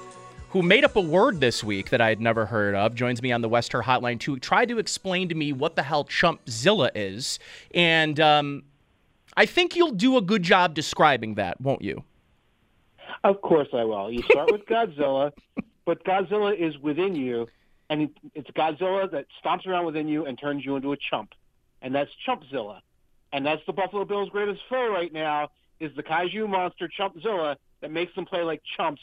who 0.48 0.62
made 0.62 0.84
up 0.84 0.96
a 0.96 1.00
word 1.00 1.38
this 1.38 1.62
week 1.62 1.90
that 1.90 2.00
I 2.00 2.08
had 2.08 2.20
never 2.20 2.44
heard 2.44 2.74
of, 2.74 2.96
joins 2.96 3.22
me 3.22 3.30
on 3.30 3.40
the 3.40 3.48
Wester 3.48 3.82
Hotline 3.82 4.18
to 4.18 4.36
try 4.36 4.64
to 4.64 4.80
explain 4.80 5.28
to 5.28 5.36
me 5.36 5.52
what 5.52 5.76
the 5.76 5.84
hell 5.84 6.04
Chumpzilla 6.04 6.90
is. 6.92 7.38
And 7.72 8.18
um, 8.18 8.64
I 9.36 9.46
think 9.46 9.76
you'll 9.76 9.92
do 9.92 10.16
a 10.16 10.20
good 10.20 10.42
job 10.42 10.74
describing 10.74 11.36
that, 11.36 11.60
won't 11.60 11.82
you? 11.82 12.02
Of 13.22 13.40
course 13.42 13.68
I 13.72 13.84
will. 13.84 14.10
You 14.10 14.24
start 14.24 14.50
with 14.50 14.66
Godzilla, 14.66 15.30
but 15.86 16.02
Godzilla 16.02 16.52
is 16.52 16.76
within 16.78 17.14
you, 17.14 17.46
and 17.90 18.10
it's 18.34 18.50
Godzilla 18.50 19.08
that 19.12 19.26
stomps 19.40 19.68
around 19.68 19.86
within 19.86 20.08
you 20.08 20.26
and 20.26 20.36
turns 20.36 20.64
you 20.64 20.74
into 20.74 20.90
a 20.90 20.96
chump. 20.96 21.30
And 21.80 21.94
that's 21.94 22.10
Chumpzilla. 22.26 22.80
And 23.32 23.46
that's 23.46 23.62
the 23.68 23.72
Buffalo 23.72 24.04
Bills' 24.04 24.30
greatest 24.30 24.62
foe 24.68 24.90
right 24.92 25.12
now 25.12 25.50
is 25.80 25.94
the 25.96 26.02
kaiju 26.02 26.48
monster 26.48 26.88
Chumpzilla 26.88 27.56
that 27.80 27.90
makes 27.90 28.14
them 28.14 28.26
play 28.26 28.42
like 28.42 28.62
chumps 28.76 29.02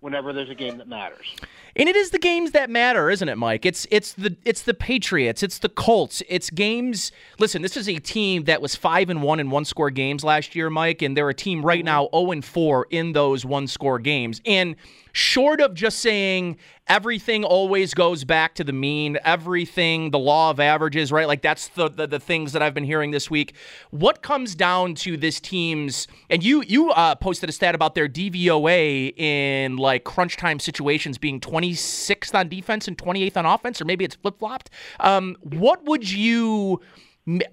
whenever 0.00 0.32
there's 0.32 0.50
a 0.50 0.54
game 0.54 0.78
that 0.78 0.88
matters. 0.88 1.34
And 1.74 1.88
it 1.88 1.96
is 1.96 2.10
the 2.10 2.18
games 2.18 2.52
that 2.52 2.70
matter, 2.70 3.10
isn't 3.10 3.28
it, 3.28 3.36
Mike? 3.36 3.66
It's 3.66 3.86
it's 3.90 4.12
the 4.12 4.36
it's 4.44 4.62
the 4.62 4.74
Patriots, 4.74 5.42
it's 5.42 5.58
the 5.58 5.68
Colts, 5.68 6.22
it's 6.28 6.50
games. 6.50 7.12
Listen, 7.38 7.62
this 7.62 7.76
is 7.76 7.88
a 7.88 7.98
team 7.98 8.44
that 8.44 8.62
was 8.62 8.74
five 8.74 9.10
and 9.10 9.22
one 9.22 9.40
in 9.40 9.50
one 9.50 9.64
score 9.64 9.90
games 9.90 10.24
last 10.24 10.54
year, 10.54 10.70
Mike, 10.70 11.02
and 11.02 11.16
they're 11.16 11.28
a 11.28 11.34
team 11.34 11.64
right 11.64 11.80
mm-hmm. 11.80 11.86
now 11.86 12.08
0 12.12 12.32
and 12.32 12.44
4 12.44 12.86
in 12.90 13.12
those 13.12 13.44
one 13.44 13.66
score 13.66 13.98
games. 13.98 14.40
And 14.46 14.76
short 15.12 15.60
of 15.60 15.74
just 15.74 16.00
saying 16.00 16.56
everything 16.86 17.44
always 17.44 17.94
goes 17.94 18.24
back 18.24 18.54
to 18.54 18.64
the 18.64 18.72
mean, 18.72 19.18
everything, 19.24 20.10
the 20.10 20.18
law 20.18 20.50
of 20.50 20.58
averages, 20.58 21.12
right? 21.12 21.26
Like 21.26 21.42
that's 21.42 21.68
the, 21.68 21.88
the, 21.88 22.06
the 22.06 22.20
things 22.20 22.52
that 22.52 22.62
I've 22.62 22.74
been 22.74 22.84
hearing 22.84 23.10
this 23.10 23.30
week. 23.30 23.54
What 23.90 24.22
comes 24.22 24.54
down 24.54 24.94
to 24.96 25.16
this 25.16 25.40
team's 25.40 26.08
and 26.30 26.42
you 26.42 26.62
you 26.62 26.90
uh, 26.90 27.14
posted 27.14 27.48
a 27.48 27.52
stat 27.52 27.74
about 27.74 27.94
their 27.94 28.08
DVOA 28.08 29.18
in 29.18 29.76
like 29.76 30.04
crunch 30.04 30.36
time 30.36 30.58
situations 30.58 31.18
being 31.18 31.40
26th 31.40 32.34
on 32.34 32.48
defense 32.48 32.88
and 32.88 32.96
28th 32.96 33.36
on 33.36 33.46
offense, 33.46 33.80
or 33.80 33.84
maybe 33.84 34.04
it's 34.04 34.16
flip 34.16 34.38
flopped. 34.38 34.70
Um, 35.00 35.36
what 35.42 35.84
would 35.84 36.10
you 36.10 36.80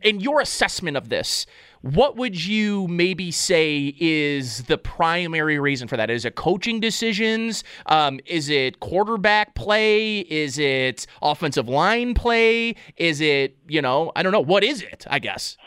in 0.01 0.19
your 0.19 0.39
assessment 0.39 0.95
of 0.95 1.09
this? 1.09 1.45
What 1.85 2.15
would 2.15 2.43
you 2.43 2.87
maybe 2.87 3.29
say 3.29 3.93
is 3.99 4.63
the 4.63 4.75
primary 4.79 5.59
reason 5.59 5.87
for 5.87 5.97
that? 5.97 6.09
Is 6.09 6.25
it 6.25 6.33
coaching 6.33 6.79
decisions? 6.79 7.63
Um, 7.85 8.19
is 8.25 8.49
it 8.49 8.79
quarterback 8.79 9.53
play? 9.53 10.21
Is 10.21 10.57
it 10.57 11.05
offensive 11.21 11.69
line 11.69 12.15
play? 12.15 12.73
Is 12.97 13.21
it, 13.21 13.57
you 13.67 13.83
know, 13.83 14.11
I 14.15 14.23
don't 14.23 14.31
know. 14.31 14.41
What 14.41 14.63
is 14.63 14.81
it, 14.81 15.05
I 15.11 15.19
guess? 15.19 15.57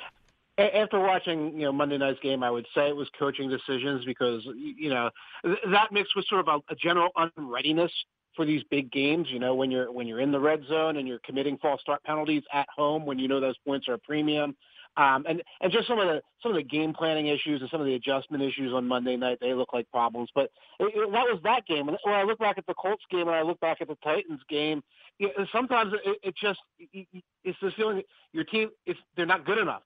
After 0.58 0.98
watching, 0.98 1.52
you 1.52 1.66
know, 1.66 1.72
Monday 1.72 1.98
night's 1.98 2.18
game, 2.18 2.42
I 2.42 2.50
would 2.50 2.66
say 2.74 2.88
it 2.88 2.96
was 2.96 3.08
coaching 3.16 3.48
decisions 3.48 4.04
because, 4.04 4.44
you 4.56 4.90
know, 4.90 5.10
that 5.44 5.92
mixed 5.92 6.16
with 6.16 6.26
sort 6.26 6.48
of 6.48 6.48
a, 6.48 6.72
a 6.72 6.74
general 6.74 7.10
unreadiness 7.14 7.92
for 8.34 8.44
these 8.44 8.64
big 8.72 8.90
games. 8.90 9.28
You 9.30 9.38
know, 9.38 9.54
when 9.54 9.70
you're 9.70 9.92
when 9.92 10.08
you're 10.08 10.18
in 10.18 10.32
the 10.32 10.40
red 10.40 10.64
zone 10.68 10.96
and 10.96 11.06
you're 11.06 11.20
committing 11.20 11.58
false 11.58 11.80
start 11.80 12.02
penalties 12.02 12.42
at 12.52 12.66
home, 12.74 13.06
when 13.06 13.20
you 13.20 13.28
know 13.28 13.38
those 13.38 13.56
points 13.64 13.86
are 13.86 13.94
a 13.94 13.98
premium, 13.98 14.56
Um, 14.98 15.24
and 15.28 15.42
and 15.60 15.72
just 15.72 15.86
some 15.86 16.00
of 16.00 16.08
the 16.08 16.20
some 16.42 16.50
of 16.50 16.56
the 16.56 16.64
game 16.64 16.92
planning 16.92 17.28
issues 17.28 17.60
and 17.60 17.70
some 17.70 17.80
of 17.80 17.86
the 17.86 17.94
adjustment 17.94 18.42
issues 18.42 18.72
on 18.74 18.86
Monday 18.86 19.16
night 19.16 19.38
they 19.40 19.54
look 19.54 19.72
like 19.72 19.88
problems. 19.90 20.28
But 20.34 20.50
it, 20.80 20.92
it, 20.92 21.12
that 21.12 21.24
was 21.24 21.40
that 21.44 21.64
game. 21.66 21.88
And 21.88 21.96
when 22.02 22.14
I 22.14 22.24
look 22.24 22.40
back 22.40 22.58
at 22.58 22.66
the 22.66 22.74
Colts 22.74 23.04
game 23.08 23.28
and 23.28 23.36
I 23.36 23.42
look 23.42 23.60
back 23.60 23.78
at 23.80 23.86
the 23.86 23.96
Titans 24.02 24.40
game, 24.48 24.82
know, 25.20 25.46
sometimes 25.52 25.92
it, 26.04 26.18
it 26.22 26.34
just 26.36 26.58
it's 26.90 27.58
this 27.62 27.74
feeling 27.74 28.02
your 28.32 28.44
team 28.44 28.70
if 28.86 28.96
they're 29.16 29.24
not 29.24 29.46
good 29.46 29.58
enough. 29.58 29.82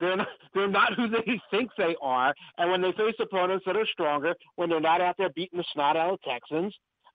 They're 0.00 0.16
not, 0.16 0.28
they're 0.54 0.68
not 0.68 0.94
who 0.94 1.08
they 1.08 1.40
think 1.50 1.70
they 1.78 1.94
are. 2.02 2.34
And 2.58 2.70
when 2.70 2.82
they 2.82 2.92
face 2.92 3.14
opponents 3.20 3.64
that 3.66 3.76
are 3.76 3.86
stronger, 3.86 4.34
when 4.56 4.68
they're 4.68 4.80
not 4.80 5.00
out 5.00 5.16
there 5.18 5.30
beating 5.30 5.58
the 5.58 5.64
snot 5.72 5.96
out 5.96 6.14
of 6.14 6.22
Texans, 6.22 6.74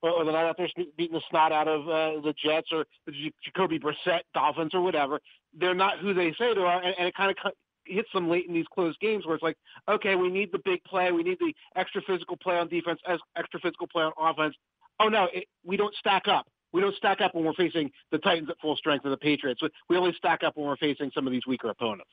or 0.10 0.24
they're 0.24 0.34
not 0.34 0.46
out 0.46 0.58
there 0.58 0.70
beating 0.98 1.16
the 1.16 1.22
snot 1.30 1.52
out 1.52 1.68
of 1.68 1.88
uh, 1.88 2.22
the 2.22 2.34
Jets 2.44 2.68
or 2.72 2.86
the 3.06 3.13
Jacoby 3.44 3.80
Brissett 3.80 4.22
Dolphins 4.34 4.74
or 4.74 4.82
whatever. 4.82 5.20
They're 5.58 5.74
not 5.74 6.00
who 6.00 6.13
they 6.13 6.32
say 6.38 6.54
they 6.54 6.62
are, 6.62 6.82
and, 6.82 6.96
and 6.98 7.08
it 7.08 7.16
kind 7.16 7.32
of 7.32 7.54
hits 7.86 8.10
them 8.13 8.30
late 8.30 8.48
in 8.48 8.54
these 8.54 8.66
close 8.74 8.96
games 9.00 9.26
where 9.26 9.36
it's 9.36 9.44
like, 9.44 9.58
okay, 9.89 10.16
we 10.16 10.30
need 10.30 10.52
the 10.52 10.60
big 10.63 10.84
play, 10.84 11.12
we 11.12 11.24
need 11.24 11.38
the 11.39 11.54
extra 11.76 12.02
physical 12.02 12.38
play 12.38 12.58
on 12.58 12.68
defense, 12.68 13.00
extra 13.36 13.60
physical 13.60 13.88
play 13.88 14.04
on 14.04 14.12
offense. 14.18 14.56
Oh 15.00 15.08
no, 15.08 15.28
it, 15.34 15.46
we 15.66 15.78
don't 15.78 15.94
stack 15.96 16.28
up. 16.28 16.48
We 16.72 16.82
don't 16.82 16.96
stack 16.96 17.22
up 17.22 17.36
when 17.36 17.46
we're 17.46 17.54
facing 17.54 17.92
the 18.12 18.18
Titans 18.18 18.50
at 18.50 18.60
full 18.60 18.76
strength 18.76 19.06
or 19.06 19.10
the 19.10 19.18
Patriots. 19.18 19.62
We 19.89 19.98
only 19.98 20.13
stack 20.18 20.44
up 20.44 20.58
when 20.58 20.66
we're 20.66 20.78
facing 20.78 21.12
some 21.13 21.28
of 21.28 21.32
these 21.32 21.46
weaker 21.46 21.70
opponents. 21.70 22.10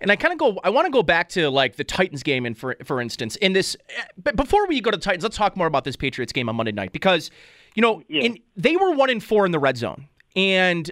And 0.00 0.10
I 0.10 0.16
kind 0.16 0.32
of 0.32 0.38
go. 0.38 0.58
I 0.62 0.70
want 0.70 0.86
to 0.86 0.90
go 0.90 1.02
back 1.02 1.28
to 1.30 1.50
like 1.50 1.76
the 1.76 1.84
Titans 1.84 2.22
game, 2.22 2.46
and 2.46 2.56
for 2.56 2.76
for 2.84 3.00
instance, 3.00 3.36
in 3.36 3.52
this. 3.52 3.76
But 4.16 4.36
before 4.36 4.66
we 4.66 4.80
go 4.80 4.90
to 4.90 4.98
Titans, 4.98 5.22
let's 5.22 5.36
talk 5.36 5.56
more 5.56 5.66
about 5.66 5.84
this 5.84 5.96
Patriots 5.96 6.32
game 6.32 6.48
on 6.48 6.56
Monday 6.56 6.72
night 6.72 6.92
because, 6.92 7.30
you 7.74 7.82
know, 7.82 8.02
yeah. 8.08 8.22
in, 8.22 8.38
they 8.56 8.76
were 8.76 8.92
one 8.92 9.10
in 9.10 9.20
four 9.20 9.46
in 9.46 9.52
the 9.52 9.58
red 9.58 9.76
zone, 9.76 10.06
and 10.36 10.90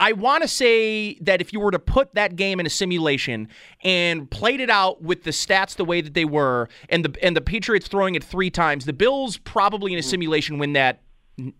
I 0.00 0.12
want 0.12 0.42
to 0.42 0.48
say 0.48 1.14
that 1.20 1.42
if 1.42 1.52
you 1.52 1.60
were 1.60 1.70
to 1.70 1.78
put 1.78 2.14
that 2.14 2.34
game 2.34 2.58
in 2.58 2.64
a 2.64 2.70
simulation 2.70 3.48
and 3.84 4.30
played 4.30 4.60
it 4.60 4.70
out 4.70 5.02
with 5.02 5.24
the 5.24 5.30
stats 5.30 5.76
the 5.76 5.84
way 5.84 6.00
that 6.00 6.14
they 6.14 6.24
were, 6.24 6.68
and 6.88 7.04
the 7.04 7.22
and 7.22 7.36
the 7.36 7.42
Patriots 7.42 7.86
throwing 7.86 8.14
it 8.14 8.24
three 8.24 8.50
times, 8.50 8.86
the 8.86 8.94
Bills 8.94 9.36
probably 9.36 9.92
in 9.92 9.98
a 9.98 10.02
mm. 10.02 10.06
simulation 10.06 10.58
win 10.58 10.72
that 10.72 11.02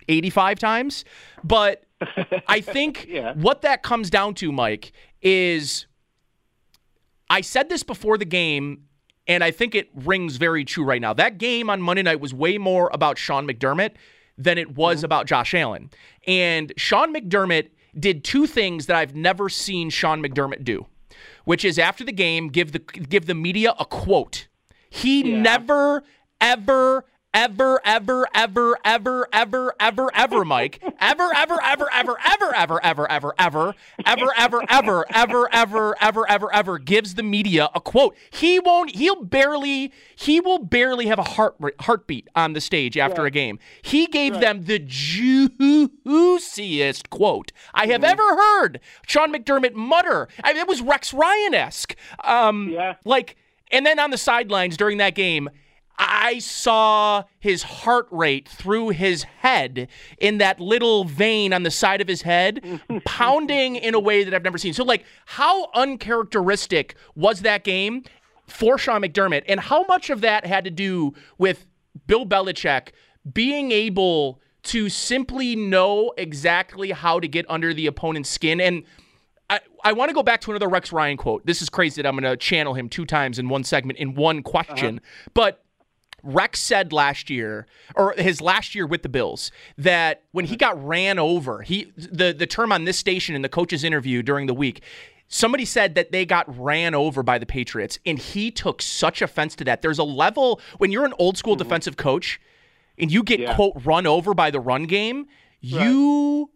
85 0.09 0.59
times. 0.59 1.05
But 1.45 1.85
I 2.49 2.62
think 2.62 3.07
yeah. 3.09 3.35
what 3.35 3.61
that 3.62 3.83
comes 3.83 4.09
down 4.09 4.35
to, 4.37 4.51
Mike, 4.51 4.93
is 5.21 5.87
I 7.31 7.40
said 7.40 7.69
this 7.69 7.83
before 7.85 8.19
the 8.19 8.25
game, 8.25 8.83
and 9.27 9.43
I 9.43 9.53
think 9.53 9.75
it 9.75 9.88
rings 9.95 10.37
very 10.37 10.64
true 10.64 10.85
right 10.85 11.01
now. 11.01 11.14
That 11.14 11.38
game 11.38 11.71
on 11.71 11.81
Monday 11.81 12.03
night 12.03 12.21
was 12.21 12.35
way 12.35 12.59
more 12.59 12.90
about 12.93 13.16
Sean 13.16 13.47
McDermott 13.47 13.93
than 14.37 14.59
it 14.59 14.75
was 14.75 14.99
mm-hmm. 14.99 15.05
about 15.07 15.27
Josh 15.27 15.55
Allen. 15.55 15.90
And 16.27 16.73
Sean 16.77 17.14
McDermott 17.14 17.71
did 17.99 18.25
two 18.25 18.47
things 18.47 18.87
that 18.87 18.97
I've 18.97 19.14
never 19.14 19.49
seen 19.49 19.90
Sean 19.90 20.23
McDermott 20.23 20.64
do, 20.64 20.87
which 21.45 21.64
is 21.64 21.79
after 21.79 22.05
the 22.05 22.12
game 22.12 22.49
give 22.49 22.73
the 22.73 22.81
give 22.81 23.27
the 23.27 23.35
media 23.35 23.75
a 23.79 23.85
quote. 23.85 24.49
He 24.90 25.31
yeah. 25.31 25.40
never 25.40 26.03
ever 26.40 27.05
ever, 27.33 27.81
ever, 27.85 28.27
ever, 28.35 28.79
ever, 28.85 29.29
ever, 29.33 29.75
ever, 29.79 30.11
ever, 30.14 30.45
Mike, 30.45 30.83
ever, 31.01 31.31
ever, 31.35 31.59
ever, 31.62 31.88
ever, 31.93 32.19
ever, 32.25 32.55
ever, 32.55 32.83
ever, 32.83 33.05
ever, 33.11 33.35
ever, 33.38 33.75
ever, 33.99 34.25
ever, 34.37 34.64
ever, 34.69 35.07
ever, 35.11 35.49
ever, 35.53 35.97
ever, 36.01 36.29
ever, 36.29 36.53
ever 36.53 36.79
gives 36.79 37.14
the 37.14 37.23
media 37.23 37.69
a 37.75 37.81
quote. 37.81 38.16
He 38.31 38.59
won't. 38.59 38.95
He'll 38.97 39.23
barely. 39.23 39.93
He 40.16 40.40
will 40.40 40.59
barely 40.59 41.07
have 41.07 41.19
a 41.19 41.25
heart 41.25 41.57
heartbeat 41.81 42.29
on 42.35 42.53
the 42.53 42.61
stage 42.61 42.99
after 42.99 43.25
a 43.27 43.31
game. 43.31 43.59
He 43.83 44.07
gave 44.07 44.40
them 44.40 44.64
the 44.64 44.79
juiciest 44.79 45.51
quote 47.11 47.53
I 47.75 47.87
have 47.87 48.05
ever 48.05 48.37
heard. 48.37 48.81
Sean 49.07 49.33
McDermott 49.33 49.75
mutter. 49.75 50.29
I 50.43 50.53
mean, 50.53 50.62
it 50.62 50.69
was 50.69 50.83
Rex 50.83 51.14
Ryan 51.14 51.55
esque. 51.55 51.95
Um, 52.25 52.69
yeah. 52.71 52.95
Like, 53.05 53.37
and 53.71 53.87
then 53.87 53.99
on 53.99 54.11
the 54.11 54.19
sidelines 54.19 54.77
during 54.77 54.99
that 54.99 55.14
game 55.14 55.49
I 56.02 56.38
saw 56.38 57.24
his 57.38 57.62
heart 57.62 58.08
rate 58.10 58.48
through 58.48 58.88
his 58.88 59.24
head 59.24 59.86
in 60.18 60.38
that 60.38 60.58
little 60.58 61.04
vein 61.04 61.52
on 61.52 61.62
the 61.62 61.70
side 61.70 62.00
of 62.00 62.08
his 62.08 62.22
head 62.22 62.80
pounding 63.04 63.76
in 63.76 63.94
a 63.94 64.00
way 64.00 64.24
that 64.24 64.32
I've 64.32 64.42
never 64.42 64.56
seen. 64.56 64.72
So, 64.72 64.82
like, 64.82 65.04
how 65.26 65.70
uncharacteristic 65.74 66.94
was 67.14 67.42
that 67.42 67.64
game 67.64 68.04
for 68.46 68.78
Sean 68.78 69.02
McDermott? 69.02 69.42
And 69.46 69.60
how 69.60 69.84
much 69.84 70.08
of 70.08 70.22
that 70.22 70.46
had 70.46 70.64
to 70.64 70.70
do 70.70 71.12
with 71.36 71.66
Bill 72.06 72.24
Belichick 72.24 72.92
being 73.30 73.70
able 73.70 74.40
to 74.62 74.88
simply 74.88 75.54
know 75.54 76.14
exactly 76.16 76.92
how 76.92 77.20
to 77.20 77.28
get 77.28 77.44
under 77.50 77.74
the 77.74 77.86
opponent's 77.86 78.30
skin? 78.30 78.58
And 78.58 78.84
I, 79.50 79.60
I 79.84 79.92
want 79.92 80.08
to 80.08 80.14
go 80.14 80.22
back 80.22 80.40
to 80.42 80.50
another 80.50 80.68
Rex 80.68 80.92
Ryan 80.92 81.18
quote. 81.18 81.44
This 81.44 81.60
is 81.60 81.68
crazy 81.68 82.00
that 82.00 82.08
I'm 82.08 82.18
going 82.18 82.30
to 82.30 82.38
channel 82.38 82.72
him 82.72 82.88
two 82.88 83.04
times 83.04 83.38
in 83.38 83.50
one 83.50 83.64
segment 83.64 83.98
in 83.98 84.14
one 84.14 84.42
question. 84.42 84.98
Uh-huh. 84.98 85.30
But 85.34 85.64
Rex 86.22 86.61
said 86.61 86.92
last 86.92 87.30
year, 87.30 87.66
or 87.94 88.14
his 88.16 88.40
last 88.40 88.74
year 88.74 88.87
with 88.87 89.02
the 89.02 89.09
Bills, 89.09 89.50
that 89.78 90.22
when 90.33 90.44
he 90.44 90.56
got 90.56 90.83
ran 90.85 91.18
over, 91.18 91.62
he 91.62 91.92
the 91.96 92.33
the 92.33 92.46
term 92.46 92.72
on 92.72 92.85
this 92.85 92.98
station 92.98 93.35
in 93.35 93.42
the 93.42 93.48
coach's 93.48 93.85
interview 93.85 94.22
during 94.22 94.46
the 94.46 94.54
week, 94.54 94.83
somebody 95.28 95.64
said 95.64 95.94
that 95.94 96.12
they 96.12 96.26
got 96.26 96.46
ran 96.59 96.94
over 96.94 97.22
by 97.22 97.38
the 97.38 97.46
Patriots, 97.46 97.98
and 98.04 98.18
he 98.18 98.50
took 98.50 98.83
such 98.83 99.22
offense 99.22 99.54
to 99.56 99.64
that. 99.64 99.83
There's 99.83 99.98
a 99.98 100.04
level 100.04 100.61
when 100.78 100.90
you're 100.90 101.06
an 101.06 101.14
old 101.18 101.38
school 101.38 101.54
mm-hmm. 101.54 101.62
defensive 101.62 101.96
coach, 101.96 102.40
and 102.98 103.11
you 103.11 103.22
get 103.22 103.40
yeah. 103.40 103.54
quote 103.54 103.74
run 103.85 104.06
over 104.06 104.35
by 104.35 104.50
the 104.50 104.61
run 104.61 104.85
game, 104.85 105.26
right. 105.62 105.87
you 105.87 106.50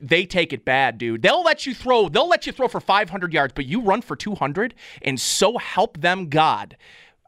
they 0.00 0.26
take 0.26 0.52
it 0.52 0.64
bad, 0.64 0.98
dude. 0.98 1.22
They'll 1.22 1.42
let 1.42 1.66
you 1.66 1.74
throw. 1.74 2.08
They'll 2.08 2.28
let 2.28 2.46
you 2.46 2.52
throw 2.52 2.68
for 2.68 2.80
500 2.80 3.32
yards, 3.32 3.52
but 3.54 3.66
you 3.66 3.80
run 3.80 4.02
for 4.02 4.16
200, 4.16 4.74
and 5.02 5.20
so 5.20 5.58
help 5.58 6.00
them 6.00 6.28
God. 6.28 6.76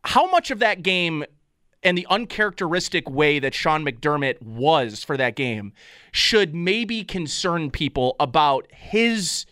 How 0.04 0.30
much 0.30 0.50
of 0.50 0.58
that 0.60 0.82
game 0.82 1.24
and 1.86 1.96
the 1.96 2.06
uncharacteristic 2.10 3.08
way 3.08 3.38
that 3.38 3.54
Sean 3.54 3.84
McDermott 3.84 4.42
was 4.42 5.04
for 5.04 5.16
that 5.16 5.36
game 5.36 5.72
should 6.10 6.52
maybe 6.52 7.04
concern 7.04 7.70
people 7.70 8.16
about 8.18 8.66
his 8.72 9.46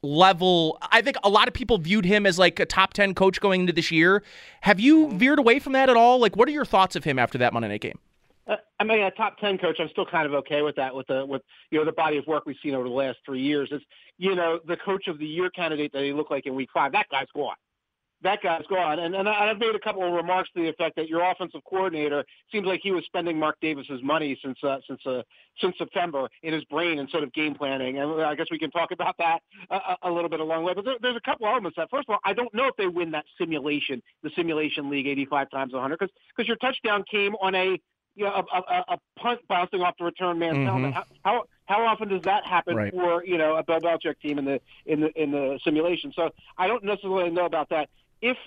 level. 0.00 0.78
I 0.80 1.02
think 1.02 1.16
a 1.24 1.28
lot 1.28 1.48
of 1.48 1.54
people 1.54 1.78
viewed 1.78 2.04
him 2.04 2.24
as 2.24 2.38
like 2.38 2.60
a 2.60 2.66
top 2.66 2.92
10 2.92 3.14
coach 3.14 3.40
going 3.40 3.62
into 3.62 3.72
this 3.72 3.90
year. 3.90 4.22
Have 4.60 4.78
you 4.78 5.10
veered 5.10 5.40
away 5.40 5.58
from 5.58 5.72
that 5.72 5.90
at 5.90 5.96
all? 5.96 6.20
Like, 6.20 6.36
what 6.36 6.48
are 6.48 6.52
your 6.52 6.64
thoughts 6.64 6.94
of 6.94 7.02
him 7.02 7.18
after 7.18 7.36
that 7.38 7.52
Monday 7.52 7.68
night 7.68 7.80
game? 7.80 7.98
Uh, 8.46 8.56
I 8.78 8.84
mean, 8.84 9.00
a 9.00 9.10
top 9.12 9.38
ten 9.38 9.56
coach. 9.56 9.76
I'm 9.78 9.88
still 9.90 10.04
kind 10.04 10.26
of 10.26 10.34
okay 10.34 10.62
with 10.62 10.74
that. 10.74 10.92
With 10.92 11.06
the 11.06 11.24
with 11.24 11.42
you 11.70 11.78
know 11.78 11.84
the 11.84 11.92
body 11.92 12.16
of 12.16 12.26
work 12.26 12.44
we've 12.44 12.56
seen 12.60 12.74
over 12.74 12.88
the 12.88 12.94
last 12.94 13.18
three 13.24 13.40
years. 13.40 13.68
It's 13.70 13.84
you 14.18 14.34
know 14.34 14.58
the 14.66 14.76
coach 14.84 15.06
of 15.06 15.20
the 15.20 15.24
year 15.24 15.48
candidate 15.50 15.92
that 15.92 16.02
he 16.02 16.12
looked 16.12 16.32
like 16.32 16.44
in 16.46 16.56
week 16.56 16.70
five. 16.74 16.90
That 16.90 17.06
guy's 17.08 17.28
gone 17.36 17.54
that 18.22 18.42
guy's 18.42 18.66
gone. 18.68 18.98
And, 18.98 19.14
and 19.14 19.28
I've 19.28 19.58
made 19.58 19.74
a 19.74 19.78
couple 19.78 20.06
of 20.06 20.12
remarks 20.12 20.50
to 20.54 20.62
the 20.62 20.68
effect 20.68 20.96
that 20.96 21.08
your 21.08 21.28
offensive 21.28 21.60
coordinator 21.68 22.24
seems 22.50 22.66
like 22.66 22.80
he 22.82 22.92
was 22.92 23.04
spending 23.04 23.38
Mark 23.38 23.56
Davis's 23.60 24.02
money 24.02 24.38
since 24.42 24.58
uh, 24.62 24.78
since 24.86 25.00
uh, 25.06 25.22
since 25.60 25.76
September 25.78 26.28
in 26.42 26.52
his 26.52 26.64
brain 26.64 26.98
instead 26.98 27.22
of 27.22 27.32
game 27.32 27.54
planning. 27.54 27.98
And 27.98 28.22
I 28.22 28.34
guess 28.34 28.46
we 28.50 28.58
can 28.58 28.70
talk 28.70 28.90
about 28.92 29.16
that 29.18 29.40
a, 29.70 30.08
a 30.08 30.10
little 30.10 30.30
bit 30.30 30.40
along 30.40 30.60
the 30.60 30.66
way. 30.66 30.74
But 30.74 30.84
there, 30.84 30.96
there's 31.00 31.16
a 31.16 31.20
couple 31.20 31.46
elements 31.46 31.76
that, 31.76 31.90
first 31.90 32.08
of 32.08 32.14
all, 32.14 32.20
I 32.24 32.32
don't 32.32 32.52
know 32.54 32.66
if 32.66 32.76
they 32.76 32.86
win 32.86 33.10
that 33.12 33.24
simulation, 33.38 34.02
the 34.22 34.30
simulation 34.36 34.90
league 34.90 35.06
85 35.06 35.50
times 35.50 35.72
100, 35.72 35.98
because 35.98 36.14
because 36.36 36.48
your 36.48 36.56
touchdown 36.56 37.04
came 37.10 37.34
on 37.36 37.54
a 37.54 37.78
you 38.14 38.24
know, 38.24 38.44
a, 38.52 38.56
a, 38.58 38.84
a 38.88 38.98
punt 39.18 39.40
bouncing 39.48 39.80
off 39.80 39.94
the 39.98 40.04
return 40.04 40.38
man's 40.38 40.56
mm-hmm. 40.56 40.66
helmet. 40.66 40.94
How, 40.94 41.04
how 41.24 41.42
how 41.66 41.86
often 41.86 42.08
does 42.08 42.22
that 42.22 42.44
happen 42.44 42.76
right. 42.76 42.92
for 42.92 43.24
you 43.24 43.38
know 43.38 43.56
a 43.56 43.62
Bill 43.62 43.80
Belichick 43.80 44.20
team 44.20 44.38
in 44.38 44.44
the 44.44 44.60
in 44.84 45.00
the 45.00 45.22
in 45.22 45.30
the 45.30 45.58
simulation? 45.64 46.12
So 46.14 46.30
I 46.58 46.66
don't 46.66 46.84
necessarily 46.84 47.30
know 47.30 47.46
about 47.46 47.70
that 47.70 47.88
if 48.22 48.38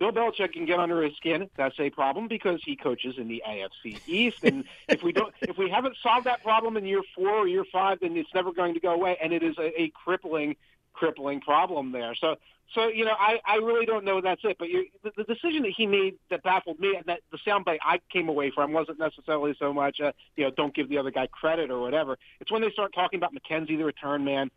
Bill 0.00 0.12
Belichick 0.12 0.54
can 0.54 0.64
get 0.64 0.80
under 0.80 1.02
his 1.02 1.14
skin, 1.16 1.50
that's 1.56 1.78
a 1.78 1.90
problem 1.90 2.26
because 2.26 2.60
he 2.64 2.74
coaches 2.74 3.16
in 3.18 3.28
the 3.28 3.42
AFC 3.46 4.00
East. 4.06 4.42
And 4.42 4.64
if 4.88 5.02
we 5.02 5.12
don't, 5.12 5.32
if 5.42 5.58
we 5.58 5.68
haven't 5.70 5.96
solved 6.02 6.26
that 6.26 6.42
problem 6.42 6.76
in 6.76 6.86
year 6.86 7.02
four 7.14 7.28
or 7.28 7.46
year 7.46 7.64
five, 7.70 8.00
then 8.00 8.16
it's 8.16 8.34
never 8.34 8.50
going 8.52 8.74
to 8.74 8.80
go 8.80 8.92
away, 8.92 9.18
and 9.22 9.32
it 9.32 9.42
is 9.42 9.56
a, 9.58 9.82
a 9.82 9.90
crippling, 9.90 10.56
crippling 10.94 11.42
problem 11.42 11.92
there. 11.92 12.14
So, 12.14 12.36
so 12.74 12.88
you 12.88 13.04
know, 13.04 13.14
I, 13.18 13.40
I 13.46 13.56
really 13.56 13.84
don't 13.84 14.06
know. 14.06 14.22
That's 14.22 14.40
it. 14.42 14.56
But 14.58 14.70
you, 14.70 14.86
the, 15.02 15.12
the 15.18 15.24
decision 15.24 15.62
that 15.64 15.72
he 15.76 15.86
made 15.86 16.16
that 16.30 16.42
baffled 16.42 16.80
me, 16.80 16.96
and 16.96 17.04
that 17.04 17.20
the 17.30 17.38
soundbite 17.46 17.80
I 17.82 18.00
came 18.10 18.30
away 18.30 18.50
from 18.50 18.72
wasn't 18.72 18.98
necessarily 18.98 19.54
so 19.58 19.74
much, 19.74 20.00
uh, 20.00 20.12
you 20.34 20.44
know, 20.44 20.50
don't 20.50 20.74
give 20.74 20.88
the 20.88 20.96
other 20.96 21.10
guy 21.10 21.26
credit 21.26 21.70
or 21.70 21.78
whatever. 21.78 22.16
It's 22.40 22.50
when 22.50 22.62
they 22.62 22.70
start 22.70 22.94
talking 22.94 23.18
about 23.18 23.34
McKenzie, 23.34 23.76
the 23.76 23.84
return 23.84 24.24
man, 24.24 24.50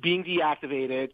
being 0.00 0.22
deactivated 0.22 1.10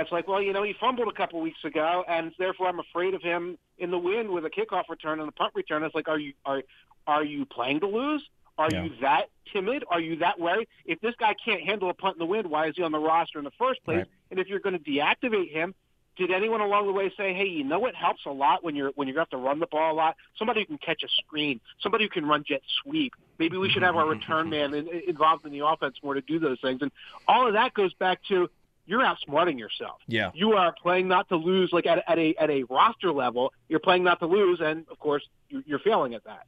it's 0.00 0.12
like, 0.12 0.28
well, 0.28 0.42
you 0.42 0.52
know, 0.52 0.62
he 0.62 0.74
fumbled 0.78 1.08
a 1.08 1.12
couple 1.12 1.40
weeks 1.40 1.64
ago, 1.64 2.04
and 2.06 2.32
therefore 2.38 2.68
I'm 2.68 2.78
afraid 2.78 3.14
of 3.14 3.22
him 3.22 3.58
in 3.78 3.90
the 3.90 3.98
wind 3.98 4.30
with 4.30 4.44
a 4.44 4.50
kickoff 4.50 4.84
return 4.88 5.20
and 5.20 5.28
a 5.28 5.32
punt 5.32 5.52
return. 5.54 5.82
It's 5.82 5.94
like, 5.94 6.08
are 6.08 6.18
you 6.18 6.34
are 6.44 6.62
are 7.06 7.24
you 7.24 7.46
playing 7.46 7.80
to 7.80 7.86
lose? 7.86 8.22
Are 8.58 8.68
yeah. 8.70 8.84
you 8.84 8.90
that 9.02 9.30
timid? 9.52 9.84
Are 9.88 10.00
you 10.00 10.16
that 10.16 10.40
worried? 10.40 10.68
If 10.84 11.00
this 11.00 11.14
guy 11.18 11.34
can't 11.42 11.62
handle 11.62 11.88
a 11.90 11.94
punt 11.94 12.16
in 12.16 12.18
the 12.18 12.26
wind, 12.26 12.50
why 12.50 12.66
is 12.66 12.74
he 12.76 12.82
on 12.82 12.92
the 12.92 12.98
roster 12.98 13.38
in 13.38 13.44
the 13.44 13.52
first 13.58 13.82
place? 13.84 13.98
Right. 13.98 14.06
And 14.30 14.40
if 14.40 14.48
you're 14.48 14.58
going 14.58 14.76
to 14.78 14.84
deactivate 14.84 15.50
him, 15.52 15.74
did 16.16 16.32
anyone 16.32 16.60
along 16.60 16.86
the 16.86 16.92
way 16.92 17.12
say, 17.16 17.32
"Hey, 17.32 17.46
you 17.46 17.62
know 17.62 17.78
what 17.78 17.94
helps 17.94 18.26
a 18.26 18.30
lot 18.30 18.64
when 18.64 18.74
you're 18.74 18.90
when 18.96 19.06
you 19.06 19.16
have 19.18 19.30
to 19.30 19.36
run 19.36 19.60
the 19.60 19.68
ball 19.68 19.92
a 19.92 19.94
lot? 19.94 20.16
Somebody 20.36 20.60
who 20.62 20.66
can 20.66 20.78
catch 20.78 21.04
a 21.04 21.08
screen, 21.08 21.60
somebody 21.80 22.04
who 22.04 22.10
can 22.10 22.26
run 22.26 22.42
jet 22.46 22.60
sweep. 22.82 23.14
Maybe 23.38 23.56
we 23.56 23.70
should 23.70 23.84
have 23.84 23.94
our 23.94 24.02
mm-hmm. 24.02 24.18
return 24.18 24.50
man 24.50 24.74
in, 24.74 24.88
involved 25.06 25.46
in 25.46 25.52
the 25.52 25.64
offense 25.64 25.96
more 26.02 26.14
to 26.14 26.20
do 26.20 26.40
those 26.40 26.60
things." 26.60 26.82
And 26.82 26.90
all 27.28 27.46
of 27.46 27.52
that 27.52 27.72
goes 27.72 27.94
back 27.94 28.20
to 28.28 28.50
you're 28.88 29.02
outsmarting 29.02 29.58
yourself. 29.58 30.00
Yeah. 30.08 30.30
You 30.34 30.54
are 30.54 30.74
playing 30.82 31.08
not 31.08 31.28
to 31.28 31.36
lose, 31.36 31.70
like 31.72 31.86
at, 31.86 32.02
at 32.08 32.18
a 32.18 32.34
at 32.36 32.50
a 32.50 32.64
roster 32.64 33.12
level. 33.12 33.52
You're 33.68 33.80
playing 33.80 34.02
not 34.02 34.18
to 34.20 34.26
lose, 34.26 34.60
and 34.60 34.86
of 34.90 34.98
course, 34.98 35.22
you're 35.50 35.78
failing 35.78 36.14
at 36.14 36.24
that. 36.24 36.46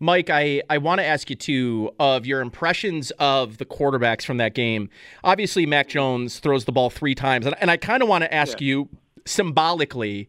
Mike, 0.00 0.28
I, 0.28 0.62
I 0.68 0.78
want 0.78 0.98
to 0.98 1.06
ask 1.06 1.30
you 1.30 1.36
too 1.36 1.92
of 2.00 2.26
your 2.26 2.40
impressions 2.40 3.12
of 3.12 3.58
the 3.58 3.64
quarterbacks 3.64 4.24
from 4.24 4.38
that 4.38 4.54
game. 4.54 4.90
Obviously, 5.22 5.64
Mac 5.64 5.88
Jones 5.88 6.40
throws 6.40 6.64
the 6.64 6.72
ball 6.72 6.90
three 6.90 7.14
times, 7.14 7.46
and, 7.46 7.54
and 7.60 7.70
I 7.70 7.76
kind 7.76 8.02
of 8.02 8.08
want 8.08 8.24
to 8.24 8.34
ask 8.34 8.60
yeah. 8.60 8.66
you 8.66 8.88
symbolically 9.24 10.28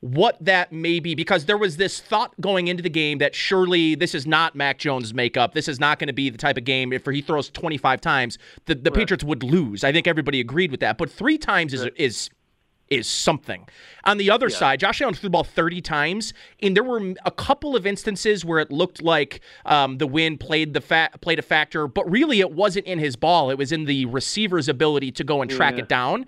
what 0.00 0.36
that 0.40 0.72
may 0.72 0.98
be 0.98 1.14
because 1.14 1.44
there 1.44 1.58
was 1.58 1.76
this 1.76 2.00
thought 2.00 2.38
going 2.40 2.68
into 2.68 2.82
the 2.82 2.90
game 2.90 3.18
that 3.18 3.34
surely 3.34 3.94
this 3.94 4.14
is 4.14 4.26
not 4.26 4.54
Mac 4.54 4.78
Jones' 4.78 5.12
makeup. 5.12 5.52
This 5.52 5.68
is 5.68 5.78
not 5.78 5.98
going 5.98 6.08
to 6.08 6.14
be 6.14 6.30
the 6.30 6.38
type 6.38 6.56
of 6.56 6.64
game 6.64 6.92
if 6.92 7.04
he 7.04 7.20
throws 7.20 7.50
25 7.50 8.00
times, 8.00 8.38
the, 8.64 8.74
the 8.74 8.90
right. 8.90 8.98
Patriots 8.98 9.24
would 9.24 9.42
lose. 9.42 9.84
I 9.84 9.92
think 9.92 10.06
everybody 10.06 10.40
agreed 10.40 10.70
with 10.70 10.80
that. 10.80 10.96
But 10.96 11.10
three 11.10 11.36
times 11.36 11.74
is, 11.74 11.86
is 11.96 12.30
is 12.88 13.06
something. 13.06 13.68
On 14.02 14.18
the 14.18 14.30
other 14.30 14.48
yeah. 14.48 14.56
side, 14.56 14.80
Josh 14.80 15.00
Allen 15.00 15.14
threw 15.14 15.28
the 15.28 15.30
ball 15.30 15.44
30 15.44 15.80
times, 15.80 16.34
and 16.60 16.76
there 16.76 16.82
were 16.82 17.14
a 17.24 17.30
couple 17.30 17.76
of 17.76 17.86
instances 17.86 18.44
where 18.44 18.58
it 18.58 18.72
looked 18.72 19.00
like 19.00 19.40
um, 19.64 19.98
the 19.98 20.08
wind 20.08 20.40
played 20.40 20.74
the 20.74 20.80
fa- 20.80 21.10
played 21.20 21.38
a 21.38 21.42
factor, 21.42 21.86
but 21.86 22.10
really 22.10 22.40
it 22.40 22.50
wasn't 22.50 22.86
in 22.86 22.98
his 22.98 23.14
ball. 23.14 23.50
It 23.50 23.58
was 23.58 23.70
in 23.70 23.84
the 23.84 24.06
receiver's 24.06 24.68
ability 24.68 25.12
to 25.12 25.24
go 25.24 25.40
and 25.40 25.48
track 25.48 25.74
yeah. 25.74 25.82
it 25.82 25.88
down. 25.88 26.26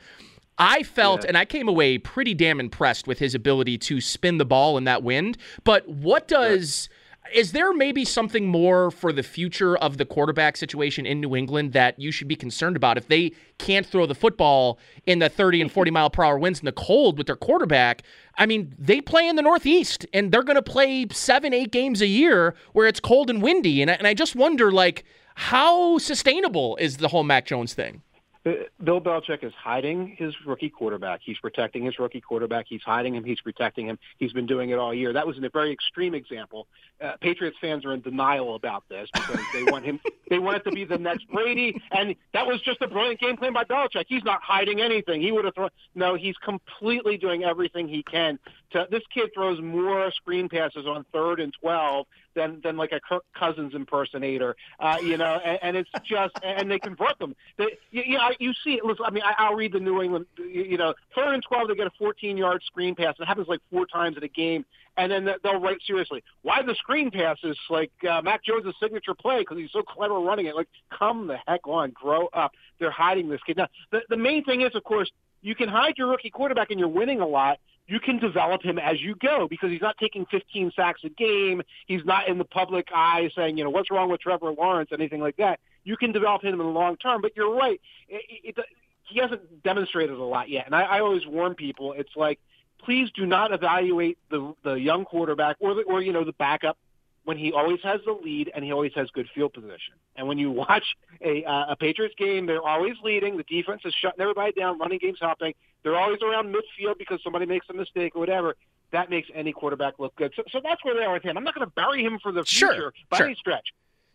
I 0.59 0.83
felt, 0.83 1.23
yeah. 1.23 1.29
and 1.29 1.39
I 1.39 1.45
came 1.45 1.69
away 1.69 1.99
pretty 1.99 2.35
damn 2.35 2.61
impressed 2.61 3.07
with 3.07 3.19
his 3.19 3.35
ability 3.35 3.79
to 3.79 4.01
spin 4.01 4.39
the 4.39 4.45
ball 4.45 4.77
in 4.77 4.85
that 4.85 5.03
wind. 5.03 5.39
But 5.65 5.89
what 5.89 6.29
does. 6.29 6.89
Yeah 6.91 6.99
is 7.33 7.53
there 7.53 7.73
maybe 7.73 8.05
something 8.05 8.47
more 8.47 8.91
for 8.91 9.13
the 9.13 9.23
future 9.23 9.77
of 9.77 9.97
the 9.97 10.05
quarterback 10.05 10.57
situation 10.57 11.07
in 11.07 11.21
New 11.21 11.37
England 11.37 11.73
that 11.73 11.99
you 11.99 12.11
should 12.11 12.29
be 12.29 12.37
concerned 12.37 12.77
about 12.77 12.99
if 12.99 13.09
they 13.09 13.33
can't 13.59 13.87
throw 13.87 14.07
the 14.07 14.15
football 14.15 14.79
in 15.07 15.19
the 15.19 15.29
30 15.29 15.63
and 15.63 15.73
40 15.73 15.91
mile 15.91 16.11
per 16.11 16.25
hour 16.25 16.39
winds 16.39 16.59
in 16.61 16.67
the 16.67 16.73
cold 16.73 17.19
with 17.19 17.27
their 17.27 17.37
quarterback? 17.37 18.03
I 18.37 18.47
mean, 18.47 18.75
they 18.79 19.01
play 19.01 19.29
in 19.29 19.37
the 19.37 19.43
Northeast 19.43 20.07
and 20.13 20.33
they're 20.33 20.43
going 20.43 20.57
to 20.57 20.63
play 20.63 21.07
seven, 21.11 21.55
eight 21.55 21.71
games 21.71 22.01
a 22.01 22.07
year 22.07 22.55
where 22.73 22.87
it's 22.87 23.01
cold 23.01 23.31
and 23.31 23.43
windy. 23.43 23.83
And 23.83 23.91
I, 23.91 23.95
and 23.95 24.07
I 24.07 24.15
just 24.15 24.35
wonder, 24.35 24.71
like, 24.71 25.05
how 25.35 25.99
sustainable 25.99 26.77
is 26.77 26.99
the 26.99 27.09
whole 27.09 27.25
Mac 27.25 27.47
Jones 27.47 27.73
thing? 27.73 28.02
Bill 28.45 29.01
Belichick 29.01 29.45
is 29.45 29.53
hiding 29.55 30.17
his 30.19 30.35
rookie 30.45 30.69
quarterback. 30.69 31.21
He's 31.23 31.39
protecting 31.39 31.85
his 31.85 31.99
rookie 31.99 32.21
quarterback. 32.21 32.67
He's 32.69 32.83
hiding 32.83 33.15
him. 33.15 33.23
He's 33.23 33.41
protecting 33.41 33.87
him. 33.87 33.99
He's 34.19 34.33
been 34.33 34.47
doing 34.47 34.71
it 34.71 34.79
all 34.79 34.93
year. 34.93 35.13
That 35.13 35.27
was 35.27 35.39
a 35.39 35.49
very 35.49 35.73
extreme 35.73 36.15
example. 36.15 36.67
Uh, 37.01 37.13
Patriots 37.21 37.57
fans 37.61 37.85
are 37.85 37.93
in 37.93 38.01
denial 38.01 38.57
about 38.57 38.83
this 38.89 39.09
because 39.13 39.39
they 39.53 39.65
want 39.65 39.85
him. 39.85 40.01
They 40.31 40.39
want 40.39 40.57
it 40.57 40.65
to 40.65 40.71
be 40.71 40.87
the 40.87 40.97
next 40.97 41.29
Brady, 41.29 41.79
and 41.91 42.15
that 42.33 42.47
was 42.47 42.63
just 42.63 42.81
a 42.81 42.89
brilliant 42.89 43.21
game 43.21 43.37
plan 43.37 43.53
by 43.53 43.65
Belichick. 43.65 44.07
He's 44.09 44.25
not 44.25 44.41
hiding 44.43 44.81
anything. 44.81 45.21
He 45.21 45.31
would 45.31 45.45
have 45.45 45.55
thrown. 45.55 45.69
No, 45.95 46.15
he's 46.15 46.37
completely 46.39 47.19
doing 47.19 47.45
everything 47.45 47.87
he 47.87 48.03
can. 48.03 48.39
To 48.73 48.87
this 48.91 49.03
kid 49.13 49.31
throws 49.35 49.61
more 49.61 50.11
screen 50.13 50.49
passes 50.49 50.87
on 50.87 51.05
third 51.13 51.41
and 51.41 51.53
twelve 51.61 52.07
than 52.35 52.61
than 52.63 52.77
like 52.77 52.93
a 52.93 53.01
Kirk 53.01 53.25
Cousins 53.39 53.75
impersonator. 53.75 54.57
Uh, 54.79 54.99
you 55.03 55.17
know, 55.17 55.41
and, 55.45 55.59
and 55.63 55.77
it's 55.77 55.91
just 56.05 56.35
and 56.43 56.71
they 56.71 56.79
convert 56.79 57.19
them. 57.19 57.35
They, 57.59 57.79
you, 57.91 58.03
you 58.07 58.19
know, 58.19 58.31
you 58.39 58.53
see 58.65 58.75
it. 58.75 58.85
Listen, 58.85 59.05
I 59.07 59.11
mean, 59.11 59.23
I, 59.25 59.35
I'll 59.39 59.55
read 59.55 59.73
the 59.73 59.81
New 59.81 60.03
England. 60.03 60.27
You 60.39 60.79
know, 60.79 60.95
third 61.15 61.35
and 61.35 61.43
twelve, 61.43 61.69
they 61.69 61.75
get 61.75 61.87
a 61.87 61.93
14 61.99 62.37
yard 62.37 62.63
screen 62.65 62.95
pass. 62.95 63.15
It 63.19 63.27
happens 63.27 63.49
like 63.49 63.61
four 63.71 63.87
times 63.87 64.17
in 64.17 64.23
a 64.23 64.29
game, 64.29 64.65
and 64.97 65.13
then 65.13 65.29
they'll 65.43 65.61
write 65.61 65.79
seriously 65.87 66.23
why 66.43 66.63
the 66.63 66.75
screen 66.75 67.11
pass 67.11 67.39
is 67.45 67.57
like 67.71 67.93
uh, 68.09 68.23
Mac 68.23 68.45
Jones' 68.45 68.75
signature 68.81 69.15
play 69.15 69.41
because 69.41 69.59
he's 69.59 69.73
so 69.73 69.83
clever 69.83 70.15
running 70.15 70.47
it. 70.47 70.55
Like, 70.55 70.69
come 70.97 71.27
the 71.27 71.39
heck 71.47 71.67
on, 71.67 71.91
grow 71.91 72.29
up. 72.33 72.53
They're 72.79 72.91
hiding 72.91 73.29
this 73.29 73.41
kid. 73.47 73.57
Now, 73.57 73.69
the 73.91 74.01
the 74.09 74.17
main 74.17 74.45
thing 74.45 74.63
is, 74.63 74.75
of 74.75 74.85
course, 74.85 75.11
you 75.43 75.55
can 75.55 75.69
hide 75.69 75.99
your 75.99 76.09
rookie 76.09 76.31
quarterback 76.31 76.71
and 76.71 76.79
you're 76.79 76.89
winning 76.89 77.21
a 77.21 77.27
lot 77.27 77.59
you 77.87 78.01
can 78.01 78.19
develop 78.19 78.63
him 78.63 78.79
as 78.79 79.01
you 79.01 79.15
go 79.15 79.49
because 79.49 79.71
he's 79.71 79.81
not 79.81 79.97
taking 79.99 80.25
15 80.27 80.73
sacks 80.75 81.01
a 81.05 81.09
game. 81.09 81.63
He's 81.87 82.05
not 82.05 82.29
in 82.29 82.39
the 82.39 82.45
public 82.45 82.89
eye 82.95 83.31
saying, 83.37 83.59
you 83.59 83.65
know, 83.65 83.71
what's 83.71 83.91
wrong 83.91 84.11
with 84.11 84.21
Trevor 84.21 84.53
Lawrence, 84.53 84.91
anything 84.93 85.21
like 85.21 85.37
that. 85.37 85.61
You 85.85 85.97
can 85.97 86.13
develop 86.13 86.43
him 86.43 86.53
in 86.53 86.59
the 86.59 86.65
long 86.65 86.97
term. 86.97 87.21
But 87.21 87.37
you're 87.37 87.55
right. 87.55 87.81
It, 88.09 88.57
it, 88.57 88.65
he 89.09 89.21
hasn't 89.21 89.63
demonstrated 89.63 90.17
a 90.17 90.25
lot 90.25 90.49
yet. 90.49 90.67
And 90.67 90.75
I, 90.75 90.83
I 90.83 91.01
always 91.01 91.27
warn 91.27 91.55
people, 91.55 91.93
it's 91.93 92.17
like, 92.17 92.39
please 92.85 93.11
do 93.15 93.27
not 93.27 93.53
evaluate 93.53 94.19
the 94.31 94.55
the 94.63 94.75
young 94.75 95.05
quarterback 95.05 95.57
or 95.61 95.75
the, 95.75 95.83
or 95.83 96.03
you 96.03 96.13
know 96.13 96.25
the 96.25 96.33
backup 96.33 96.77
when 97.25 97.39
he 97.39 97.53
always 97.53 97.79
has 97.83 98.01
the 98.05 98.13
lead 98.13 98.51
and 98.55 98.65
he 98.65 98.73
always 98.73 98.93
has 98.95 99.09
good 99.11 99.29
field 99.35 99.53
position. 99.53 99.95
And 100.17 100.27
when 100.27 100.39
you 100.39 100.51
watch 100.51 100.85
a, 101.21 101.45
uh, 101.45 101.73
a 101.73 101.77
Patriots 101.77 102.15
game, 102.19 102.47
they're 102.47 102.63
always 102.63 102.95
leading. 103.03 103.37
The 103.37 103.45
defense 103.45 103.83
is 103.85 103.95
shutting 103.95 104.21
everybody 104.21 104.53
down. 104.53 104.79
Running 104.79 104.99
game's 104.99 105.19
helping. 105.21 105.55
They're 105.83 105.97
always 105.97 106.21
around 106.23 106.55
midfield 106.55 106.99
because 106.99 107.21
somebody 107.23 107.47
makes 107.47 107.67
a 107.71 107.75
mistake 107.75 108.17
or 108.17 108.21
whatever. 108.21 108.57
That 108.93 109.09
makes 109.09 109.29
any 109.35 109.53
quarterback 109.53 109.95
look 109.99 110.15
good. 110.17 110.33
So, 110.37 110.43
so 110.51 110.61
that's 110.63 110.85
where 110.85 110.95
they 110.95 111.03
are 111.03 111.15
with 111.15 111.23
him. 111.23 111.37
I'm 111.37 111.45
not 111.45 111.55
going 111.55 111.67
to 111.67 111.73
bury 111.75 112.05
him 112.05 112.19
for 112.23 112.31
the 112.31 112.45
future 112.45 112.75
sure, 112.75 112.93
by 113.09 113.19
sure. 113.19 113.27
any 113.27 113.37
stretch. 113.37 113.69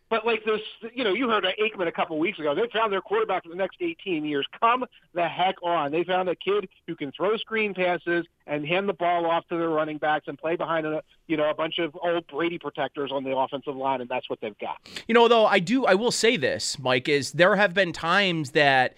But 0.10 0.26
like 0.26 0.46
this, 0.46 0.62
you 0.94 1.04
know, 1.04 1.14
you 1.14 1.30
heard 1.30 1.44
Aikman 1.44 1.88
a 1.88 1.92
couple 1.92 2.18
weeks 2.18 2.40
ago. 2.40 2.56
They 2.56 2.68
found 2.72 2.94
their 2.94 3.02
quarterback 3.02 3.44
for 3.44 3.50
the 3.50 3.56
next 3.56 3.78
18 3.82 4.24
years. 4.24 4.46
Come 4.60 4.86
the 5.14 5.28
heck 5.28 5.56
on! 5.62 5.92
They 5.92 6.04
found 6.04 6.30
a 6.30 6.36
kid 6.36 6.70
who 6.88 6.96
can 6.96 7.12
throw 7.12 7.36
screen 7.38 7.74
passes 7.74 8.26
and 8.46 8.66
hand 8.66 8.88
the 8.88 8.94
ball 8.94 9.26
off 9.26 9.46
to 9.50 9.58
their 9.58 9.70
running 9.70 9.98
backs 9.98 10.28
and 10.28 10.38
play 10.38 10.56
behind 10.56 10.86
a, 10.86 11.04
you 11.28 11.36
know, 11.36 11.50
a 11.50 11.54
bunch 11.54 11.80
of 11.80 11.98
old 12.02 12.26
Brady 12.28 12.58
protectors 12.58 13.12
on 13.12 13.26
the 13.26 13.36
offensive 13.36 13.76
line, 13.76 14.00
and 14.00 14.10
that's 14.10 14.30
what 14.30 14.40
they've 14.40 14.58
got. 14.60 14.78
You 15.08 15.14
know, 15.14 15.28
though, 15.28 15.46
I 15.46 15.60
do, 15.60 15.86
I 15.86 15.96
will 15.96 16.12
say 16.12 16.38
this, 16.38 16.80
Mike, 16.80 17.10
is 17.10 17.34
there 17.34 17.56
have 17.56 17.74
been 17.74 17.92
times 17.92 18.52
that. 18.52 18.96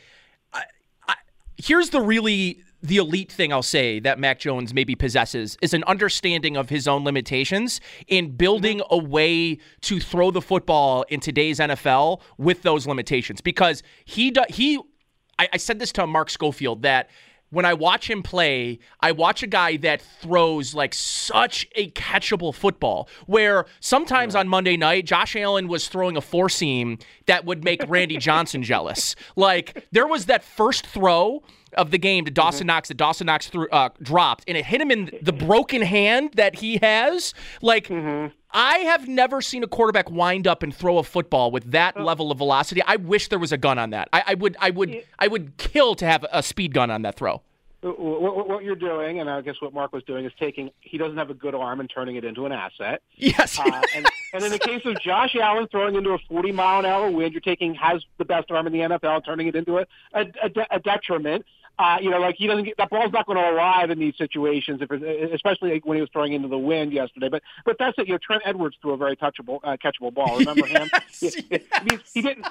I, 0.53 0.63
I, 1.07 1.15
here's 1.57 1.89
the 1.89 2.01
really 2.01 2.61
the 2.81 2.97
elite 2.97 3.31
thing 3.31 3.51
I'll 3.51 3.61
say 3.61 3.99
that 3.99 4.19
Mac 4.19 4.39
Jones 4.39 4.73
maybe 4.73 4.95
possesses 4.95 5.57
is 5.61 5.73
an 5.73 5.83
understanding 5.85 6.55
of 6.55 6.69
his 6.69 6.87
own 6.87 7.03
limitations 7.03 7.81
in 8.07 8.35
building 8.35 8.81
a 8.89 8.97
way 8.97 9.57
to 9.81 9.99
throw 9.99 10.31
the 10.31 10.41
football 10.41 11.03
in 11.09 11.19
today's 11.19 11.59
NFL 11.59 12.21
with 12.37 12.61
those 12.61 12.87
limitations. 12.87 13.41
Because 13.41 13.83
he 14.05 14.33
he, 14.49 14.79
I, 15.37 15.49
I 15.53 15.57
said 15.57 15.79
this 15.79 15.91
to 15.93 16.07
Mark 16.07 16.29
Schofield 16.29 16.83
that 16.83 17.09
when 17.49 17.65
I 17.65 17.73
watch 17.73 18.09
him 18.09 18.23
play, 18.23 18.79
I 18.99 19.11
watch 19.11 19.43
a 19.43 19.47
guy 19.47 19.77
that 19.77 20.01
throws 20.01 20.73
like 20.73 20.93
such 20.93 21.67
a 21.75 21.89
catchable 21.91 22.53
football. 22.53 23.09
Where 23.25 23.65
sometimes 23.79 24.35
on 24.35 24.47
Monday 24.47 24.77
night, 24.77 25.05
Josh 25.05 25.35
Allen 25.35 25.67
was 25.67 25.87
throwing 25.87 26.17
a 26.17 26.21
four 26.21 26.49
seam 26.49 26.97
that 27.25 27.45
would 27.45 27.63
make 27.63 27.81
Randy 27.87 28.17
Johnson 28.19 28.63
jealous. 28.63 29.15
Like 29.35 29.87
there 29.91 30.07
was 30.07 30.25
that 30.25 30.43
first 30.43 30.85
throw 30.85 31.43
of 31.73 31.91
the 31.91 31.97
game 31.97 32.25
to 32.25 32.31
Dawson 32.31 32.61
mm-hmm. 32.61 32.67
Knox 32.67 32.87
that 32.87 32.97
Dawson 32.97 33.27
Knox 33.27 33.47
threw, 33.47 33.67
uh, 33.69 33.89
dropped, 34.01 34.43
and 34.47 34.57
it 34.57 34.65
hit 34.65 34.81
him 34.81 34.91
in 34.91 35.11
the 35.21 35.33
broken 35.33 35.81
hand 35.81 36.31
that 36.33 36.55
he 36.55 36.77
has. 36.77 37.33
Like, 37.61 37.87
mm-hmm. 37.87 38.33
I 38.51 38.79
have 38.79 39.07
never 39.07 39.41
seen 39.41 39.63
a 39.63 39.67
quarterback 39.67 40.09
wind 40.09 40.47
up 40.47 40.63
and 40.63 40.73
throw 40.73 40.97
a 40.97 41.03
football 41.03 41.51
with 41.51 41.71
that 41.71 41.95
oh. 41.97 42.03
level 42.03 42.31
of 42.31 42.37
velocity. 42.39 42.81
I 42.81 42.95
wish 42.95 43.27
there 43.27 43.39
was 43.39 43.51
a 43.51 43.57
gun 43.57 43.77
on 43.77 43.91
that. 43.91 44.09
I, 44.11 44.23
I 44.27 44.33
would, 44.33 44.57
I 44.59 44.69
would, 44.71 45.03
I 45.19 45.27
would 45.27 45.57
kill 45.57 45.95
to 45.95 46.05
have 46.05 46.25
a 46.31 46.41
speed 46.41 46.73
gun 46.73 46.89
on 46.89 47.03
that 47.03 47.15
throw. 47.15 47.41
What 47.81 48.65
you're 48.65 48.75
doing, 48.75 49.21
and 49.21 49.29
I 49.29 49.39
guess 49.39 49.55
what 49.61 49.73
Mark 49.73 49.93
was 49.93 50.03
doing, 50.03 50.25
is 50.25 50.33
taking 50.37 50.69
he 50.81 50.97
doesn't 50.97 51.17
have 51.17 51.29
a 51.29 51.33
good 51.33 51.55
arm 51.55 51.79
and 51.79 51.89
turning 51.89 52.17
it 52.17 52.25
into 52.25 52.45
an 52.45 52.51
asset. 52.51 53.01
Yes. 53.15 53.57
uh, 53.57 53.81
and, 53.95 54.05
and 54.33 54.43
in 54.43 54.51
the 54.51 54.59
case 54.59 54.81
of 54.83 54.99
Josh 54.99 55.33
Allen 55.41 55.65
throwing 55.71 55.95
into 55.95 56.09
a 56.09 56.17
40 56.27 56.51
mile 56.51 56.79
an 56.79 56.85
hour 56.85 57.09
wind, 57.09 57.31
you're 57.31 57.39
taking 57.39 57.73
has 57.75 58.03
the 58.17 58.25
best 58.25 58.51
arm 58.51 58.67
in 58.67 58.73
the 58.73 58.79
NFL, 58.79 59.23
turning 59.23 59.47
it 59.47 59.55
into 59.55 59.77
a, 59.77 59.85
a, 60.13 60.25
a 60.71 60.79
detriment. 60.79 61.45
Uh, 61.79 61.97
you 62.01 62.09
know, 62.09 62.19
like 62.19 62.35
he 62.35 62.45
doesn't 62.45 62.65
get 62.65 62.75
that 62.77 62.89
ball's 62.89 63.13
not 63.13 63.25
going 63.25 63.37
to 63.37 63.43
arrive 63.43 63.89
in 63.89 63.97
these 63.97 64.17
situations, 64.17 64.81
if 64.81 64.91
it, 64.91 65.33
especially 65.33 65.79
when 65.85 65.95
he 65.95 66.01
was 66.01 66.09
throwing 66.11 66.33
into 66.33 66.49
the 66.49 66.57
wind 66.57 66.91
yesterday. 66.91 67.29
But 67.29 67.41
but 67.63 67.77
that's 67.79 67.97
it. 67.97 68.07
You 68.07 68.13
know, 68.13 68.19
Trent 68.21 68.43
Edwards 68.45 68.75
threw 68.81 68.91
a 68.91 68.97
very 68.97 69.15
touchable, 69.15 69.59
uh, 69.63 69.77
catchable 69.77 70.13
ball. 70.13 70.39
Remember 70.39 70.67
yes, 71.21 71.35
him? 71.35 71.61
Yes. 71.71 72.01
He, 72.13 72.19
he 72.19 72.21
didn't 72.21 72.45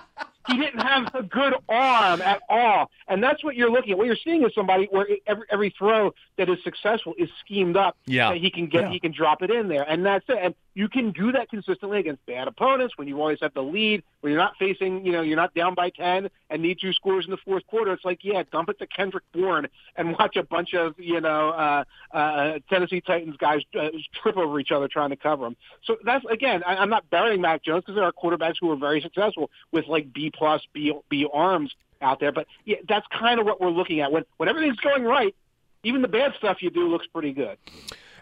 he 0.48 0.56
didn't 0.56 0.80
have 0.80 1.14
a 1.14 1.22
good 1.22 1.54
arm 1.68 2.22
at 2.22 2.40
all. 2.48 2.90
And 3.06 3.22
that's 3.22 3.44
what 3.44 3.54
you're 3.54 3.70
looking 3.70 3.92
at. 3.92 3.98
What 3.98 4.06
you're 4.06 4.16
seeing 4.16 4.44
is 4.44 4.54
somebody 4.54 4.88
where 4.90 5.06
every, 5.26 5.46
every 5.50 5.74
throw 5.76 6.14
that 6.38 6.48
is 6.48 6.58
successful 6.64 7.14
is 7.18 7.28
schemed 7.44 7.76
up. 7.76 7.96
Yeah. 8.06 8.30
That 8.30 8.38
he 8.38 8.50
can 8.50 8.66
get, 8.66 8.84
yeah. 8.84 8.90
he 8.90 9.00
can 9.00 9.12
drop 9.12 9.42
it 9.42 9.50
in 9.50 9.68
there. 9.68 9.82
And 9.82 10.04
that's 10.04 10.24
it. 10.28 10.38
And 10.40 10.54
you 10.78 10.88
can 10.88 11.10
do 11.10 11.32
that 11.32 11.50
consistently 11.50 11.98
against 11.98 12.24
bad 12.24 12.46
opponents 12.46 12.96
when 12.96 13.08
you 13.08 13.18
always 13.20 13.40
have 13.42 13.52
the 13.52 13.60
lead, 13.60 14.00
when 14.20 14.32
you're 14.32 14.40
not 14.40 14.52
facing, 14.60 15.04
you 15.04 15.10
know, 15.10 15.22
you're 15.22 15.36
not 15.36 15.52
down 15.52 15.74
by 15.74 15.90
10 15.90 16.30
and 16.50 16.62
need 16.62 16.78
two 16.80 16.92
scores 16.92 17.24
in 17.24 17.32
the 17.32 17.36
fourth 17.38 17.66
quarter. 17.66 17.92
It's 17.92 18.04
like, 18.04 18.20
yeah, 18.22 18.44
dump 18.52 18.68
it 18.68 18.78
to 18.78 18.86
Kendrick 18.86 19.24
Bourne 19.32 19.66
and 19.96 20.12
watch 20.12 20.36
a 20.36 20.44
bunch 20.44 20.74
of, 20.74 20.94
you 20.96 21.20
know, 21.20 21.48
uh, 21.50 21.84
uh, 22.16 22.58
Tennessee 22.70 23.00
Titans 23.00 23.36
guys 23.38 23.62
uh, 23.76 23.88
trip 24.22 24.36
over 24.36 24.60
each 24.60 24.70
other 24.70 24.86
trying 24.86 25.10
to 25.10 25.16
cover 25.16 25.46
them. 25.46 25.56
So 25.82 25.96
that's, 26.04 26.24
again, 26.30 26.62
I, 26.64 26.76
I'm 26.76 26.90
not 26.90 27.10
burying 27.10 27.40
Mac 27.40 27.64
Jones 27.64 27.82
because 27.82 27.96
there 27.96 28.04
are 28.04 28.12
quarterbacks 28.12 28.58
who 28.60 28.70
are 28.70 28.76
very 28.76 29.00
successful 29.00 29.50
with 29.72 29.88
like 29.88 30.12
B 30.12 30.30
plus, 30.30 30.62
B, 30.72 30.92
B 31.08 31.26
arms 31.32 31.74
out 32.00 32.20
there. 32.20 32.30
But 32.30 32.46
yeah, 32.64 32.76
that's 32.88 33.06
kind 33.08 33.40
of 33.40 33.46
what 33.46 33.60
we're 33.60 33.70
looking 33.70 33.98
at. 33.98 34.12
When, 34.12 34.22
when 34.36 34.48
everything's 34.48 34.78
going 34.78 35.02
right, 35.02 35.34
even 35.82 36.02
the 36.02 36.08
bad 36.08 36.34
stuff 36.38 36.62
you 36.62 36.70
do 36.70 36.86
looks 36.86 37.08
pretty 37.08 37.32
good. 37.32 37.58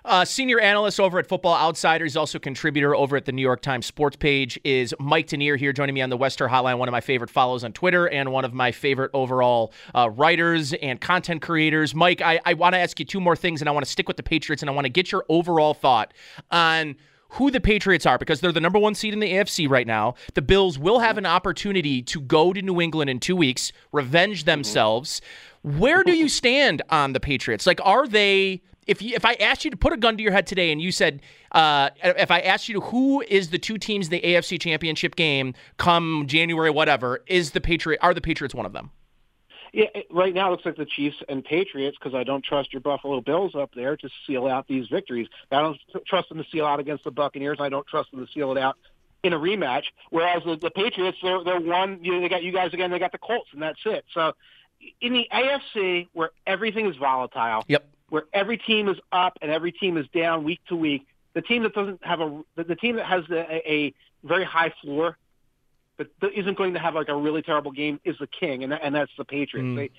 Uh, 0.06 0.24
senior 0.24 0.60
analyst 0.60 1.00
over 1.00 1.18
at 1.18 1.26
Football 1.26 1.56
Outsiders, 1.56 2.16
also 2.16 2.38
contributor 2.38 2.94
over 2.94 3.16
at 3.16 3.24
the 3.24 3.32
New 3.32 3.42
York 3.42 3.60
Times 3.60 3.86
sports 3.86 4.14
page. 4.14 4.56
Is 4.62 4.94
Mike 5.00 5.26
Tanier 5.26 5.58
here 5.58 5.72
joining 5.72 5.96
me 5.96 6.00
on 6.00 6.10
the 6.10 6.16
Wester 6.16 6.46
Hotline? 6.46 6.78
One 6.78 6.86
of 6.86 6.92
my 6.92 7.00
favorite 7.00 7.28
follows 7.28 7.64
on 7.64 7.72
Twitter 7.72 8.06
and 8.06 8.30
one 8.30 8.44
of 8.44 8.54
my 8.54 8.70
favorite 8.70 9.10
overall 9.14 9.72
uh, 9.96 10.08
writers 10.10 10.72
and 10.74 11.00
content 11.00 11.42
creators. 11.42 11.92
Mike, 11.92 12.22
I, 12.22 12.38
I 12.44 12.54
want 12.54 12.74
to 12.74 12.78
ask 12.78 13.00
you 13.00 13.04
two 13.04 13.20
more 13.20 13.34
things, 13.34 13.60
and 13.60 13.68
I 13.68 13.72
want 13.72 13.84
to 13.84 13.90
stick 13.90 14.06
with 14.06 14.16
the 14.16 14.22
Patriots, 14.22 14.62
and 14.62 14.70
I 14.70 14.74
want 14.74 14.84
to 14.84 14.90
get 14.90 15.10
your 15.10 15.24
overall 15.28 15.74
thought 15.74 16.14
on 16.52 16.94
who 17.30 17.50
the 17.50 17.60
Patriots 17.60 18.06
are 18.06 18.16
because 18.16 18.40
they're 18.40 18.52
the 18.52 18.60
number 18.60 18.78
one 18.78 18.94
seed 18.94 19.12
in 19.12 19.18
the 19.18 19.32
AFC 19.32 19.68
right 19.68 19.88
now. 19.88 20.14
The 20.34 20.42
Bills 20.42 20.78
will 20.78 21.00
have 21.00 21.18
an 21.18 21.26
opportunity 21.26 22.00
to 22.02 22.20
go 22.20 22.52
to 22.52 22.62
New 22.62 22.80
England 22.80 23.10
in 23.10 23.18
two 23.18 23.34
weeks, 23.34 23.72
revenge 23.90 24.44
themselves. 24.44 25.20
Where 25.62 26.04
do 26.04 26.12
you 26.12 26.28
stand 26.28 26.82
on 26.90 27.12
the 27.12 27.18
Patriots? 27.18 27.66
Like, 27.66 27.80
are 27.82 28.06
they 28.06 28.62
if 28.86 29.02
you, 29.02 29.14
if 29.14 29.24
I 29.24 29.34
asked 29.34 29.64
you 29.64 29.70
to 29.70 29.76
put 29.76 29.92
a 29.92 29.96
gun 29.96 30.16
to 30.16 30.22
your 30.22 30.32
head 30.32 30.46
today 30.46 30.70
and 30.70 30.80
you 30.80 30.92
said, 30.92 31.20
uh, 31.52 31.90
if 32.02 32.30
I 32.30 32.40
asked 32.40 32.68
you 32.68 32.74
to 32.74 32.80
who 32.80 33.22
is 33.22 33.50
the 33.50 33.58
two 33.58 33.78
teams 33.78 34.06
in 34.06 34.10
the 34.12 34.20
AFC 34.20 34.60
Championship 34.60 35.16
game 35.16 35.54
come 35.76 36.24
January, 36.26 36.70
whatever, 36.70 37.22
is 37.26 37.50
the 37.50 37.60
Patriot 37.60 37.98
are 38.02 38.14
the 38.14 38.20
Patriots 38.20 38.54
one 38.54 38.66
of 38.66 38.72
them? 38.72 38.90
Yeah, 39.72 39.86
right 40.10 40.32
now 40.32 40.48
it 40.48 40.50
looks 40.52 40.64
like 40.64 40.76
the 40.76 40.86
Chiefs 40.86 41.16
and 41.28 41.44
Patriots 41.44 41.98
because 42.00 42.14
I 42.14 42.24
don't 42.24 42.42
trust 42.42 42.72
your 42.72 42.80
Buffalo 42.80 43.20
Bills 43.20 43.54
up 43.54 43.74
there 43.74 43.96
to 43.96 44.08
seal 44.26 44.46
out 44.46 44.66
these 44.68 44.86
victories. 44.88 45.28
I 45.50 45.60
don't 45.60 45.78
trust 46.06 46.30
them 46.30 46.38
to 46.38 46.44
seal 46.50 46.64
out 46.64 46.80
against 46.80 47.04
the 47.04 47.10
Buccaneers. 47.10 47.58
I 47.60 47.68
don't 47.68 47.86
trust 47.86 48.10
them 48.10 48.24
to 48.24 48.32
seal 48.32 48.52
it 48.52 48.58
out 48.58 48.78
in 49.22 49.32
a 49.32 49.38
rematch. 49.38 49.84
Whereas 50.10 50.44
the, 50.44 50.56
the 50.56 50.70
Patriots, 50.70 51.18
they're 51.22 51.44
they're 51.44 51.60
one. 51.60 51.98
You 52.02 52.12
know, 52.14 52.20
they 52.20 52.28
got 52.28 52.42
you 52.42 52.52
guys 52.52 52.72
again. 52.72 52.90
They 52.90 52.98
got 52.98 53.12
the 53.12 53.18
Colts, 53.18 53.48
and 53.52 53.60
that's 53.60 53.80
it. 53.84 54.04
So 54.14 54.32
in 55.00 55.12
the 55.12 55.26
AFC, 55.32 56.08
where 56.12 56.30
everything 56.46 56.86
is 56.86 56.96
volatile, 56.96 57.64
yep 57.68 57.86
where 58.08 58.24
every 58.32 58.58
team 58.58 58.88
is 58.88 58.96
up 59.12 59.38
and 59.42 59.50
every 59.50 59.72
team 59.72 59.96
is 59.96 60.06
down 60.14 60.44
week 60.44 60.60
to 60.68 60.76
week. 60.76 61.06
The 61.34 61.42
team 61.42 61.64
that 61.64 61.74
doesn't 61.74 62.04
have 62.04 62.20
a 62.20 62.42
the, 62.56 62.64
the 62.64 62.76
team 62.76 62.96
that 62.96 63.06
has 63.06 63.24
a, 63.30 63.70
a 63.70 63.94
very 64.24 64.44
high 64.44 64.72
floor, 64.82 65.16
but 65.96 66.08
isn't 66.34 66.56
going 66.56 66.74
to 66.74 66.80
have 66.80 66.94
like 66.94 67.08
a 67.08 67.16
really 67.16 67.42
terrible 67.42 67.72
game 67.72 68.00
is 68.04 68.16
the 68.18 68.26
king, 68.26 68.62
and 68.62 68.72
that, 68.72 68.80
and 68.82 68.94
that's 68.94 69.12
the 69.18 69.24
Patriots. 69.24 69.66
Mm. 69.66 69.76
They, 69.76 69.90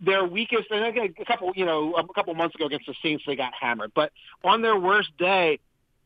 their 0.00 0.24
weakest, 0.24 0.70
and 0.70 0.84
a 0.84 1.24
couple, 1.24 1.52
you 1.54 1.64
know, 1.64 1.94
a 1.94 2.12
couple 2.12 2.34
months 2.34 2.54
ago 2.54 2.66
against 2.66 2.86
the 2.86 2.94
Saints, 3.02 3.24
they 3.26 3.36
got 3.36 3.54
hammered. 3.58 3.92
But 3.94 4.12
on 4.44 4.60
their 4.60 4.78
worst 4.78 5.16
day, 5.18 5.60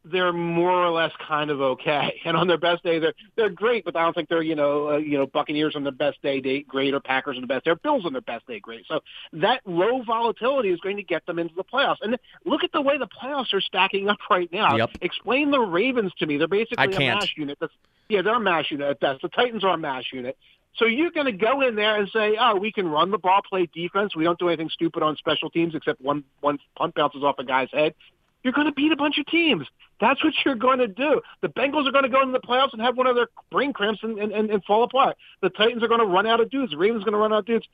they're 0.05 0.33
more 0.33 0.71
or 0.73 0.91
less 0.91 1.13
kind 1.27 1.51
of 1.51 1.61
okay. 1.61 2.21
And 2.25 2.37
on 2.37 2.47
their 2.47 2.59
best 2.59 2.83
day, 2.83 2.99
they're 2.99 3.15
they're 3.37 3.51
great, 3.51 3.85
but 3.85 3.97
I 3.97 4.03
don't 4.03 4.15
think 4.15 4.29
they're 4.29 4.43
you 4.43 4.55
know 4.55 4.91
uh, 4.91 4.97
you 4.97 5.19
know 5.19 5.27
Buccaneers 5.27 5.75
on 5.77 5.83
their 5.83 5.93
best 5.93 6.23
day, 6.23 6.41
day 6.41 6.63
great, 6.63 6.95
or 6.95 7.01
Packers 7.01 7.37
on 7.37 7.43
the 7.43 7.47
best 7.47 7.65
day, 7.65 7.73
or 7.73 7.77
Bills 7.77 8.05
on 8.07 8.13
their 8.13 8.23
best 8.23 8.47
day, 8.47 8.61
great. 8.61 8.85
So 8.89 9.01
that 9.35 9.61
low 9.67 10.03
volatility 10.03 10.71
is 10.71 10.81
going 10.81 10.97
to 10.97 11.03
get 11.03 11.27
them 11.27 11.39
into 11.39 11.55
the 11.55 11.65
playoffs. 11.65 11.97
And 12.01 12.17
look 12.45 12.65
at 12.65 12.73
the 12.73 12.81
way 12.81 12.99
the 12.99 13.09
playoffs 13.09 13.53
are 13.53 13.61
stacking 13.61 14.09
up 14.09 14.19
right 14.31 14.51
now. 14.53 14.77
Yep. 14.77 14.91
Explain 15.01 15.51
the 15.51 15.61
Ravens 15.61 16.13
to 16.19 16.27
me. 16.27 16.39
They're 16.39 16.49
basically 16.49 16.95
a 16.95 16.99
mash 16.99 17.35
unit. 17.37 17.59
That's, 17.61 17.73
yeah, 18.09 18.23
they're 18.23 18.37
a 18.37 18.41
mash 18.41 18.71
unit 18.71 18.89
at 18.89 19.01
best. 19.01 19.23
The 19.23 19.29
Titans 19.29 19.65
are 19.65 19.75
a 19.75 19.79
mash 19.79 20.07
unit. 20.13 20.37
So 20.77 20.87
you're 20.87 21.11
going 21.11 21.27
to 21.27 21.33
go 21.33 21.61
in 21.61 21.75
there 21.75 21.97
and 21.97 22.09
say, 22.09 22.37
"Oh, 22.41 22.57
we 22.57 22.73
can 22.73 22.89
run 22.89 23.11
the 23.11 23.19
ball, 23.19 23.41
play 23.47 23.69
defense. 23.75 24.17
We 24.17 24.25
don't 24.25 24.39
do 24.39 24.49
anything 24.49 24.71
stupid 24.71 25.03
on 25.03 25.17
special 25.17 25.51
teams 25.51 25.75
except 25.75 26.01
one 26.01 26.25
one 26.41 26.59
punt 26.77 26.95
bounces 26.95 27.23
off 27.23 27.39
a 27.39 27.45
guy's 27.45 27.69
head." 27.73 27.95
You're 28.43 28.53
going 28.53 28.67
to 28.67 28.73
beat 28.73 28.93
a 28.93 28.97
bunch 28.97 29.19
of 29.19 29.27
teams. 29.27 29.67
That's 30.01 30.23
what 30.25 30.35
you're 30.45 30.57
going 30.57 30.79
to 30.79 30.89
do. 30.89 31.21
The 31.43 31.49
Bengals 31.49 31.87
are 31.87 31.93
going 31.93 32.05
to 32.05 32.11
go 32.11 32.21
into 32.23 32.33
the 32.33 32.41
playoffs 32.41 32.73
and 32.73 32.83
have 32.83 32.97
one 32.97 33.07
of 33.07 33.15
their 33.15 33.29
brain 33.51 33.73
cramps 33.73 34.01
and, 34.03 34.19
and, 34.19 34.33
and 34.33 34.65
fall 34.65 34.83
apart. 34.83 35.17
The 35.43 35.51
Titans 35.51 35.83
are 35.83 35.89
going 35.89 36.01
to 36.01 36.07
run 36.07 36.27
out 36.27 36.41
of 36.41 36.51
dudes. 36.51 36.73
The 36.73 36.79
Ravens 36.79 37.03
are 37.03 37.05
going 37.05 37.13
to 37.13 37.19
run 37.19 37.33
out 37.33 37.41
of 37.41 37.47
dudes. 37.47 37.67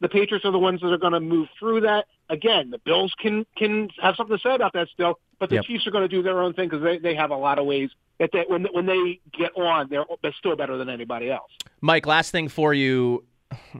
The 0.00 0.08
Patriots 0.08 0.44
are 0.44 0.52
the 0.52 0.58
ones 0.58 0.80
that 0.80 0.88
are 0.88 0.98
going 0.98 1.12
to 1.12 1.20
move 1.20 1.48
through 1.58 1.82
that. 1.82 2.06
Again, 2.28 2.70
the 2.70 2.78
Bills 2.78 3.12
can 3.20 3.46
can 3.56 3.88
have 4.00 4.16
something 4.16 4.36
to 4.36 4.42
say 4.42 4.54
about 4.54 4.72
that 4.72 4.88
still, 4.92 5.20
but 5.38 5.48
the 5.48 5.56
yep. 5.56 5.64
Chiefs 5.64 5.86
are 5.86 5.92
going 5.92 6.02
to 6.02 6.08
do 6.08 6.22
their 6.22 6.40
own 6.40 6.54
thing 6.54 6.68
because 6.68 6.82
they, 6.82 6.98
they 6.98 7.14
have 7.14 7.30
a 7.30 7.36
lot 7.36 7.60
of 7.60 7.66
ways 7.66 7.90
that 8.18 8.30
they, 8.32 8.44
when 8.48 8.66
when 8.72 8.86
they 8.86 9.20
get 9.32 9.56
on, 9.56 9.88
they're, 9.90 10.04
they're 10.22 10.34
still 10.38 10.56
better 10.56 10.76
than 10.76 10.88
anybody 10.88 11.30
else. 11.30 11.50
Mike, 11.80 12.06
last 12.06 12.32
thing 12.32 12.48
for 12.48 12.74
you, 12.74 13.24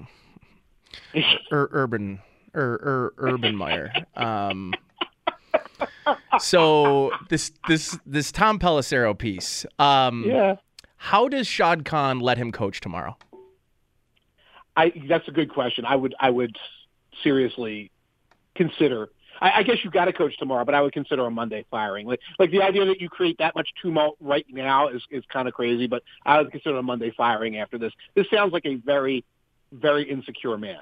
Ur- 1.53 1.70
Urban, 1.72 2.20
Ur- 2.55 2.80
Ur- 2.82 3.14
Urban 3.18 3.57
Meyer. 3.57 3.93
Um, 4.14 4.74
so 6.41 7.11
this 7.28 7.53
this 7.68 7.99
this 8.07 8.33
Tom 8.33 8.59
Pelissero 8.59 9.16
piece. 9.16 9.66
Um, 9.78 10.24
yeah. 10.26 10.57
How 10.97 11.28
does 11.28 11.47
Shad 11.47 11.85
Khan 11.85 12.20
let 12.20 12.39
him 12.39 12.53
coach 12.53 12.80
tomorrow? 12.80 13.16
I 14.76 14.93
that's 15.09 15.26
a 15.28 15.33
good 15.33 15.53
question. 15.53 15.85
I 15.85 15.97
would 15.97 16.14
I 16.20 16.30
would 16.30 16.57
seriously 17.22 17.91
consider. 18.55 19.11
I, 19.41 19.59
I 19.59 19.62
guess 19.64 19.78
you've 19.83 19.93
got 19.93 20.05
to 20.05 20.12
coach 20.12 20.37
tomorrow, 20.39 20.64
but 20.64 20.74
I 20.74 20.80
would 20.80 20.93
consider 20.93 21.26
a 21.26 21.30
Monday 21.30 21.64
firing. 21.70 22.07
Like 22.07 22.20
like 22.39 22.51
the 22.51 22.62
idea 22.62 22.85
that 22.87 23.01
you 23.01 23.09
create 23.09 23.39
that 23.39 23.55
much 23.55 23.68
tumult 23.83 24.16
right 24.20 24.47
now 24.49 24.89
is 24.89 25.03
is 25.11 25.24
kind 25.33 25.49
of 25.49 25.55
crazy. 25.55 25.87
But 25.87 26.03
I 26.24 26.39
would 26.39 26.53
consider 26.53 26.78
a 26.78 26.83
Monday 26.83 27.12
firing 27.16 27.59
after 27.59 27.78
this. 27.78 27.93
This 28.14 28.26
sounds 28.33 28.53
like 28.53 28.64
a 28.64 28.76
very 28.76 29.24
very 29.72 30.09
insecure 30.09 30.57
man. 30.57 30.80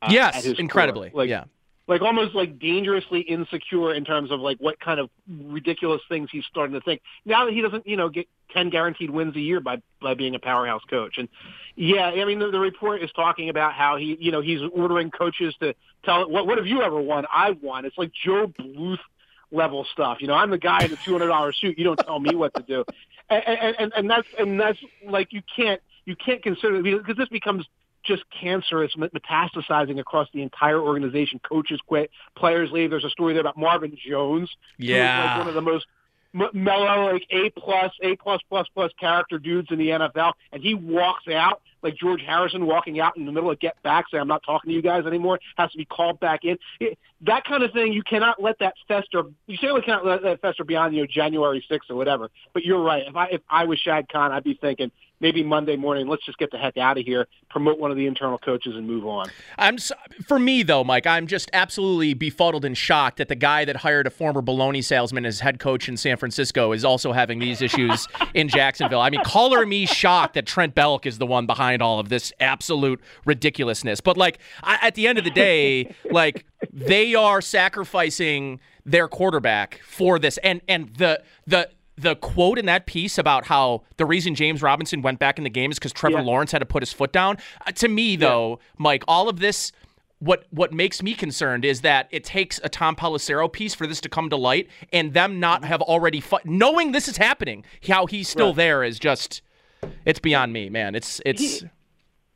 Uh, 0.00 0.08
yes, 0.10 0.44
incredibly. 0.44 1.12
Like, 1.14 1.28
yeah 1.28 1.44
like 1.92 2.00
almost 2.00 2.34
like 2.34 2.58
dangerously 2.58 3.20
insecure 3.20 3.92
in 3.92 4.04
terms 4.04 4.30
of 4.30 4.40
like 4.40 4.56
what 4.58 4.80
kind 4.80 4.98
of 4.98 5.10
ridiculous 5.28 6.00
things 6.08 6.30
he's 6.32 6.44
starting 6.46 6.72
to 6.72 6.80
think. 6.80 7.02
Now 7.26 7.44
that 7.44 7.52
he 7.52 7.60
doesn't 7.60 7.86
you 7.86 7.98
know 7.98 8.08
get 8.08 8.28
10 8.52 8.70
guaranteed 8.70 9.10
wins 9.10 9.36
a 9.36 9.40
year 9.40 9.60
by 9.60 9.82
by 10.00 10.14
being 10.14 10.34
a 10.34 10.38
powerhouse 10.38 10.82
coach. 10.88 11.18
And 11.18 11.28
yeah 11.76 12.06
i 12.06 12.24
mean 12.24 12.38
the, 12.38 12.50
the 12.50 12.58
report 12.58 13.02
is 13.02 13.10
talking 13.12 13.48
about 13.50 13.74
how 13.74 13.96
he 13.96 14.16
you 14.18 14.30
know 14.32 14.40
he's 14.40 14.60
ordering 14.72 15.10
coaches 15.10 15.54
to 15.60 15.74
tell 16.04 16.28
what 16.30 16.46
what 16.46 16.56
have 16.56 16.66
you 16.66 16.82
ever 16.82 16.98
won? 16.98 17.26
I've 17.32 17.62
won. 17.62 17.84
It's 17.84 17.98
like 17.98 18.12
Gob 18.24 18.54
Bluth 18.56 18.98
level 19.50 19.86
stuff. 19.92 20.18
You 20.22 20.28
know 20.28 20.34
i'm 20.34 20.50
the 20.50 20.58
guy 20.58 20.84
in 20.84 20.90
the 20.90 20.96
$200 20.96 21.54
suit. 21.56 21.76
You 21.76 21.84
don't 21.84 21.96
tell 21.96 22.18
me 22.18 22.34
what 22.34 22.54
to 22.54 22.62
do. 22.62 22.84
And 23.28 23.76
and, 23.78 23.92
and 23.94 24.10
that's 24.10 24.28
and 24.38 24.58
that's 24.58 24.78
like 25.06 25.34
you 25.34 25.42
can't 25.54 25.82
you 26.06 26.16
can't 26.16 26.42
consider 26.42 26.82
because 26.82 27.16
this 27.16 27.28
becomes 27.28 27.66
just 28.04 28.24
cancerous, 28.40 28.92
metastasizing 28.96 29.98
across 29.98 30.28
the 30.32 30.42
entire 30.42 30.80
organization. 30.80 31.40
Coaches 31.40 31.80
quit, 31.86 32.10
players 32.36 32.70
leave. 32.72 32.90
There's 32.90 33.04
a 33.04 33.10
story 33.10 33.34
there 33.34 33.40
about 33.40 33.56
Marvin 33.56 33.96
Jones, 34.08 34.50
yeah, 34.78 35.26
like 35.26 35.38
one 35.38 35.48
of 35.48 35.54
the 35.54 35.60
most 35.60 35.86
mellow, 36.32 37.12
like 37.12 37.26
A 37.30 37.50
plus, 37.50 37.92
A 38.02 38.16
plus 38.16 38.40
plus 38.48 38.66
plus 38.74 38.90
character 38.98 39.38
dudes 39.38 39.68
in 39.70 39.78
the 39.78 39.88
NFL, 39.88 40.32
and 40.52 40.62
he 40.62 40.74
walks 40.74 41.28
out 41.28 41.62
like 41.82 41.96
George 41.96 42.20
Harrison 42.24 42.66
walking 42.66 43.00
out 43.00 43.16
in 43.16 43.26
the 43.26 43.32
middle 43.32 43.50
of 43.50 43.58
get 43.58 43.80
back, 43.82 44.06
saying 44.10 44.20
I'm 44.20 44.28
not 44.28 44.42
talking 44.44 44.70
to 44.70 44.74
you 44.74 44.82
guys 44.82 45.04
anymore, 45.04 45.40
has 45.56 45.70
to 45.72 45.78
be 45.78 45.84
called 45.84 46.20
back 46.20 46.44
in. 46.44 46.56
It, 46.80 46.98
that 47.22 47.44
kind 47.44 47.62
of 47.62 47.72
thing, 47.72 47.92
you 47.92 48.02
cannot 48.02 48.42
let 48.42 48.58
that 48.60 48.74
fester. 48.88 49.24
You 49.46 49.56
certainly 49.60 49.82
cannot 49.82 50.06
let 50.06 50.22
that 50.22 50.40
fester 50.40 50.64
beyond 50.64 50.94
you 50.94 51.02
know 51.02 51.06
January 51.06 51.64
6th 51.70 51.90
or 51.90 51.96
whatever. 51.96 52.30
But 52.52 52.64
you're 52.64 52.82
right. 52.82 53.04
If 53.06 53.16
I 53.16 53.26
if 53.26 53.40
I 53.48 53.64
was 53.64 53.78
Shad 53.78 54.08
Khan, 54.10 54.32
I'd 54.32 54.44
be 54.44 54.54
thinking 54.54 54.90
maybe 55.22 55.42
Monday 55.42 55.76
morning, 55.76 56.08
let's 56.08 56.26
just 56.26 56.36
get 56.36 56.50
the 56.50 56.58
heck 56.58 56.76
out 56.76 56.98
of 56.98 57.06
here, 57.06 57.26
promote 57.48 57.78
one 57.78 57.90
of 57.90 57.96
the 57.96 58.06
internal 58.06 58.36
coaches, 58.36 58.74
and 58.76 58.86
move 58.86 59.06
on. 59.06 59.30
I'm 59.56 59.78
for 60.26 60.38
me 60.38 60.62
though, 60.62 60.84
Mike. 60.84 61.06
I'm 61.06 61.26
just 61.26 61.48
absolutely 61.54 62.12
befuddled 62.12 62.64
and 62.64 62.76
shocked 62.76 63.16
that 63.18 63.28
the 63.28 63.36
guy 63.36 63.64
that 63.64 63.76
hired 63.76 64.06
a 64.06 64.10
former 64.10 64.42
baloney 64.42 64.84
salesman 64.84 65.24
as 65.24 65.40
head 65.40 65.58
coach 65.60 65.88
in 65.88 65.96
San 65.96 66.16
Francisco 66.18 66.72
is 66.72 66.84
also 66.84 67.12
having 67.12 67.38
these 67.38 67.62
issues 67.62 68.06
in 68.34 68.48
Jacksonville. 68.48 69.00
I 69.00 69.08
mean, 69.08 69.22
color 69.24 69.64
me 69.64 69.86
shocked 69.86 70.34
that 70.34 70.46
Trent 70.46 70.74
Baalke 70.74 71.06
is 71.06 71.18
the 71.18 71.26
one 71.26 71.46
behind 71.46 71.80
all 71.80 71.98
of 72.00 72.08
this 72.08 72.32
absolute 72.40 73.00
ridiculousness. 73.24 74.00
But 74.00 74.16
like 74.16 74.40
I, 74.62 74.78
at 74.82 74.96
the 74.96 75.06
end 75.06 75.18
of 75.18 75.24
the 75.24 75.30
day, 75.30 75.94
like 76.10 76.44
they 76.72 77.14
are 77.14 77.40
sacrificing 77.40 78.60
their 78.84 79.06
quarterback 79.06 79.80
for 79.84 80.18
this, 80.18 80.38
and 80.38 80.60
and 80.66 80.94
the 80.96 81.22
the 81.46 81.70
the 82.02 82.16
quote 82.16 82.58
in 82.58 82.66
that 82.66 82.86
piece 82.86 83.16
about 83.16 83.46
how 83.46 83.82
the 83.96 84.04
reason 84.04 84.34
James 84.34 84.62
Robinson 84.62 85.02
went 85.02 85.18
back 85.18 85.38
in 85.38 85.44
the 85.44 85.50
game 85.50 85.70
is 85.70 85.78
because 85.78 85.92
Trevor 85.92 86.18
yeah. 86.18 86.24
Lawrence 86.24 86.52
had 86.52 86.58
to 86.58 86.66
put 86.66 86.82
his 86.82 86.92
foot 86.92 87.12
down. 87.12 87.38
Uh, 87.66 87.72
to 87.72 87.88
me, 87.88 88.16
though, 88.16 88.58
yeah. 88.60 88.66
Mike, 88.78 89.04
all 89.08 89.28
of 89.28 89.40
this. 89.40 89.72
What 90.18 90.44
what 90.50 90.72
makes 90.72 91.02
me 91.02 91.14
concerned 91.14 91.64
is 91.64 91.80
that 91.80 92.06
it 92.12 92.22
takes 92.22 92.60
a 92.62 92.68
Tom 92.68 92.94
Pelissero 92.94 93.52
piece 93.52 93.74
for 93.74 93.88
this 93.88 94.00
to 94.02 94.08
come 94.08 94.30
to 94.30 94.36
light, 94.36 94.68
and 94.92 95.14
them 95.14 95.40
not 95.40 95.64
have 95.64 95.82
already 95.82 96.20
fu- 96.20 96.38
knowing 96.44 96.92
this 96.92 97.08
is 97.08 97.16
happening. 97.16 97.64
How 97.88 98.06
he's 98.06 98.28
still 98.28 98.50
right. 98.50 98.56
there 98.56 98.84
is 98.84 99.00
just 99.00 99.42
it's 100.04 100.20
beyond 100.20 100.52
me, 100.52 100.70
man. 100.70 100.94
It's 100.94 101.20
it's. 101.26 101.40
He, 101.40 101.68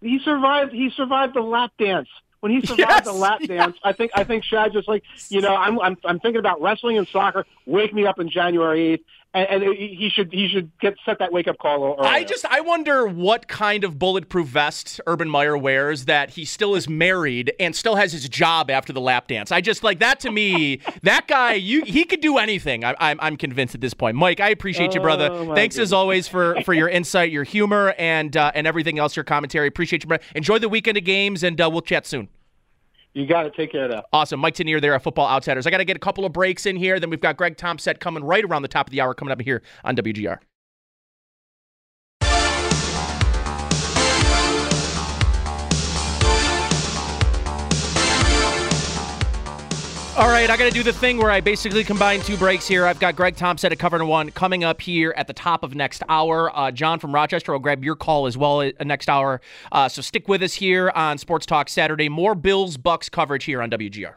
he 0.00 0.18
survived. 0.18 0.72
He 0.72 0.90
survived 0.90 1.34
the 1.34 1.42
lap 1.42 1.70
dance 1.78 2.08
when 2.46 2.52
he 2.52 2.60
survived 2.66 2.90
yes, 2.90 3.04
the 3.04 3.12
lap 3.12 3.40
dance, 3.46 3.76
I 3.82 3.92
think 3.92 4.12
I 4.14 4.24
think 4.24 4.44
Shad 4.44 4.72
just 4.72 4.86
like 4.86 5.02
you 5.28 5.40
know 5.40 5.54
I'm 5.54 5.80
I'm 5.80 5.96
I'm 6.04 6.20
thinking 6.20 6.38
about 6.38 6.60
wrestling 6.60 6.98
and 6.98 7.08
soccer. 7.08 7.44
Wake 7.64 7.92
me 7.92 8.06
up 8.06 8.20
in 8.20 8.28
January 8.28 8.92
eighth, 8.92 9.04
and, 9.34 9.62
and 9.62 9.76
he 9.76 10.10
should 10.12 10.32
he 10.32 10.48
should 10.48 10.70
get 10.80 10.94
set 11.04 11.18
that 11.18 11.32
wake 11.32 11.46
up 11.48 11.58
call. 11.58 11.96
Earlier. 11.98 12.10
I 12.10 12.24
just 12.24 12.44
I 12.46 12.60
wonder 12.60 13.06
what 13.06 13.48
kind 13.48 13.84
of 13.84 13.98
bulletproof 13.98 14.48
vest 14.48 15.00
Urban 15.06 15.28
Meyer 15.28 15.56
wears 15.56 16.06
that 16.06 16.30
he 16.30 16.44
still 16.44 16.74
is 16.74 16.88
married 16.88 17.52
and 17.60 17.76
still 17.76 17.96
has 17.96 18.12
his 18.12 18.28
job 18.28 18.70
after 18.70 18.92
the 18.92 19.00
lap 19.00 19.28
dance. 19.28 19.52
I 19.52 19.60
just 19.60 19.84
like 19.84 19.98
that 19.98 20.20
to 20.20 20.30
me. 20.30 20.80
that 21.02 21.28
guy, 21.28 21.54
you 21.54 21.82
he 21.84 22.04
could 22.04 22.20
do 22.20 22.38
anything. 22.38 22.84
I, 22.84 22.90
am 22.90 22.96
I'm, 22.98 23.20
I'm 23.20 23.36
convinced 23.36 23.74
at 23.74 23.80
this 23.80 23.94
point. 23.94 24.16
Mike, 24.16 24.40
I 24.40 24.48
appreciate 24.50 24.94
you, 24.94 25.00
brother. 25.00 25.28
Oh, 25.30 25.54
Thanks 25.54 25.76
goodness. 25.76 25.88
as 25.88 25.92
always 25.92 26.28
for 26.28 26.60
for 26.62 26.72
your 26.74 26.88
insight, 26.88 27.30
your 27.30 27.44
humor, 27.44 27.94
and 27.98 28.36
uh, 28.36 28.52
and 28.54 28.66
everything 28.66 28.98
else. 28.98 29.16
Your 29.16 29.24
commentary. 29.24 29.68
Appreciate 29.68 30.02
you, 30.02 30.08
brother. 30.08 30.24
Enjoy 30.34 30.58
the 30.58 30.68
weekend 30.68 30.96
of 30.96 31.04
games, 31.04 31.42
and 31.42 31.60
uh, 31.60 31.68
we'll 31.70 31.82
chat 31.82 32.06
soon. 32.06 32.28
You 33.16 33.24
got 33.24 33.44
to 33.44 33.50
take 33.50 33.72
care 33.72 33.86
of 33.86 33.92
that. 33.92 34.04
Awesome. 34.12 34.40
Mike 34.40 34.54
Tanier 34.54 34.78
there 34.78 34.92
at 34.92 35.02
Football 35.02 35.26
Outsiders. 35.26 35.66
I 35.66 35.70
got 35.70 35.78
to 35.78 35.86
get 35.86 35.96
a 35.96 36.00
couple 36.00 36.26
of 36.26 36.34
breaks 36.34 36.66
in 36.66 36.76
here. 36.76 37.00
Then 37.00 37.08
we've 37.08 37.18
got 37.18 37.38
Greg 37.38 37.56
Thompson 37.56 37.96
coming 37.96 38.22
right 38.22 38.44
around 38.44 38.60
the 38.60 38.68
top 38.68 38.88
of 38.88 38.90
the 38.90 39.00
hour 39.00 39.14
coming 39.14 39.32
up 39.32 39.40
here 39.40 39.62
on 39.84 39.96
WGR. 39.96 40.38
All 50.16 50.28
right, 50.28 50.48
I 50.48 50.56
got 50.56 50.64
to 50.64 50.70
do 50.70 50.82
the 50.82 50.94
thing 50.94 51.18
where 51.18 51.30
I 51.30 51.42
basically 51.42 51.84
combine 51.84 52.22
two 52.22 52.38
breaks 52.38 52.66
here. 52.66 52.86
I've 52.86 52.98
got 52.98 53.16
Greg 53.16 53.36
Thompson 53.36 53.70
at 53.70 53.78
Cover 53.78 54.02
One 54.02 54.30
coming 54.30 54.64
up 54.64 54.80
here 54.80 55.12
at 55.14 55.26
the 55.26 55.34
top 55.34 55.62
of 55.62 55.74
next 55.74 56.02
hour. 56.08 56.50
Uh, 56.56 56.70
John 56.70 56.98
from 56.98 57.14
Rochester 57.14 57.52
will 57.52 57.58
grab 57.58 57.84
your 57.84 57.96
call 57.96 58.26
as 58.26 58.34
well 58.34 58.62
at 58.62 58.86
next 58.86 59.10
hour. 59.10 59.42
Uh, 59.70 59.90
so 59.90 60.00
stick 60.00 60.26
with 60.26 60.42
us 60.42 60.54
here 60.54 60.90
on 60.94 61.18
Sports 61.18 61.44
Talk 61.44 61.68
Saturday. 61.68 62.08
More 62.08 62.34
Bills 62.34 62.78
Bucks 62.78 63.10
coverage 63.10 63.44
here 63.44 63.60
on 63.60 63.68
WGR. 63.68 64.14